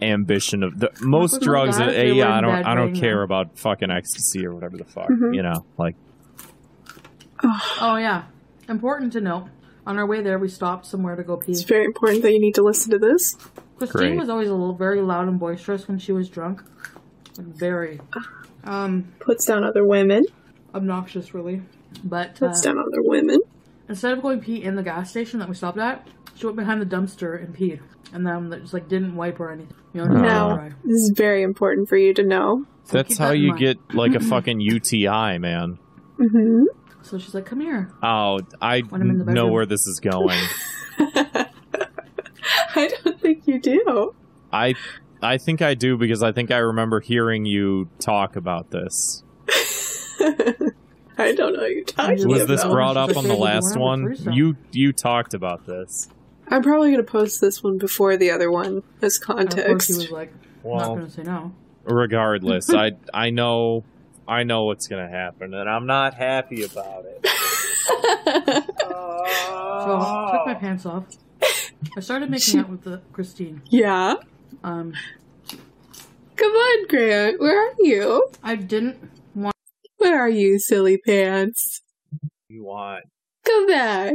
[0.00, 0.78] ambition of.
[0.78, 3.24] The, most drugs, guys, uh, yeah, I don't I don't care them.
[3.24, 5.34] about fucking ecstasy or whatever the fuck, Mhm.
[5.34, 5.96] you know, like
[7.44, 8.24] Oh yeah,
[8.68, 9.48] important to note.
[9.86, 11.52] On our way there, we stopped somewhere to go pee.
[11.52, 13.34] it's very important that you need to listen to this.
[13.76, 14.18] Christine Great.
[14.18, 16.62] was always a little very loud and boisterous when she was drunk.
[17.36, 18.00] Like very
[18.64, 20.24] um Puts down other women.
[20.74, 21.62] obnoxious really.
[22.04, 23.38] But uh, Puts down other women.
[23.88, 26.80] instead of going pee in the gas station that we stopped at, she went behind
[26.80, 27.80] the dumpster and peed.
[28.12, 29.74] and then just like didn't wipe or anything.
[29.94, 30.54] You know, just No.
[30.54, 30.68] dry.
[30.84, 32.64] This is very important for you to know.
[32.84, 33.58] So That's how that you mind.
[33.60, 35.78] get like a fucking UTI, man.
[36.18, 36.62] hmm
[37.02, 40.00] So she's like, "Come here." Oh, I When I'm in the know where this is
[40.00, 40.38] going.
[42.74, 44.14] I don't think you do.
[44.52, 44.74] I
[45.22, 49.22] I think I do because I think I remember hearing you talk about this.
[51.18, 52.72] I don't know what you're talking Was Yeah, this about.
[52.72, 54.34] brought up on the last wanna have a one?
[54.34, 56.08] You you talked about this.
[56.48, 59.94] I'm probably gonna post this one before the other one as And of course, he
[59.94, 60.12] was context.
[60.12, 60.32] like,
[60.64, 61.52] "Not Well, gonna say no."
[61.84, 63.84] regardless, I I know
[64.32, 67.26] I know what's gonna happen, and I'm not happy about it.
[69.84, 71.04] So I took my pants off.
[71.96, 73.62] I started making out with the Christine.
[73.68, 74.14] yeah.
[74.62, 74.92] Um,
[76.36, 77.40] Come on, Grant.
[77.40, 78.28] Where are you?
[78.44, 79.56] I didn't want.
[79.98, 81.82] Where are you, silly pants?
[82.48, 83.04] You want?
[83.44, 84.14] Come back.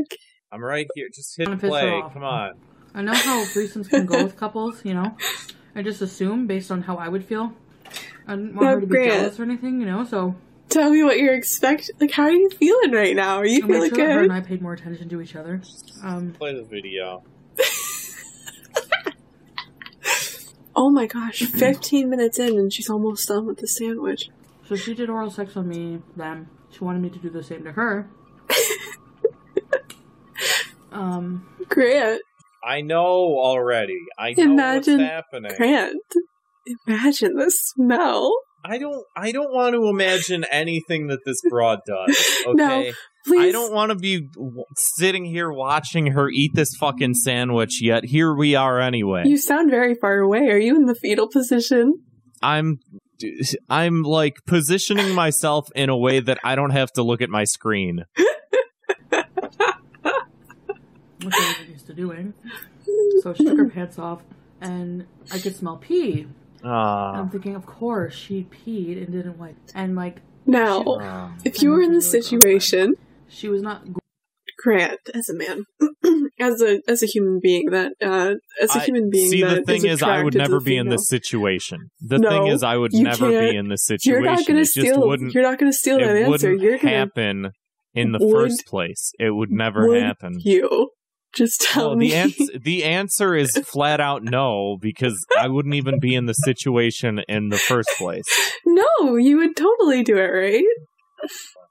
[0.53, 1.10] I'm right here.
[1.14, 2.14] Just hit Wanna piss her play.
[2.14, 2.53] Come on.
[2.95, 4.85] I know how threesomes can go with couples.
[4.85, 5.18] You know,
[5.76, 7.53] I just assume based on how I would feel.
[8.28, 9.12] I didn't want Now, her to be Grant.
[9.14, 9.80] jealous or anything.
[9.80, 10.36] You know, so
[10.70, 11.95] Tell me what you're expecting.
[11.99, 13.38] Like, how are you feeling right now?
[13.38, 14.32] Are you I made feeling sure that her good?
[14.32, 15.62] and I paid more attention to each other.
[16.04, 17.24] Um, Play the video.
[20.80, 24.30] Oh my gosh, 15 minutes in and she's almost done with the sandwich.
[24.68, 26.04] so she did oral sex on me.
[26.16, 28.08] Then she wanted me to do the same to her.
[30.91, 32.22] um, Grant,
[32.64, 33.98] I know already.
[34.20, 35.52] I know Imagine what's happening.
[35.58, 35.98] Grant,
[36.88, 38.31] imagine the smell.
[38.64, 39.03] I don't.
[39.15, 42.18] I don't want to imagine anything that this broad does.
[42.48, 42.56] Okay.
[42.56, 42.91] No,
[43.26, 43.49] Please.
[43.49, 44.64] I don't want to be w-
[44.98, 47.81] sitting here watching her eat this fucking sandwich.
[47.81, 49.23] Yet here we are anyway.
[49.26, 50.48] You sound very far away.
[50.48, 51.94] Are you in the fetal position?
[52.41, 52.80] I'm.
[53.69, 57.44] I'm like positioning myself in a way that I don't have to look at my
[57.45, 58.03] screen.
[61.23, 62.34] which I wasn't used to doing.
[62.45, 62.49] Eh?
[63.22, 64.22] So she took her pants off,
[64.61, 66.27] and I could smell pee.
[66.64, 67.14] And Ah.
[67.20, 69.56] I'm thinking, of course, she peed and didn't wipe.
[69.76, 71.34] And like, Now, Ah.
[71.44, 72.96] if you were in this situation,
[73.28, 73.82] she was not.
[74.64, 75.66] Grant, as a man,
[76.40, 79.62] as a as a human being, that uh, as a I- human being, See, the
[79.62, 81.90] thing is, I would never be in this situation.
[82.02, 84.24] The No, thing is, I would never can't- be in this situation.
[84.24, 85.18] You're not going to it just steal.
[85.32, 86.30] You're not going to steal that it answer.
[86.50, 87.52] wouldn't You're going to happen
[87.94, 89.12] in the Would first place.
[89.20, 90.38] It would never would happen.
[90.40, 90.90] You
[91.38, 92.09] just tell No, me.
[92.09, 96.34] the answer the answer is flat out no because I wouldn't even be in the
[96.34, 98.26] situation in the first place.
[98.65, 100.65] no, you would totally do it, right?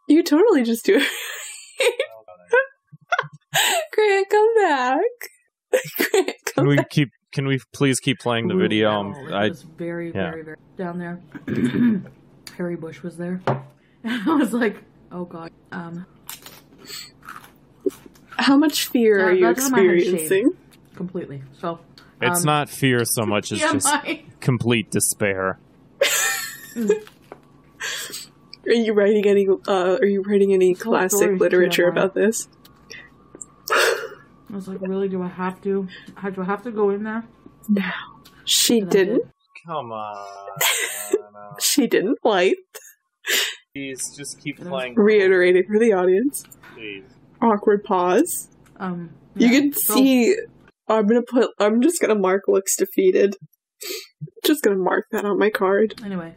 [0.08, 1.06] You totally just do it.
[3.92, 5.00] Grant, come back.
[6.10, 6.90] Grant, Can we back.
[6.90, 7.08] keep?
[7.32, 8.90] Can we please keep playing the video?
[8.90, 10.30] Um, I was very, yeah.
[10.30, 11.20] very, very down there.
[12.56, 13.40] Harry Bush was there.
[14.04, 14.82] And I was like,
[15.12, 15.50] oh god.
[15.72, 16.06] Um,
[18.38, 20.14] How much fear Yeah, are you that's how my head shaved.
[20.14, 20.56] experiencing?
[20.94, 21.42] completely.
[21.60, 21.78] So.
[22.22, 24.22] it's um, not fear so much as just TMI.
[24.40, 25.58] complete despair.
[28.66, 29.46] Are you writing any?
[29.48, 31.90] Uh, are you writing any This classic story's literature TMI.
[31.92, 32.48] about this?
[33.70, 34.10] I
[34.50, 35.08] was like, really?
[35.08, 35.86] Do I have to?
[36.16, 37.22] How do I have to go in there?
[37.68, 37.82] No,
[38.44, 39.14] she And I didn't.
[39.18, 39.30] did.
[39.66, 40.26] Come on,
[41.60, 42.56] She didn't wipe.
[43.72, 44.94] please just keep And I was- playing.
[44.96, 46.44] Reiterating for the audience.
[46.74, 47.04] Please.
[47.40, 48.48] Awkward pause.
[48.78, 50.36] Um, You can so- see.
[50.88, 51.50] I'm gonna put.
[51.58, 53.36] I'm just gonna mark looks defeated.
[54.44, 56.00] Just gonna mark that on my card.
[56.04, 56.34] Anyway,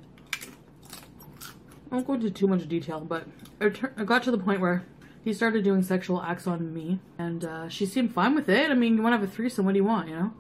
[1.92, 3.26] I won't go into too much detail, but
[3.62, 4.84] it, tur- it got to the point where
[5.24, 8.72] he started doing sexual acts on me, and uh, she seemed fine with it.
[8.72, 9.66] I mean, you want to have a threesome?
[9.66, 10.10] What do you want?
[10.10, 10.34] You know?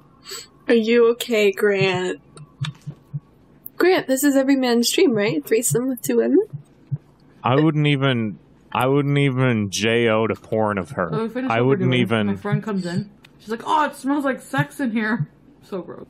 [0.67, 2.19] Are you okay, Grant?
[3.77, 5.45] Grant, this is every man's dream, right?
[5.45, 6.39] Threesome with two women.
[7.43, 8.39] I wouldn't even.
[8.71, 11.09] I wouldn't even jo to porn of her.
[11.11, 12.01] So we I wouldn't doing.
[12.01, 12.27] even.
[12.27, 13.09] My friend comes in.
[13.39, 15.29] She's like, "Oh, it smells like sex in here."
[15.61, 16.07] So gross.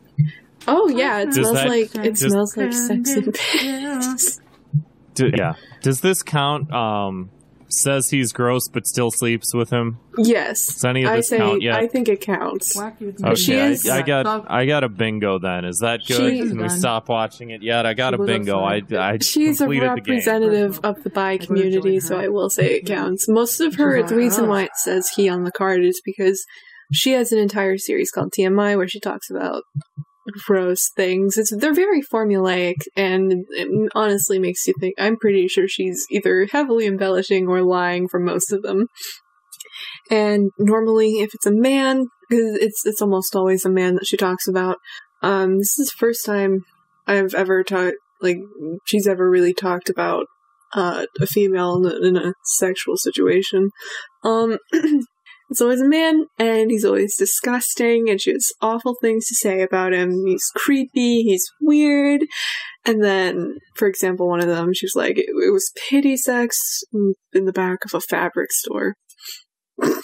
[0.67, 3.99] Oh yeah, it Does smells that- like it Does- smells like sex and Yeah.
[4.11, 4.39] piss.
[5.15, 5.53] Do, yeah.
[5.81, 6.71] Does this count?
[6.71, 7.29] Um,
[7.69, 9.99] says he's gross but still sleeps with him.
[10.17, 11.75] Yes, Does any of I this say count yet?
[11.75, 12.75] I think it counts.
[12.77, 13.59] Wacky Okay, She me.
[13.59, 15.65] is- I, I got I got a bingo then.
[15.65, 16.17] Is that good?
[16.17, 17.85] She- Can we stop watching it yet?
[17.85, 18.59] I got a bingo.
[18.59, 18.99] I, upset.
[18.99, 22.17] I She's a completed the representative of the bi community, joined so.
[22.19, 23.27] I will say it counts.
[23.29, 26.43] Most of her, the reason why it says he on the card is because
[26.91, 29.61] she has an entire series called TMI where she talks about
[30.45, 31.37] gross things.
[31.37, 34.95] It's they're very formulaic, and it honestly makes you think.
[34.97, 38.87] I'm pretty sure she's either heavily embellishing or lying for most of them.
[40.09, 44.17] And normally, if it's a man, 'cause it's it's almost always a man that she
[44.17, 44.77] talks about.
[45.21, 46.59] Um, this is the first time
[47.07, 48.37] I've ever talked like
[48.85, 50.25] she's ever really talked about
[50.73, 53.69] uh, a female in a, in a sexual situation.
[54.23, 54.57] Um,
[55.49, 59.61] It's always a man, and he's always disgusting, and she has awful things to say
[59.61, 60.25] about him.
[60.27, 62.21] He's creepy, he's weird.
[62.85, 66.55] And then, for example, one of them, she was like, it, it was pity sex
[67.33, 68.95] in the back of a fabric store.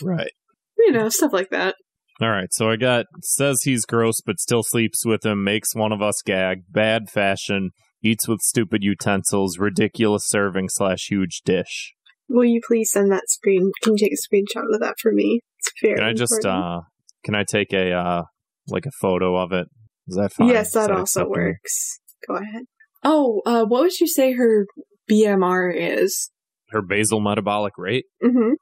[0.01, 0.31] Right.
[0.77, 1.75] You know, stuff like that.
[2.21, 2.47] All right.
[2.51, 6.21] So I got says he's gross, but still sleeps with him, makes one of us
[6.25, 7.71] gag, bad fashion,
[8.03, 11.94] eats with stupid utensils, ridiculous serving slash huge dish.
[12.29, 13.71] Will you please send that screen?
[13.83, 15.41] Can you take a screenshot of that for me?
[15.59, 16.63] It's very Can I just important.
[16.63, 16.81] uh
[17.23, 18.21] can I take a uh
[18.67, 19.67] like a photo of it?
[20.07, 20.49] Is that fine?
[20.49, 21.31] yes, Is that also acceptable?
[21.31, 21.99] works.
[22.27, 22.63] Go ahead.
[23.03, 24.65] Oh, uh, what would you say her
[25.09, 26.31] BMR is?
[26.71, 28.05] Her basal metabolic rate.
[28.23, 28.53] Mm-hmm.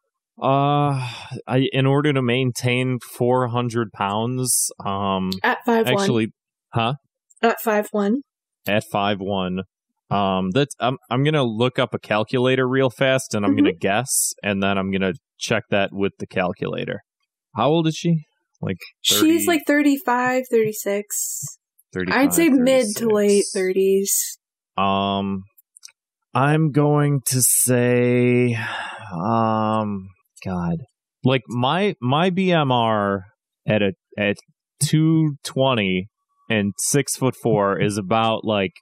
[0.42, 1.08] Uh,
[1.48, 5.94] I in order to maintain 400 pounds, um, At five one.
[5.94, 6.28] actually,
[6.74, 6.96] huh?
[7.42, 8.22] At five one.
[8.68, 9.64] At five one,
[10.14, 14.34] um, that's I'm I'm gonna look up a calculator real fast, and I'm gonna guess,
[14.44, 17.02] and then I'm gonna check that with the calculator.
[17.56, 18.26] How old is she?
[18.62, 18.78] Like
[19.08, 21.46] 30, She's like 35, 36.
[21.94, 24.08] 35, I'd say mid to late 30s.
[24.78, 25.44] Um,
[26.34, 28.58] I'm going to say,
[29.14, 30.08] um,
[30.44, 30.78] God,
[31.24, 33.22] like my my BMR
[33.68, 34.38] at a at
[34.80, 36.08] two twenty
[36.50, 38.74] and six foot four is about like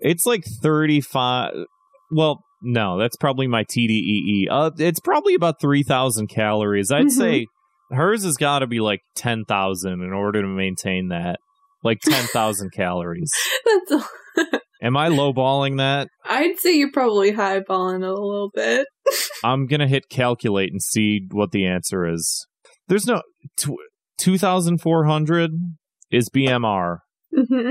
[0.00, 1.52] it's like thirty five.
[2.10, 4.46] Well, no, that's probably my TDEE.
[4.50, 6.90] Uh, it's probably about three thousand calories.
[6.90, 7.10] I'd Mhm.
[7.10, 7.46] say
[7.90, 11.38] hers has got to be like ten thousand in order to maintain that.
[11.84, 13.30] Like ten thousand calories.
[13.64, 14.08] That's
[14.82, 16.08] Am I lowballing that?
[16.24, 18.86] I'd say you're probably highballing it a little bit.
[19.44, 22.46] I'm gonna hit calculate and see what the answer is.
[22.88, 23.22] There's no
[23.56, 23.72] tw-
[24.20, 25.50] 2,400
[26.10, 26.98] is BMR
[27.34, 27.70] hmm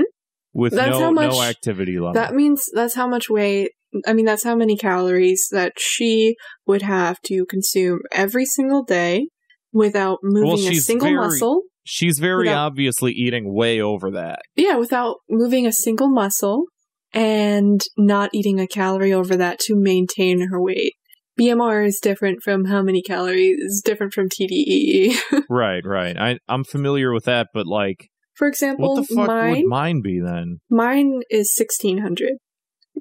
[0.58, 2.14] with That's no how much- no activity level.
[2.14, 3.70] That means that's how much weight.
[4.06, 6.34] I mean, that's how many calories that she
[6.66, 9.28] would have to consume every single day
[9.72, 11.62] without moving a she's single very- muscle.
[11.84, 14.40] She's very without- obviously eating way over that.
[14.56, 16.64] Yeah, without moving a single muscle
[17.14, 20.92] and not eating a calorie over that to maintain her weight.
[21.40, 25.16] BMR is different from how many calories, is different from TDEE.
[25.48, 26.16] right, right.
[26.18, 28.08] I I'm familiar with that, but like,
[28.38, 30.58] For example, what the fuck mine would mine be then?
[30.70, 32.34] mine is 1600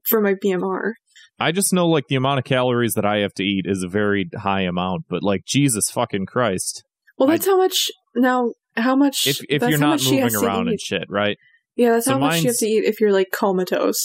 [0.09, 0.93] for my BMR.
[1.39, 3.87] I just know like the amount of calories that I have to eat is a
[3.87, 6.83] very high amount, but like Jesus fucking Christ,
[7.17, 7.75] Well, I- that's how much
[8.15, 11.37] now how much if if you're not much she has moving around and shit, right?
[11.75, 14.03] Yeah, that's So how much you have to eat if you're like comatose.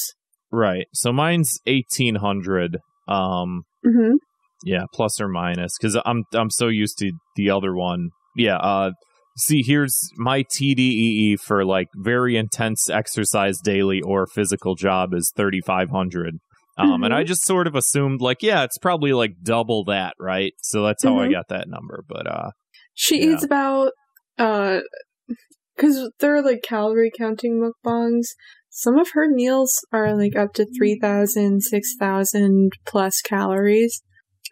[0.51, 0.87] Right.
[0.93, 2.79] So mine's 1800.
[3.09, 4.17] Um, hmm
[4.65, 8.11] Yeah, plus or minus, because I'm I'm so used to the other one.
[8.37, 8.57] Yeah.
[8.57, 8.91] Uh,
[9.37, 16.35] see, here's my TDEE for like very intense exercise daily or physical job is 3500.
[16.79, 17.17] Um, and Mhm.
[17.17, 20.55] I just sort of assumed like, yeah, it's probably like double that, right?
[20.63, 21.33] So that's how I Mhm.
[21.33, 22.05] got that number.
[22.09, 22.51] But uh,
[22.95, 23.33] She Yeah.
[23.33, 23.93] eats about
[24.39, 24.81] uh
[25.77, 28.27] because they're like calorie counting mukbangs.
[28.71, 34.03] Some of her meals are like up to 3,000, 6,000 plus calories.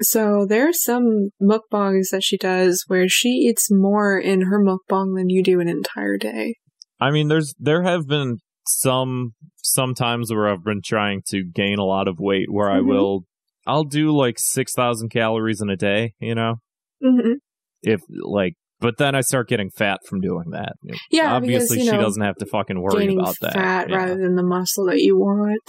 [0.03, 5.15] So there are some mukbangs that she does where she eats more in her mukbang
[5.17, 6.55] than you do an entire day.
[7.01, 11.79] I mean, there's there have been some some times where I've been trying to gain
[11.79, 12.87] a lot of weight where I Mhm.
[12.87, 13.25] will
[13.67, 16.57] I'll do like six thousand calories in a day, you know.
[17.03, 17.35] hmm
[17.83, 20.73] if like but then I start getting fat from doing that.
[21.11, 23.53] Yeah, Obviously because, she know, doesn't have to fucking worry about that.
[23.53, 25.61] fat rather than the muscle that you want.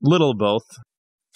[0.00, 0.64] Little of both.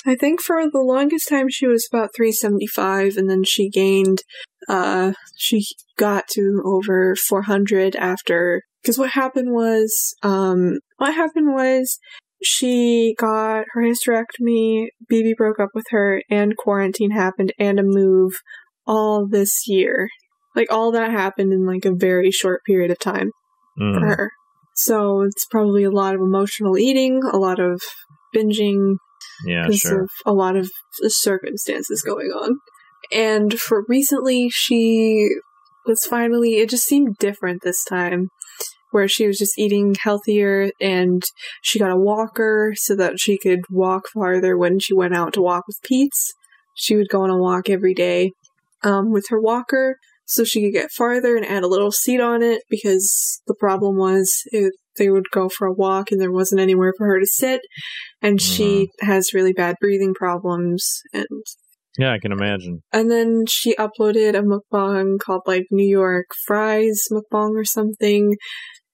[0.06, 4.22] I think for the longest time she was about 375 and then she gained
[4.68, 5.64] uh she
[5.96, 11.98] got to over 400 after cuz what happened was um what happened was
[12.42, 18.32] she got her hysterectomy, BB broke up with her and quarantine happened and a move
[18.86, 20.08] all this year.
[20.54, 23.30] Like all that happened in like a very short period of time
[23.78, 23.94] Mm.
[24.00, 24.30] for her.
[24.74, 27.80] So it's probably a lot of emotional eating, a lot of
[28.34, 28.96] binging,
[29.44, 30.02] Yeah, because sure.
[30.02, 30.70] of a lot of
[31.06, 32.58] circumstances going on.
[33.12, 35.28] And for recently, she
[35.86, 38.28] was finally, it just seemed different this time,
[38.90, 41.22] where she was just eating healthier and
[41.62, 45.42] she got a walker so that she could walk farther when she went out to
[45.42, 46.32] walk with Pete's.
[46.74, 48.32] She would go on a walk every day
[48.82, 49.96] um, with her walker
[50.26, 53.96] so she could get farther and add a little seat on it because the problem
[53.96, 57.26] was it, they would go for a walk and there wasn't anywhere for her to
[57.26, 57.60] sit.
[58.20, 61.26] And she has really bad breathing problems and
[61.98, 62.82] Yeah, I can imagine.
[62.92, 68.36] and then she uploaded a mukbang called like New York Fries mukbang or something.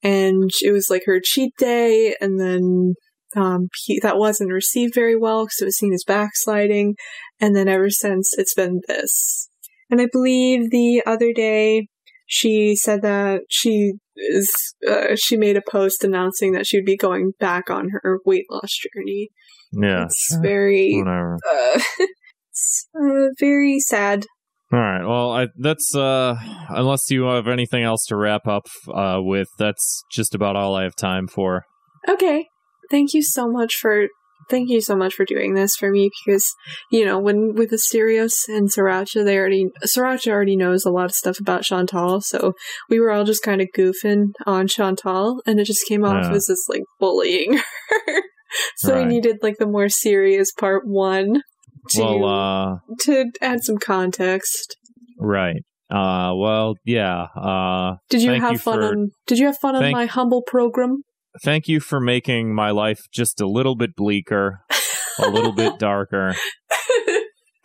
[0.03, 2.15] And it was like her cheat day.
[2.21, 2.95] And then
[3.37, 6.95] um he, that wasn't received very well because it was seen as backsliding.
[7.41, 9.49] And then ever since it's been this.
[9.91, 11.89] And I believe the other day
[12.35, 14.51] she said that she is
[14.91, 18.77] uh, she made a post announcing that she'd be going back on her weight loss
[18.93, 19.29] journey.
[19.73, 20.07] Yeah.
[20.07, 21.79] It's very uh,
[22.51, 24.27] it's uh, very sad.
[24.73, 25.05] All right.
[25.05, 26.35] Well, I, that's uh,
[26.71, 30.83] unless you have anything else to wrap up uh, with, that's just about all I
[30.83, 31.63] have time for.
[32.09, 32.49] Okay.
[32.91, 34.09] Thank you so much for
[34.49, 36.45] thank you so much for doing this for me because
[36.91, 41.13] you know when with Asterios and Sriracha they already Sriracha already knows a lot of
[41.13, 42.53] stuff about Chantal so
[42.89, 46.33] we were all just kind of goofing on Chantal and it just came off Yeah.
[46.37, 47.55] as this like bullying
[47.91, 48.23] her
[48.77, 49.07] so Right.
[49.07, 51.43] we needed like the more serious part one
[51.91, 54.77] to Well, uh, to add some context
[55.19, 55.63] right.
[55.91, 57.27] Uh, well, yeah.
[57.37, 60.43] Uh, did you have you fun for- on did you have fun on my humble
[60.43, 61.03] program
[61.43, 64.61] thank you for making my life just a little bit bleaker,
[65.19, 66.35] a little bit darker,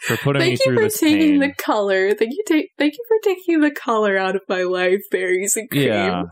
[0.02, 1.40] for putting me Thank you through for this taking pain.
[1.40, 2.14] the color.
[2.14, 5.70] Thank you take thank you for taking the color out of my life, berries and
[5.70, 5.84] cream.
[5.88, 6.24] yeah,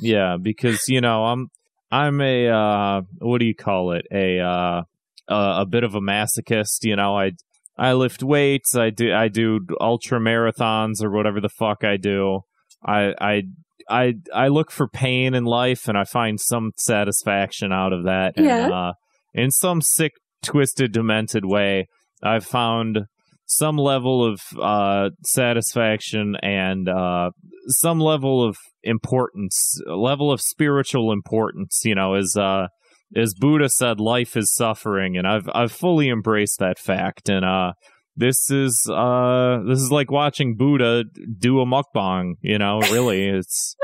[0.00, 0.36] yeah.
[0.40, 1.48] Because you know, I'm
[1.90, 4.06] I'm a uh, what do you call it?
[4.12, 4.82] A uh,
[5.28, 6.84] a, a bit of a masochist.
[6.84, 7.32] You know, I
[7.76, 8.74] I lift weights.
[8.76, 12.40] I do I do ultra marathons or whatever the fuck I do.
[12.84, 13.42] I I.
[13.88, 18.34] I I look for pain in life and I find some satisfaction out of that.
[18.36, 18.68] And, Yeah.
[18.68, 18.92] uh,
[19.34, 20.12] in some sick,
[20.42, 21.86] twisted, demented way,
[22.22, 23.00] I've found
[23.46, 27.30] some level of uh, satisfaction and uh,
[27.68, 31.80] some level of importance, a level of spiritual importance.
[31.84, 32.68] You know, as uh,
[33.16, 37.28] as Buddha said, life is suffering, and I've I've fully embraced that fact.
[37.28, 37.72] And uh,
[38.18, 41.04] this is uh, this is like watching Buddha
[41.38, 42.34] do a mukbang.
[42.42, 43.76] You know, really, it's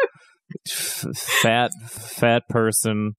[1.17, 3.13] fat fat person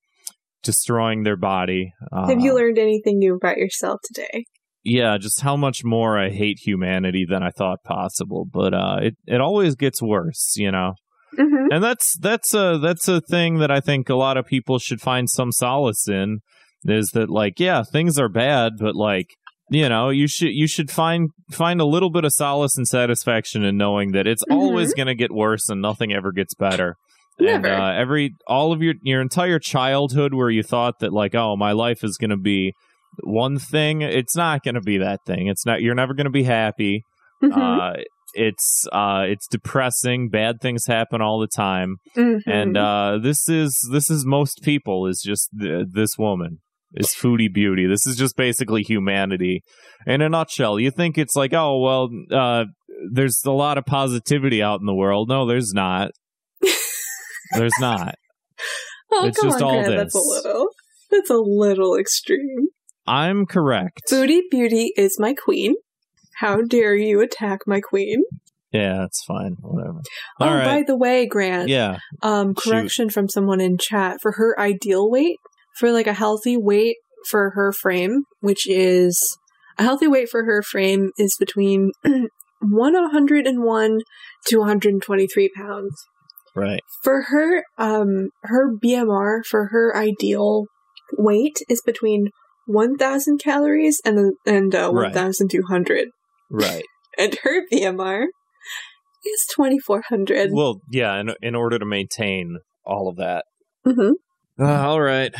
[0.63, 1.93] destroying their body.
[2.11, 4.45] Uh, Have you learned anything new about yourself today?
[4.85, 8.45] yeah, just how much more I hate humanity than I thought possible.
[8.45, 10.93] But uh, it it always gets worse, you know.
[11.37, 11.71] Mm-hmm.
[11.71, 15.01] And that's that's a that's a thing that I think a lot of people should
[15.01, 16.39] find some solace in.
[16.87, 19.29] Is that like, yeah, things are bad, but like,
[19.69, 23.63] you know, you should you should find find a little bit of solace and satisfaction
[23.63, 24.55] in knowing that it's Mhm.
[24.55, 26.95] always going to get worse and nothing ever gets better.
[27.39, 27.67] Never.
[27.67, 31.55] And uh, every all of your your entire childhood where you thought that like, oh,
[31.57, 32.73] my life is going to be
[33.23, 35.47] one thing, it's not going to be that thing.
[35.47, 35.81] It's not.
[35.81, 37.03] You're never going to be happy.
[37.43, 37.59] Mm-hmm.
[37.59, 37.93] Uh,
[38.33, 40.29] it's uh, it's depressing.
[40.29, 42.41] Bad things happen all the time, Mhm.
[42.45, 46.59] and uh, this is this is most people is just th- this woman
[46.95, 47.87] is foodie beauty.
[47.87, 49.63] This is just basically humanity
[50.07, 50.79] in a nutshell.
[50.79, 52.65] You think it's like, oh well, uh,
[53.11, 55.29] there's a lot of positivity out in the world.
[55.29, 56.11] No, there's not.
[57.53, 58.15] there's not.
[59.11, 60.67] oh, it's come just on, all Grant, That's a little.
[61.11, 62.67] That's a little extreme.
[63.07, 64.01] I'm correct.
[64.09, 65.75] Booty Beauty is my queen.
[66.39, 68.23] How dare you attack my queen?
[68.71, 69.55] Yeah, that's fine.
[69.61, 69.99] Whatever.
[70.41, 70.65] oh, All right.
[70.65, 71.69] by the way, Grant.
[71.69, 71.99] yeah.
[72.21, 72.71] Um, Shoot.
[72.71, 75.37] correction from someone in chat for her ideal weight
[75.79, 76.97] for like a healthy weight
[77.29, 79.37] for her frame, which is
[79.77, 81.91] a healthy weight for her frame is between
[82.61, 83.99] 101
[84.47, 85.95] to 123 pounds.
[86.55, 86.79] Right.
[87.03, 90.65] For her, um, her BMR for her ideal
[91.17, 92.29] weight is between
[92.67, 95.13] 1,000 calories and and uh, Right.
[95.13, 96.07] 1,200,
[96.49, 96.83] Right.
[97.17, 98.27] and her BMR
[99.25, 100.51] is 2,400.
[100.53, 101.19] well, yeah.
[101.19, 103.43] In in order to maintain all of that.
[103.85, 104.11] Mm hmm
[104.59, 105.33] Uh, all right.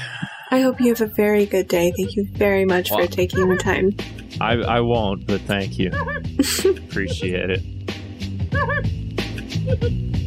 [0.52, 1.92] I hope you have a very good day.
[1.96, 2.98] Thank you very much Wow.
[3.00, 3.96] for taking the time.
[4.42, 5.92] I I won't, but thank you.
[6.66, 7.62] Appreciate it.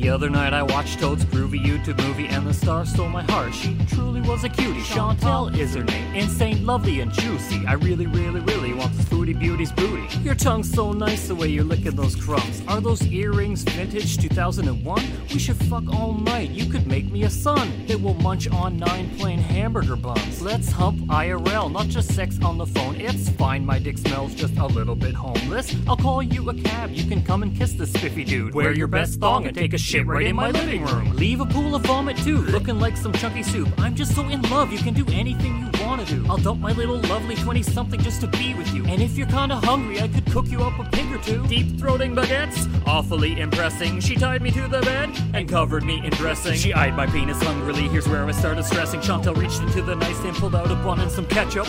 [0.00, 3.54] The other night I watched Toad's groovy YouTube movie and the star stole my heart.
[3.54, 4.82] She truly was a cutie.
[4.82, 6.14] Chantal is her name.
[6.14, 7.66] Insane, lovely, and juicy.
[7.66, 10.06] I really, really, really want this foodie beauty's booty.
[10.18, 12.62] Your tongue's so nice the way you're licking those crumbs.
[12.68, 15.02] Are those earrings vintage 2001?
[15.32, 16.50] We should fuck all night.
[16.50, 20.42] You could make me a son that will munch on nine plain hamburger buns.
[20.42, 23.00] Let's hump IRL, not just sex on the phone.
[23.00, 25.74] It's fine, my dick smells just a little bit homeless.
[25.88, 26.90] I'll call you a cab.
[26.90, 28.54] You can come and kiss this spiffy dude.
[28.54, 31.16] Wear your best thong and take a shit right in my living room.
[31.16, 33.68] Leave a pool of vomit too, looking like some chunky soup.
[33.78, 36.24] I'm just so in love, you can do anything you wanna do.
[36.28, 38.84] I'll dump my little lovely 20 something just to be with you.
[38.86, 41.46] And if you're kinda hungry, I could cook you up a pig or two.
[41.46, 44.00] Deep throating baguettes, awfully impressing.
[44.00, 46.54] She tied me to the bed and covered me in dressing.
[46.54, 49.00] She eyed my penis hungrily, here's where I started stressing.
[49.00, 51.66] Chantal reached into the nightstand, pulled out a bun and some ketchup.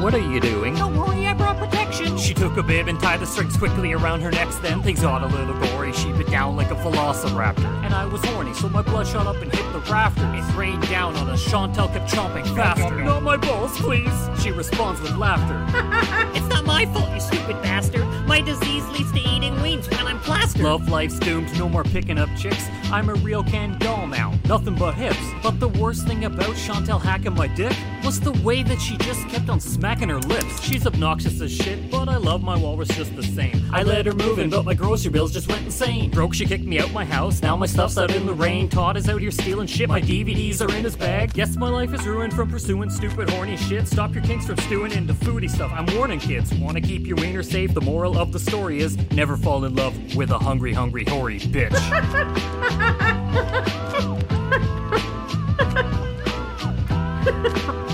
[0.00, 0.74] What are you doing?
[0.74, 2.16] Don't worry, I brought protection.
[2.16, 4.48] She took a bib and tied the strings quickly around her neck.
[4.62, 5.92] Then things got a little gory.
[5.92, 7.57] She bit down like a velociraptor.
[7.84, 10.24] And I was horny, so my blood shot up and hit the rafter.
[10.34, 11.44] It rained down on us.
[11.44, 13.02] Chantal kept chomping faster.
[13.02, 14.12] Not my balls, please.
[14.42, 15.64] She responds with laughter.
[16.36, 18.06] it's not my fault, you stupid bastard.
[18.26, 20.62] My disease leads to eating wings when I'm plastered.
[20.62, 22.66] Love life's doomed, no more picking up chicks.
[22.92, 25.18] I'm a real Ken doll now, nothing but hips.
[25.42, 29.26] But the worst thing about Chantal hacking my dick was the way that she just
[29.28, 30.62] kept on smacking her lips.
[30.62, 33.62] She's obnoxious as shit, but I love my walrus just the same.
[33.72, 36.10] I let her move in, but my grocery bills just went insane.
[36.10, 37.42] Broke, she kicked me out my house.
[37.48, 38.68] Now my stuff's out in the rain.
[38.68, 39.88] Todd is out here stealing shit.
[39.88, 41.32] My DVDs are in his bag.
[41.32, 43.88] Guess my life is ruined from pursuing stupid, horny shit.
[43.88, 45.72] Stop your kinks from stewing into foodie stuff.
[45.74, 46.52] I'm warning kids.
[46.52, 47.72] Wanna keep your wiener safe?
[47.72, 51.40] The moral of the story is never fall in love with a hungry, hungry, hoary
[51.40, 51.72] bitch.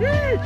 [0.00, 0.40] Ha